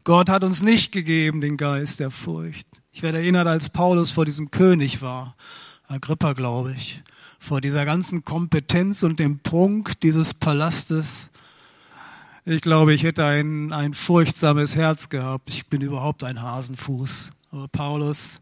Gott 0.04 0.28
hat 0.28 0.44
uns 0.44 0.62
nicht 0.62 0.92
gegeben 0.92 1.40
den 1.40 1.56
Geist 1.56 1.98
der 1.98 2.10
Furcht. 2.10 2.68
Ich 2.92 3.02
werde 3.02 3.18
erinnert, 3.18 3.48
als 3.48 3.70
Paulus 3.70 4.10
vor 4.10 4.24
diesem 4.24 4.52
König 4.52 5.02
war, 5.02 5.36
Agrippa, 5.88 6.32
glaube 6.32 6.72
ich, 6.72 7.02
vor 7.40 7.60
dieser 7.60 7.84
ganzen 7.84 8.24
Kompetenz 8.24 9.02
und 9.02 9.18
dem 9.18 9.40
Prunk 9.40 10.00
dieses 10.00 10.32
Palastes. 10.32 11.31
Ich 12.44 12.60
glaube, 12.60 12.92
ich 12.92 13.04
hätte 13.04 13.24
ein, 13.24 13.72
ein 13.72 13.94
furchtsames 13.94 14.74
Herz 14.74 15.08
gehabt. 15.08 15.48
Ich 15.48 15.68
bin 15.68 15.80
überhaupt 15.80 16.24
ein 16.24 16.42
Hasenfuß. 16.42 17.30
Aber 17.52 17.68
Paulus 17.68 18.40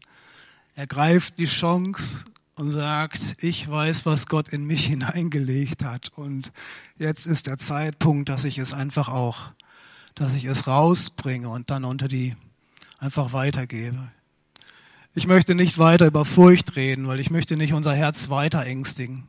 ergreift 0.73 1.37
die 1.37 1.45
Chance 1.45 2.25
und 2.55 2.71
sagt, 2.71 3.21
ich 3.43 3.69
weiß, 3.69 4.07
was 4.07 4.25
Gott 4.25 4.49
in 4.49 4.65
mich 4.65 4.85
hineingelegt 4.87 5.83
hat. 5.83 6.11
Und 6.15 6.51
jetzt 6.97 7.27
ist 7.27 7.45
der 7.45 7.59
Zeitpunkt, 7.59 8.29
dass 8.29 8.43
ich 8.43 8.57
es 8.57 8.73
einfach 8.73 9.07
auch, 9.07 9.51
dass 10.15 10.33
ich 10.33 10.45
es 10.45 10.65
rausbringe 10.65 11.49
und 11.49 11.69
dann 11.69 11.83
unter 11.83 12.07
die 12.07 12.35
einfach 12.97 13.33
weitergebe. 13.33 14.11
Ich 15.13 15.27
möchte 15.27 15.53
nicht 15.53 15.77
weiter 15.77 16.07
über 16.07 16.25
Furcht 16.25 16.75
reden, 16.75 17.05
weil 17.05 17.19
ich 17.19 17.29
möchte 17.29 17.55
nicht 17.55 17.73
unser 17.73 17.93
Herz 17.93 18.29
weiter 18.29 18.65
ängstigen. 18.65 19.27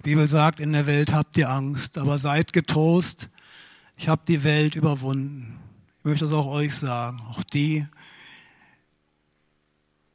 Die 0.00 0.10
Bibel 0.10 0.28
sagt, 0.28 0.60
in 0.60 0.74
der 0.74 0.84
Welt 0.84 1.14
habt 1.14 1.38
ihr 1.38 1.48
Angst, 1.48 1.96
aber 1.96 2.18
seid 2.18 2.52
getrost, 2.52 3.30
ich 3.96 4.08
habe 4.08 4.22
die 4.26 4.44
Welt 4.44 4.74
überwunden. 4.74 5.58
Ich 6.00 6.04
möchte 6.04 6.24
das 6.24 6.34
auch 6.34 6.48
euch 6.48 6.74
sagen, 6.74 7.20
auch 7.30 7.44
die, 7.44 7.86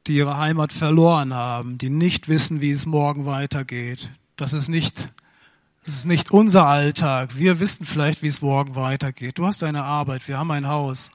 die 0.07 0.17
ihre 0.17 0.37
Heimat 0.37 0.73
verloren 0.73 1.33
haben, 1.33 1.77
die 1.77 1.89
nicht 1.89 2.27
wissen, 2.27 2.61
wie 2.61 2.71
es 2.71 2.85
morgen 2.85 3.25
weitergeht. 3.25 4.11
Das 4.35 4.53
ist 4.53 4.67
nicht, 4.67 5.13
das 5.85 5.95
ist 5.95 6.05
nicht 6.05 6.31
unser 6.31 6.65
Alltag. 6.65 7.37
Wir 7.37 7.59
wissen 7.59 7.85
vielleicht, 7.85 8.21
wie 8.21 8.27
es 8.27 8.41
morgen 8.41 8.75
weitergeht. 8.75 9.37
Du 9.37 9.45
hast 9.45 9.63
eine 9.63 9.83
Arbeit, 9.83 10.27
wir 10.27 10.37
haben 10.37 10.51
ein 10.51 10.67
Haus 10.67 11.11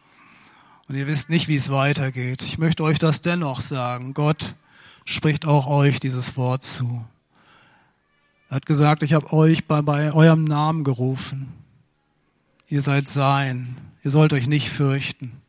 und 0.89 0.95
ihr 0.97 1.07
wisst 1.07 1.31
nicht, 1.31 1.49
wie 1.49 1.57
es 1.57 1.71
weitergeht. 1.71 2.43
Ich 2.43 2.59
möchte 2.59 2.83
euch 2.83 2.99
das 2.99 3.23
dennoch 3.23 3.61
sagen. 3.61 4.15
Gott 4.15 4.55
spricht 5.05 5.47
auch 5.47 5.67
euch 5.67 6.01
dieses 6.01 6.37
Wort 6.37 6.63
zu. 6.63 7.05
Er 8.49 8.57
hat 8.57 8.67
gesagt, 8.67 9.03
ich 9.03 9.15
habe 9.15 9.33
euch 9.33 9.67
bei, 9.67 9.83
bei 9.83 10.13
eurem 10.13 10.45
Namen 10.45 10.85
gerufen. 10.85 11.62
Ihr 12.73 12.81
seid 12.81 13.07
sein. 13.07 13.77
Ihr 14.03 14.11
sollt 14.11 14.33
euch 14.33 14.47
nicht 14.47 14.71
fürchten. 14.71 15.43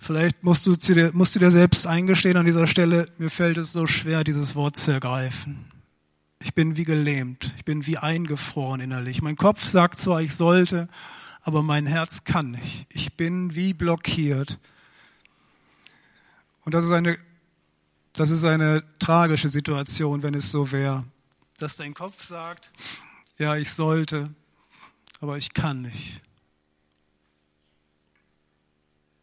Vielleicht 0.00 0.42
musst 0.42 0.66
du, 0.66 0.74
dir, 0.74 1.12
musst 1.14 1.36
du 1.36 1.38
dir 1.38 1.52
selbst 1.52 1.86
eingestehen 1.86 2.36
an 2.36 2.44
dieser 2.44 2.66
Stelle, 2.66 3.08
mir 3.18 3.30
fällt 3.30 3.56
es 3.56 3.70
so 3.70 3.86
schwer, 3.86 4.24
dieses 4.24 4.56
Wort 4.56 4.76
zu 4.76 4.90
ergreifen. 4.90 5.70
Ich 6.42 6.52
bin 6.52 6.76
wie 6.76 6.84
gelähmt, 6.84 7.54
ich 7.56 7.64
bin 7.64 7.86
wie 7.86 7.98
eingefroren 7.98 8.80
innerlich. 8.80 9.22
Mein 9.22 9.36
Kopf 9.36 9.64
sagt 9.64 10.00
zwar, 10.00 10.22
ich 10.22 10.34
sollte, 10.34 10.88
aber 11.42 11.62
mein 11.62 11.86
Herz 11.86 12.24
kann 12.24 12.50
nicht. 12.50 12.86
Ich 12.92 13.16
bin 13.16 13.54
wie 13.54 13.74
blockiert. 13.74 14.58
Und 16.64 16.74
das 16.74 16.84
ist 16.84 16.90
eine, 16.90 17.16
das 18.16 18.30
ist 18.30 18.44
eine 18.44 18.82
tragische 18.98 19.48
Situation, 19.48 20.22
wenn 20.22 20.34
es 20.34 20.50
so 20.50 20.72
wäre, 20.72 21.04
dass 21.58 21.76
dein 21.76 21.94
Kopf 21.94 22.28
sagt, 22.28 22.70
ja, 23.38 23.56
ich 23.56 23.72
sollte, 23.72 24.34
aber 25.20 25.36
ich 25.36 25.52
kann 25.52 25.82
nicht. 25.82 26.22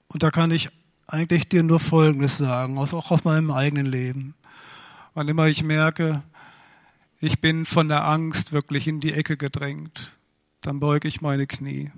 Und 0.08 0.22
da 0.22 0.30
kann 0.30 0.52
ich 0.52 0.70
eigentlich 1.08 1.50
dir 1.50 1.64
nur 1.64 1.80
Folgendes 1.80 2.38
sagen, 2.38 2.78
auch 2.78 3.12
aus 3.12 3.24
meinem 3.24 3.50
eigenen 3.50 3.88
Leben. 3.88 4.36
Wann 5.16 5.28
immer 5.28 5.48
ich 5.48 5.64
merke, 5.64 6.22
ich 7.20 7.42
bin 7.42 7.66
von 7.66 7.88
der 7.88 8.06
Angst 8.06 8.52
wirklich 8.52 8.88
in 8.88 9.00
die 9.00 9.14
Ecke 9.14 9.38
gedrängt, 9.38 10.12
dann 10.62 10.80
beuge 10.80 11.08
ich 11.08 11.22
meine 11.22 11.48
Knie 11.48 11.92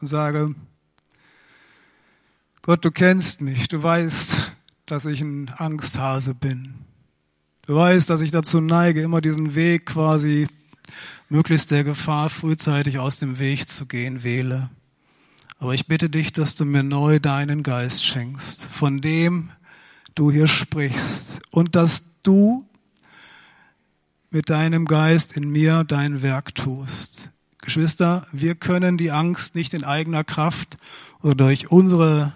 und 0.00 0.08
sage, 0.08 0.54
Gott, 2.62 2.84
du 2.84 2.90
kennst 2.90 3.40
mich, 3.40 3.68
du 3.68 3.80
weißt, 3.80 4.55
dass 4.86 5.04
ich 5.04 5.20
ein 5.20 5.50
Angsthase 5.56 6.34
bin. 6.34 6.74
Du 7.66 7.74
weißt, 7.74 8.08
dass 8.08 8.20
ich 8.20 8.30
dazu 8.30 8.60
neige, 8.60 9.02
immer 9.02 9.20
diesen 9.20 9.54
Weg 9.54 9.86
quasi 9.86 10.46
möglichst 11.28 11.72
der 11.72 11.82
Gefahr 11.82 12.30
frühzeitig 12.30 12.98
aus 13.00 13.18
dem 13.18 13.38
Weg 13.38 13.68
zu 13.68 13.86
gehen 13.86 14.22
wähle. 14.22 14.70
Aber 15.58 15.74
ich 15.74 15.86
bitte 15.86 16.08
dich, 16.08 16.32
dass 16.32 16.54
du 16.54 16.64
mir 16.64 16.82
neu 16.82 17.18
deinen 17.18 17.62
Geist 17.62 18.04
schenkst, 18.04 18.66
von 18.66 18.98
dem 18.98 19.50
du 20.14 20.30
hier 20.30 20.46
sprichst 20.46 21.40
und 21.50 21.74
dass 21.74 22.22
du 22.22 22.64
mit 24.30 24.50
deinem 24.50 24.84
Geist 24.84 25.36
in 25.36 25.48
mir 25.48 25.82
dein 25.82 26.22
Werk 26.22 26.54
tust. 26.54 27.30
Geschwister, 27.58 28.26
wir 28.30 28.54
können 28.54 28.96
die 28.96 29.10
Angst 29.10 29.56
nicht 29.56 29.74
in 29.74 29.82
eigener 29.82 30.22
Kraft 30.22 30.76
oder 31.22 31.34
durch 31.34 31.70
unsere 31.70 32.32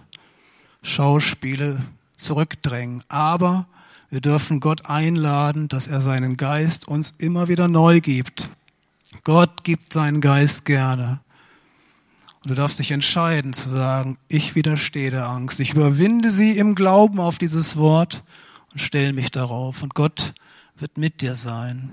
Schauspiele 0.83 1.81
zurückdrängen, 2.21 3.03
aber 3.09 3.67
wir 4.11 4.21
dürfen 4.21 4.61
Gott 4.61 4.87
einladen, 4.87 5.69
dass 5.69 5.87
er 5.87 6.03
seinen 6.03 6.37
Geist 6.37 6.89
uns 6.89 7.11
immer 7.19 7.49
wieder 7.49 7.69
neu 7.69 8.01
gibt. 8.01 8.51
Gott 9.25 9.65
gibt 9.65 9.93
seinen 9.93 10.21
Geist 10.21 10.65
gerne. 10.65 11.21
Und 12.43 12.51
du 12.51 12.55
darfst 12.55 12.79
dich 12.79 12.91
entscheiden 12.91 13.53
zu 13.53 13.69
sagen, 13.69 14.19
ich 14.29 14.55
widerstehe 14.55 15.11
der 15.11 15.29
Angst. 15.29 15.61
Ich 15.61 15.75
überwinde 15.75 16.31
sie 16.31 16.57
im 16.57 16.75
Glauben 16.75 17.21
auf 17.21 17.39
dieses 17.39 17.77
Wort 17.77 18.25
und 18.73 18.81
stelle 18.81 19.13
mich 19.13 19.31
darauf. 19.31 19.83
Und 19.83 19.95
Gott 19.95 20.33
wird 20.77 20.97
mit 20.97 21.21
dir 21.21 21.37
sein. 21.37 21.93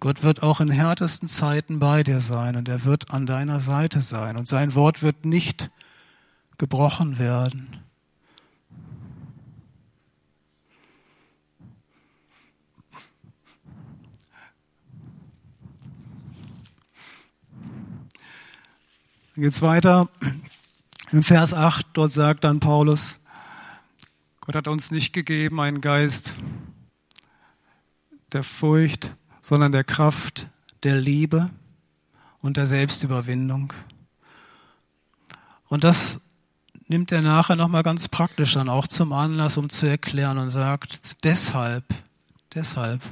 Gott 0.00 0.22
wird 0.22 0.42
auch 0.42 0.60
in 0.60 0.70
härtesten 0.70 1.28
Zeiten 1.28 1.80
bei 1.80 2.02
dir 2.02 2.20
sein 2.20 2.56
und 2.56 2.68
er 2.68 2.84
wird 2.84 3.10
an 3.10 3.26
deiner 3.26 3.60
Seite 3.60 4.00
sein 4.00 4.36
und 4.36 4.46
sein 4.46 4.74
Wort 4.74 5.02
wird 5.02 5.24
nicht 5.24 5.70
gebrochen 6.56 7.18
werden. 7.18 7.77
Dann 19.38 19.44
geht's 19.44 19.62
weiter. 19.62 20.08
Im 21.12 21.22
Vers 21.22 21.54
8, 21.54 21.86
dort 21.92 22.12
sagt 22.12 22.42
dann 22.42 22.58
Paulus, 22.58 23.20
Gott 24.40 24.56
hat 24.56 24.66
uns 24.66 24.90
nicht 24.90 25.12
gegeben 25.12 25.60
einen 25.60 25.80
Geist 25.80 26.34
der 28.32 28.42
Furcht, 28.42 29.14
sondern 29.40 29.70
der 29.70 29.84
Kraft 29.84 30.48
der 30.82 30.96
Liebe 30.96 31.50
und 32.40 32.56
der 32.56 32.66
Selbstüberwindung. 32.66 33.72
Und 35.68 35.84
das 35.84 36.22
nimmt 36.88 37.12
er 37.12 37.22
nachher 37.22 37.54
nochmal 37.54 37.84
ganz 37.84 38.08
praktisch 38.08 38.54
dann 38.54 38.68
auch 38.68 38.88
zum 38.88 39.12
Anlass, 39.12 39.56
um 39.56 39.70
zu 39.70 39.86
erklären 39.86 40.38
und 40.38 40.50
sagt, 40.50 41.24
deshalb, 41.24 41.84
deshalb 42.56 43.02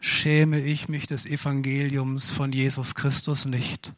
schäme 0.00 0.60
ich 0.60 0.88
mich 0.88 1.08
des 1.08 1.26
Evangeliums 1.26 2.30
von 2.30 2.52
Jesus 2.52 2.94
Christus 2.94 3.44
nicht. 3.44 3.92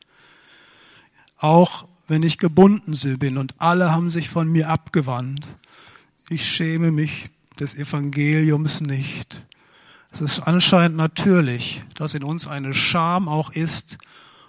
Auch 1.39 1.87
wenn 2.09 2.23
ich 2.23 2.39
gebunden 2.39 2.95
bin 3.19 3.37
und 3.37 3.61
alle 3.61 3.93
haben 3.93 4.11
sich 4.11 4.29
von 4.29 4.49
mir 4.49 4.69
abgewandt, 4.69 5.47
ich 6.29 6.49
schäme 6.49 6.91
mich 6.91 7.25
des 7.59 7.75
Evangeliums 7.77 8.81
nicht. 8.81 9.45
Es 10.13 10.21
ist 10.21 10.41
anscheinend 10.41 10.97
natürlich, 10.97 11.83
dass 11.95 12.15
in 12.15 12.25
uns 12.25 12.47
eine 12.47 12.75
Scham 12.75 13.29
auch 13.29 13.53
ist, 13.53 13.99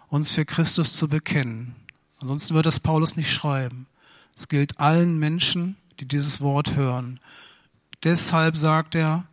uns 0.07 0.29
für 0.29 0.45
Christus 0.45 0.93
zu 0.93 1.09
bekennen. 1.09 1.75
Ansonsten 2.19 2.55
wird 2.55 2.65
das 2.65 2.79
Paulus 2.79 3.15
nicht 3.15 3.31
schreiben. 3.31 3.88
Es 4.35 4.47
gilt 4.47 4.79
allen 4.79 5.19
Menschen, 5.19 5.77
die 5.99 6.05
dieses 6.05 6.41
Wort 6.41 6.75
hören. 6.75 7.19
Deshalb 8.03 8.57
sagt 8.57 8.95
er, 8.95 9.25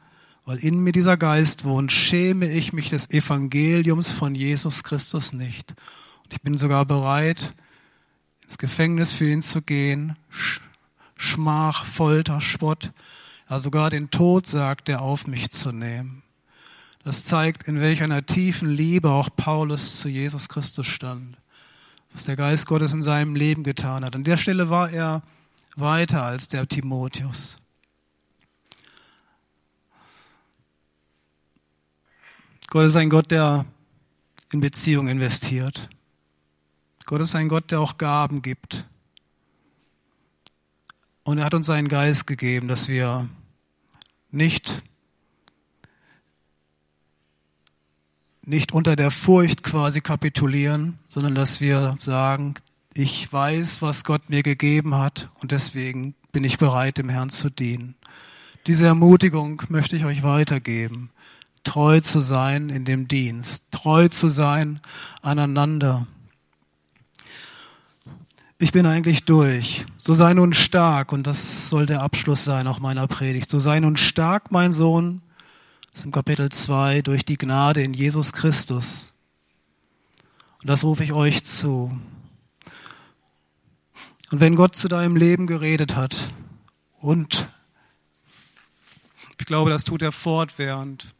weil 0.44 0.59
in 0.59 0.80
mir 0.80 0.92
dieser 0.92 1.16
Geist 1.16 1.64
wohnt, 1.64 1.92
schäme 1.92 2.50
ich 2.50 2.72
mich 2.72 2.90
des 2.90 3.11
Evangeliums 3.11 4.11
von 4.11 4.34
Jesus 4.34 4.82
Christus 4.82 5.32
nicht 5.32 5.74
ich 6.31 6.41
bin 6.43 6.57
sogar 6.57 6.85
bereit, 6.85 7.55
ins 8.43 8.59
Gefängnis 8.59 9.12
für 9.12 9.29
ihn 9.29 9.43
zu 9.43 9.62
gehen. 9.62 10.16
Sch 10.31 10.61
Schmach, 11.16 11.87
Folter, 11.87 12.41
Spott, 12.41 12.93
ja 13.49 13.61
sogar 13.61 13.89
den 13.89 14.11
Tod, 14.11 14.47
sagt 14.47 14.89
er, 14.89 15.01
auf 15.01 15.27
mich 15.27 15.51
zu 15.53 15.72
nehmen. 15.72 16.22
Das 17.03 17.25
zeigt, 17.25 17.68
in 17.68 17.81
welch 17.81 18.03
einer 18.03 18.25
tiefen 18.27 18.68
Liebe 18.68 19.11
auch 19.11 19.29
Paulus 19.37 19.99
zu 20.01 20.09
Jesus 20.09 20.49
Christus 20.49 20.87
stand, 20.87 21.37
was 22.12 22.25
der 22.25 22.37
Geist 22.37 22.66
Gottes 22.66 22.93
in 22.93 23.03
seinem 23.03 23.37
Leben 23.37 23.62
getan 23.62 24.05
hat. 24.05 24.16
An 24.16 24.25
der 24.25 24.37
Stelle 24.37 24.70
war 24.70 24.91
er 24.91 25.22
weiter 25.77 26.25
als 26.25 26.49
der 26.49 26.66
Timotheus. 26.66 27.57
Gott 32.68 32.87
ist 32.87 32.97
ein 32.97 33.11
Gott, 33.11 33.31
der 33.31 33.66
in 34.51 34.61
Beziehung 34.61 35.09
investiert. 35.09 35.89
Gott 37.07 37.20
ist 37.20 37.34
ein 37.34 37.48
Gott, 37.48 37.70
der 37.70 37.80
auch 37.80 37.98
Gaben 37.98 38.40
gibt. 38.40 38.86
Und 41.22 41.38
er 41.38 41.44
hat 41.44 41.55
uns 41.55 41.66
seinen 41.66 41.88
Geist 41.88 42.26
gegeben, 42.26 42.68
dass 42.68 42.88
wir 42.88 43.28
nicht, 44.30 44.82
nicht 48.42 48.72
unter 48.72 48.96
der 48.96 49.11
Furcht 49.11 49.62
quasi 49.62 50.00
kapitulieren, 50.00 50.98
sondern 51.09 51.34
dass 51.34 51.61
wir 51.61 51.96
sagen, 52.00 52.55
ich 52.94 53.30
weiß, 53.32 53.82
was 53.82 54.05
Gott 54.05 54.30
mir 54.30 54.42
gegeben 54.42 54.94
hat 54.94 55.30
und 55.40 55.50
deswegen 55.52 56.14
bin 56.32 56.44
ich 56.44 56.59
bereit, 56.59 56.98
dem 56.98 57.09
Herrn 57.09 57.30
zu 57.30 57.50
dienen. 57.50 57.96
Diese 58.66 58.86
Ermutigung 58.86 59.62
möchte 59.68 59.96
ich 59.96 60.05
euch 60.05 60.22
weitergeben, 60.22 61.11
treu 61.64 62.00
zu 62.00 62.20
sein 62.20 62.70
in 62.70 62.84
dem 62.84 63.09
Dienst, 63.09 63.64
treu 63.70 64.09
zu 64.09 64.28
sein 64.28 64.80
aneinander. 65.22 66.07
Ich 68.59 68.70
bin 68.70 68.86
eigentlich 68.86 69.24
durch. 69.24 69.84
So 69.98 70.14
sei 70.14 70.32
nun 70.32 70.52
stark, 70.52 71.12
und 71.12 71.26
das 71.26 71.68
soll 71.68 71.86
der 71.86 72.02
Abschluss 72.02 72.44
sein 72.44 72.68
auch 72.68 72.78
meiner 72.78 73.09
Predigt. 73.09 73.50
So 73.50 73.59
sei 73.59 73.80
nun 73.80 73.96
stark, 73.96 74.52
mein 74.52 74.72
Sohn, 74.72 75.22
das 75.90 76.00
ist 76.00 76.05
im 76.05 76.12
Kapitel 76.12 76.50
2, 76.50 77.02
durch 77.02 77.24
die 77.24 77.36
Gnade 77.36 77.82
in 77.82 77.94
Jesus 77.94 78.32
Christus. 78.32 79.12
Und 80.61 80.68
das 80.68 80.84
rufe 80.84 81.02
ich 81.02 81.12
euch 81.12 81.44
zu. 81.44 82.00
Und 84.30 84.40
wenn 84.40 84.55
Gott 84.55 84.76
zu 84.76 84.88
deinem 84.88 85.16
Leben 85.16 85.46
geredet 85.46 85.96
hat, 85.96 86.28
und 86.98 87.48
ich 89.38 89.46
glaube, 89.46 89.70
das 89.70 89.84
tut 89.84 90.00
er 90.00 90.12
fortwährend, 90.12 91.14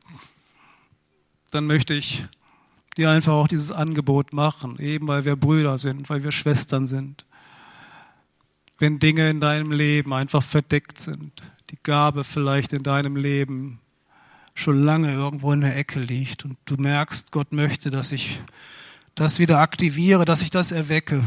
dann 1.51 1.67
möchte 1.67 1.95
ich 1.95 2.25
dir 2.97 3.11
einfach 3.11 3.35
auch 3.35 3.49
dieses 3.49 3.73
Angebot 3.73 4.33
machen, 4.33 4.79
eben 4.79 5.09
weil 5.09 5.25
wir 5.25 5.37
Brüder 5.37 5.79
sind, 5.79 6.09
weil 6.11 6.23
wir 6.23 6.33
Schwestern 6.33 6.87
sind. 6.87 7.27
Wenn 8.79 8.99
Dinge 8.99 9.31
in 9.31 9.41
deinem 9.41 9.73
Leben 9.73 10.13
einfach 10.13 10.43
verdeckt 10.43 11.01
sind, 11.01 11.43
die 11.71 11.79
Gabe 11.83 12.25
vielleicht 12.25 12.73
in 12.73 12.83
deinem 12.83 13.17
Leben 13.17 13.81
schon 14.55 14.83
lange 14.83 15.13
irgendwo 15.13 15.53
in 15.53 15.63
der 15.63 15.77
Ecke 15.77 16.01
liegt 16.01 16.45
und 16.45 16.57
du 16.65 16.77
merkst, 16.77 17.33
Gott 17.33 17.53
möchte, 17.53 17.91
dass 17.91 18.13
ich 18.13 18.41
das 19.15 19.39
wieder 19.39 19.59
aktiviere, 19.59 20.25
dass 20.25 20.43
ich 20.43 20.51
das 20.51 20.73
erwecke, 20.73 21.23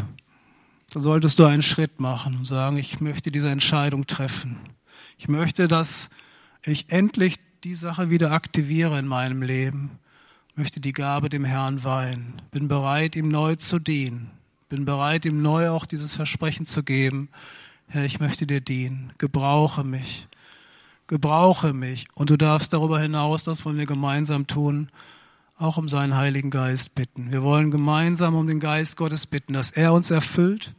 dann 0.93 1.01
solltest 1.01 1.37
du 1.39 1.45
einen 1.45 1.61
Schritt 1.61 1.99
machen 1.99 2.35
und 2.37 2.45
sagen, 2.45 2.77
ich 2.77 3.01
möchte 3.01 3.31
diese 3.31 3.49
Entscheidung 3.49 4.07
treffen. 4.07 4.57
Ich 5.17 5.27
möchte, 5.27 5.67
dass 5.67 6.09
ich 6.63 6.89
endlich 6.89 7.37
die 7.63 7.75
Sache 7.75 8.09
wieder 8.09 8.31
aktiviere 8.31 8.97
in 8.99 9.07
meinem 9.07 9.41
Leben 9.41 9.99
möchte 10.57 10.79
die 10.79 10.93
Gabe 10.93 11.29
dem 11.29 11.45
Herrn 11.45 11.83
weihen, 11.83 12.41
bin 12.51 12.67
bereit, 12.67 13.15
ihm 13.15 13.29
neu 13.29 13.55
zu 13.55 13.77
dienen, 13.77 14.31
bin 14.69 14.85
bereit, 14.85 15.25
ihm 15.25 15.41
neu 15.41 15.69
auch 15.69 15.85
dieses 15.85 16.15
Versprechen 16.15 16.65
zu 16.65 16.83
geben. 16.83 17.29
Herr, 17.87 18.05
ich 18.05 18.19
möchte 18.19 18.47
dir 18.47 18.59
dienen, 18.59 19.13
gebrauche 19.19 19.83
mich, 19.83 20.27
gebrauche 21.05 21.73
mich. 21.73 22.07
Und 22.15 22.31
du 22.31 22.37
darfst 22.37 22.73
darüber 22.73 22.99
hinaus, 22.99 23.43
das 23.43 23.63
wollen 23.65 23.77
wir 23.77 23.85
gemeinsam 23.85 24.47
tun, 24.47 24.89
auch 25.59 25.77
um 25.77 25.87
seinen 25.87 26.15
Heiligen 26.15 26.49
Geist 26.49 26.95
bitten. 26.95 27.31
Wir 27.31 27.43
wollen 27.43 27.69
gemeinsam 27.69 28.33
um 28.35 28.47
den 28.47 28.59
Geist 28.59 28.97
Gottes 28.97 29.27
bitten, 29.27 29.53
dass 29.53 29.71
er 29.71 29.93
uns 29.93 30.09
erfüllt, 30.09 30.73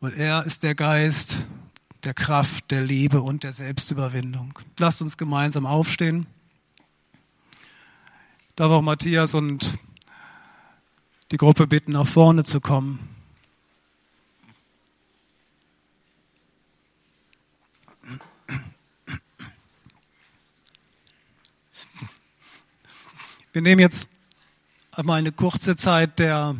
weil 0.00 0.12
er 0.12 0.44
ist 0.44 0.62
der 0.62 0.74
Geist 0.74 1.46
der 2.04 2.12
Kraft, 2.12 2.70
der 2.70 2.82
Liebe 2.82 3.22
und 3.22 3.44
der 3.44 3.54
Selbstüberwindung. 3.54 4.58
Lasst 4.78 5.00
uns 5.00 5.16
gemeinsam 5.16 5.64
aufstehen 5.64 6.26
darf 8.56 8.70
auch 8.70 8.82
Matthias 8.82 9.34
und 9.34 9.78
die 11.32 11.36
Gruppe 11.36 11.66
bitten, 11.66 11.92
nach 11.92 12.06
vorne 12.06 12.44
zu 12.44 12.60
kommen. 12.60 13.08
Wir 23.52 23.62
nehmen 23.62 23.80
jetzt 23.80 24.10
einmal 24.92 25.18
eine 25.18 25.32
kurze 25.32 25.76
Zeit 25.76 26.18
der 26.18 26.56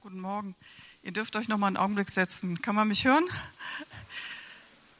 Guten 0.00 0.20
Morgen. 0.20 0.56
Ihr 1.02 1.12
dürft 1.12 1.34
euch 1.36 1.48
noch 1.48 1.56
mal 1.56 1.68
einen 1.68 1.78
Augenblick 1.78 2.10
setzen. 2.10 2.60
Kann 2.60 2.74
man 2.74 2.88
mich 2.88 3.06
hören? 3.06 3.24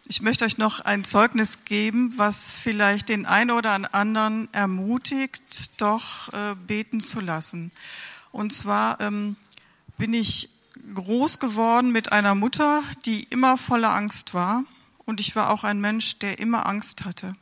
Ich 0.07 0.22
möchte 0.22 0.46
euch 0.46 0.57
noch 0.57 0.80
ein 0.80 1.05
Zeugnis 1.05 1.66
geben, 1.66 2.14
was 2.16 2.57
vielleicht 2.57 3.11
den 3.11 3.26
einen 3.26 3.51
oder 3.51 3.78
anderen 3.92 4.48
ermutigt, 4.53 5.78
doch 5.78 6.32
äh, 6.32 6.55
beten 6.55 7.01
zu 7.01 7.20
lassen. 7.20 7.70
Und 8.32 8.55
zwar 8.55 8.98
ähm, 9.01 9.36
bin 9.98 10.14
ich 10.14 10.48
groß 10.94 11.38
geworden 11.38 11.92
mit 11.92 12.12
einer 12.12 12.34
Mutter, 12.34 12.82
die 13.05 13.24
immer 13.24 13.59
voller 13.59 13.94
Angst 13.94 14.32
war. 14.32 14.64
Und 15.05 15.20
ich 15.20 15.36
war 15.36 15.51
auch 15.51 15.64
ein 15.64 15.82
Mensch, 15.82 16.18
der 16.18 16.38
immer 16.38 16.66
Angst 16.66 17.05
hatte. 17.05 17.34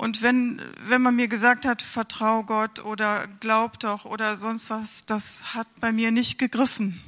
Und 0.00 0.22
wenn, 0.22 0.62
wenn 0.86 1.02
man 1.02 1.14
mir 1.14 1.28
gesagt 1.28 1.66
hat, 1.66 1.82
vertrau 1.82 2.42
Gott 2.42 2.78
oder 2.82 3.28
glaub 3.40 3.78
doch 3.80 4.06
oder 4.06 4.38
sonst 4.38 4.70
was, 4.70 5.04
das 5.04 5.52
hat 5.52 5.66
bei 5.78 5.92
mir 5.92 6.10
nicht 6.10 6.38
gegriffen. 6.38 7.02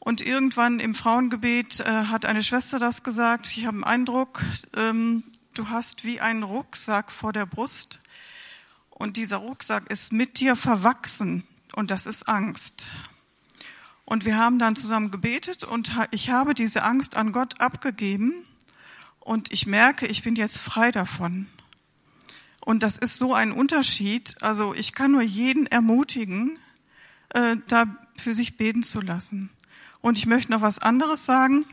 Und 0.00 0.22
irgendwann 0.22 0.80
im 0.80 0.92
Frauengebet 0.96 1.78
äh, 1.78 2.06
hat 2.06 2.24
eine 2.26 2.42
Schwester 2.42 2.80
das 2.80 3.04
gesagt. 3.04 3.46
Ich 3.56 3.64
habe 3.64 3.76
einen 3.76 3.84
Eindruck, 3.84 4.42
ähm, 4.76 5.22
du 5.54 5.68
hast 5.68 6.02
wie 6.02 6.20
einen 6.20 6.42
Rucksack 6.42 7.12
vor 7.12 7.32
der 7.32 7.46
Brust. 7.46 8.00
Und 8.90 9.16
dieser 9.16 9.36
Rucksack 9.36 9.88
ist 9.88 10.12
mit 10.12 10.40
dir 10.40 10.56
verwachsen. 10.56 11.46
Und 11.76 11.92
das 11.92 12.06
ist 12.06 12.28
Angst. 12.28 12.86
Und 14.04 14.24
wir 14.24 14.36
haben 14.36 14.58
dann 14.58 14.74
zusammen 14.74 15.12
gebetet 15.12 15.62
und 15.62 15.92
ich 16.10 16.30
habe 16.30 16.54
diese 16.54 16.82
Angst 16.82 17.16
an 17.16 17.30
Gott 17.30 17.60
abgegeben 17.60 18.46
und 19.24 19.52
ich 19.52 19.66
merke, 19.66 20.06
ich 20.06 20.22
bin 20.22 20.36
jetzt 20.36 20.58
frei 20.58 20.90
davon. 20.90 21.46
Und 22.64 22.82
das 22.82 22.98
ist 22.98 23.16
so 23.16 23.34
ein 23.34 23.52
Unterschied. 23.52 24.36
Also 24.40 24.74
ich 24.74 24.94
kann 24.94 25.12
nur 25.12 25.22
jeden 25.22 25.66
ermutigen, 25.66 26.58
äh, 27.30 27.56
da 27.68 27.86
für 28.16 28.34
sich 28.34 28.56
beten 28.56 28.82
zu 28.82 29.00
lassen. 29.00 29.50
Und 30.00 30.18
ich 30.18 30.26
möchte 30.26 30.52
noch 30.52 30.60
was 30.60 30.80
anderes 30.80 31.24
sagen. 31.24 31.64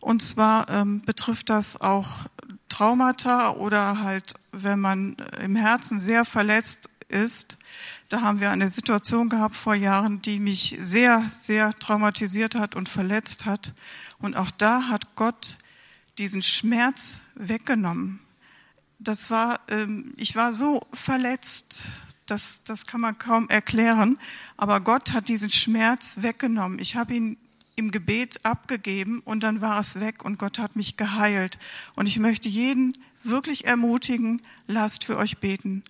Und 0.00 0.22
zwar 0.22 0.68
ähm, 0.70 1.02
betrifft 1.04 1.50
das 1.50 1.80
auch 1.80 2.26
Traumata 2.68 3.50
oder 3.50 4.00
halt, 4.00 4.34
wenn 4.52 4.78
man 4.78 5.16
im 5.40 5.56
Herzen 5.56 5.98
sehr 5.98 6.24
verletzt 6.24 6.88
ist. 7.08 7.56
Da 8.08 8.20
haben 8.20 8.40
wir 8.40 8.50
eine 8.50 8.68
Situation 8.68 9.28
gehabt 9.28 9.56
vor 9.56 9.74
Jahren, 9.74 10.22
die 10.22 10.38
mich 10.38 10.76
sehr, 10.80 11.24
sehr 11.30 11.72
traumatisiert 11.78 12.54
hat 12.54 12.76
und 12.76 12.88
verletzt 12.88 13.44
hat. 13.44 13.72
Und 14.18 14.36
auch 14.36 14.50
da 14.50 14.88
hat 14.88 15.16
Gott 15.16 15.56
diesen 16.18 16.42
Schmerz 16.42 17.22
weggenommen. 17.34 18.20
Das 18.98 19.30
war, 19.30 19.60
ähm, 19.68 20.12
ich 20.16 20.34
war 20.34 20.52
so 20.52 20.80
verletzt, 20.92 21.82
das, 22.26 22.64
das 22.64 22.86
kann 22.86 23.00
man 23.00 23.16
kaum 23.16 23.48
erklären. 23.48 24.18
Aber 24.56 24.80
Gott 24.80 25.12
hat 25.12 25.28
diesen 25.28 25.50
Schmerz 25.50 26.16
weggenommen. 26.20 26.78
Ich 26.78 26.96
habe 26.96 27.14
ihn 27.14 27.38
im 27.76 27.90
Gebet 27.90 28.44
abgegeben 28.44 29.20
und 29.20 29.42
dann 29.42 29.60
war 29.60 29.80
es 29.80 30.00
weg 30.00 30.24
und 30.24 30.38
Gott 30.38 30.58
hat 30.58 30.74
mich 30.74 30.96
geheilt. 30.96 31.58
Und 31.94 32.06
ich 32.06 32.18
möchte 32.18 32.48
jeden 32.48 32.98
wirklich 33.22 33.66
ermutigen, 33.66 34.42
lasst 34.66 35.04
für 35.04 35.16
euch 35.16 35.38
beten. 35.38 35.84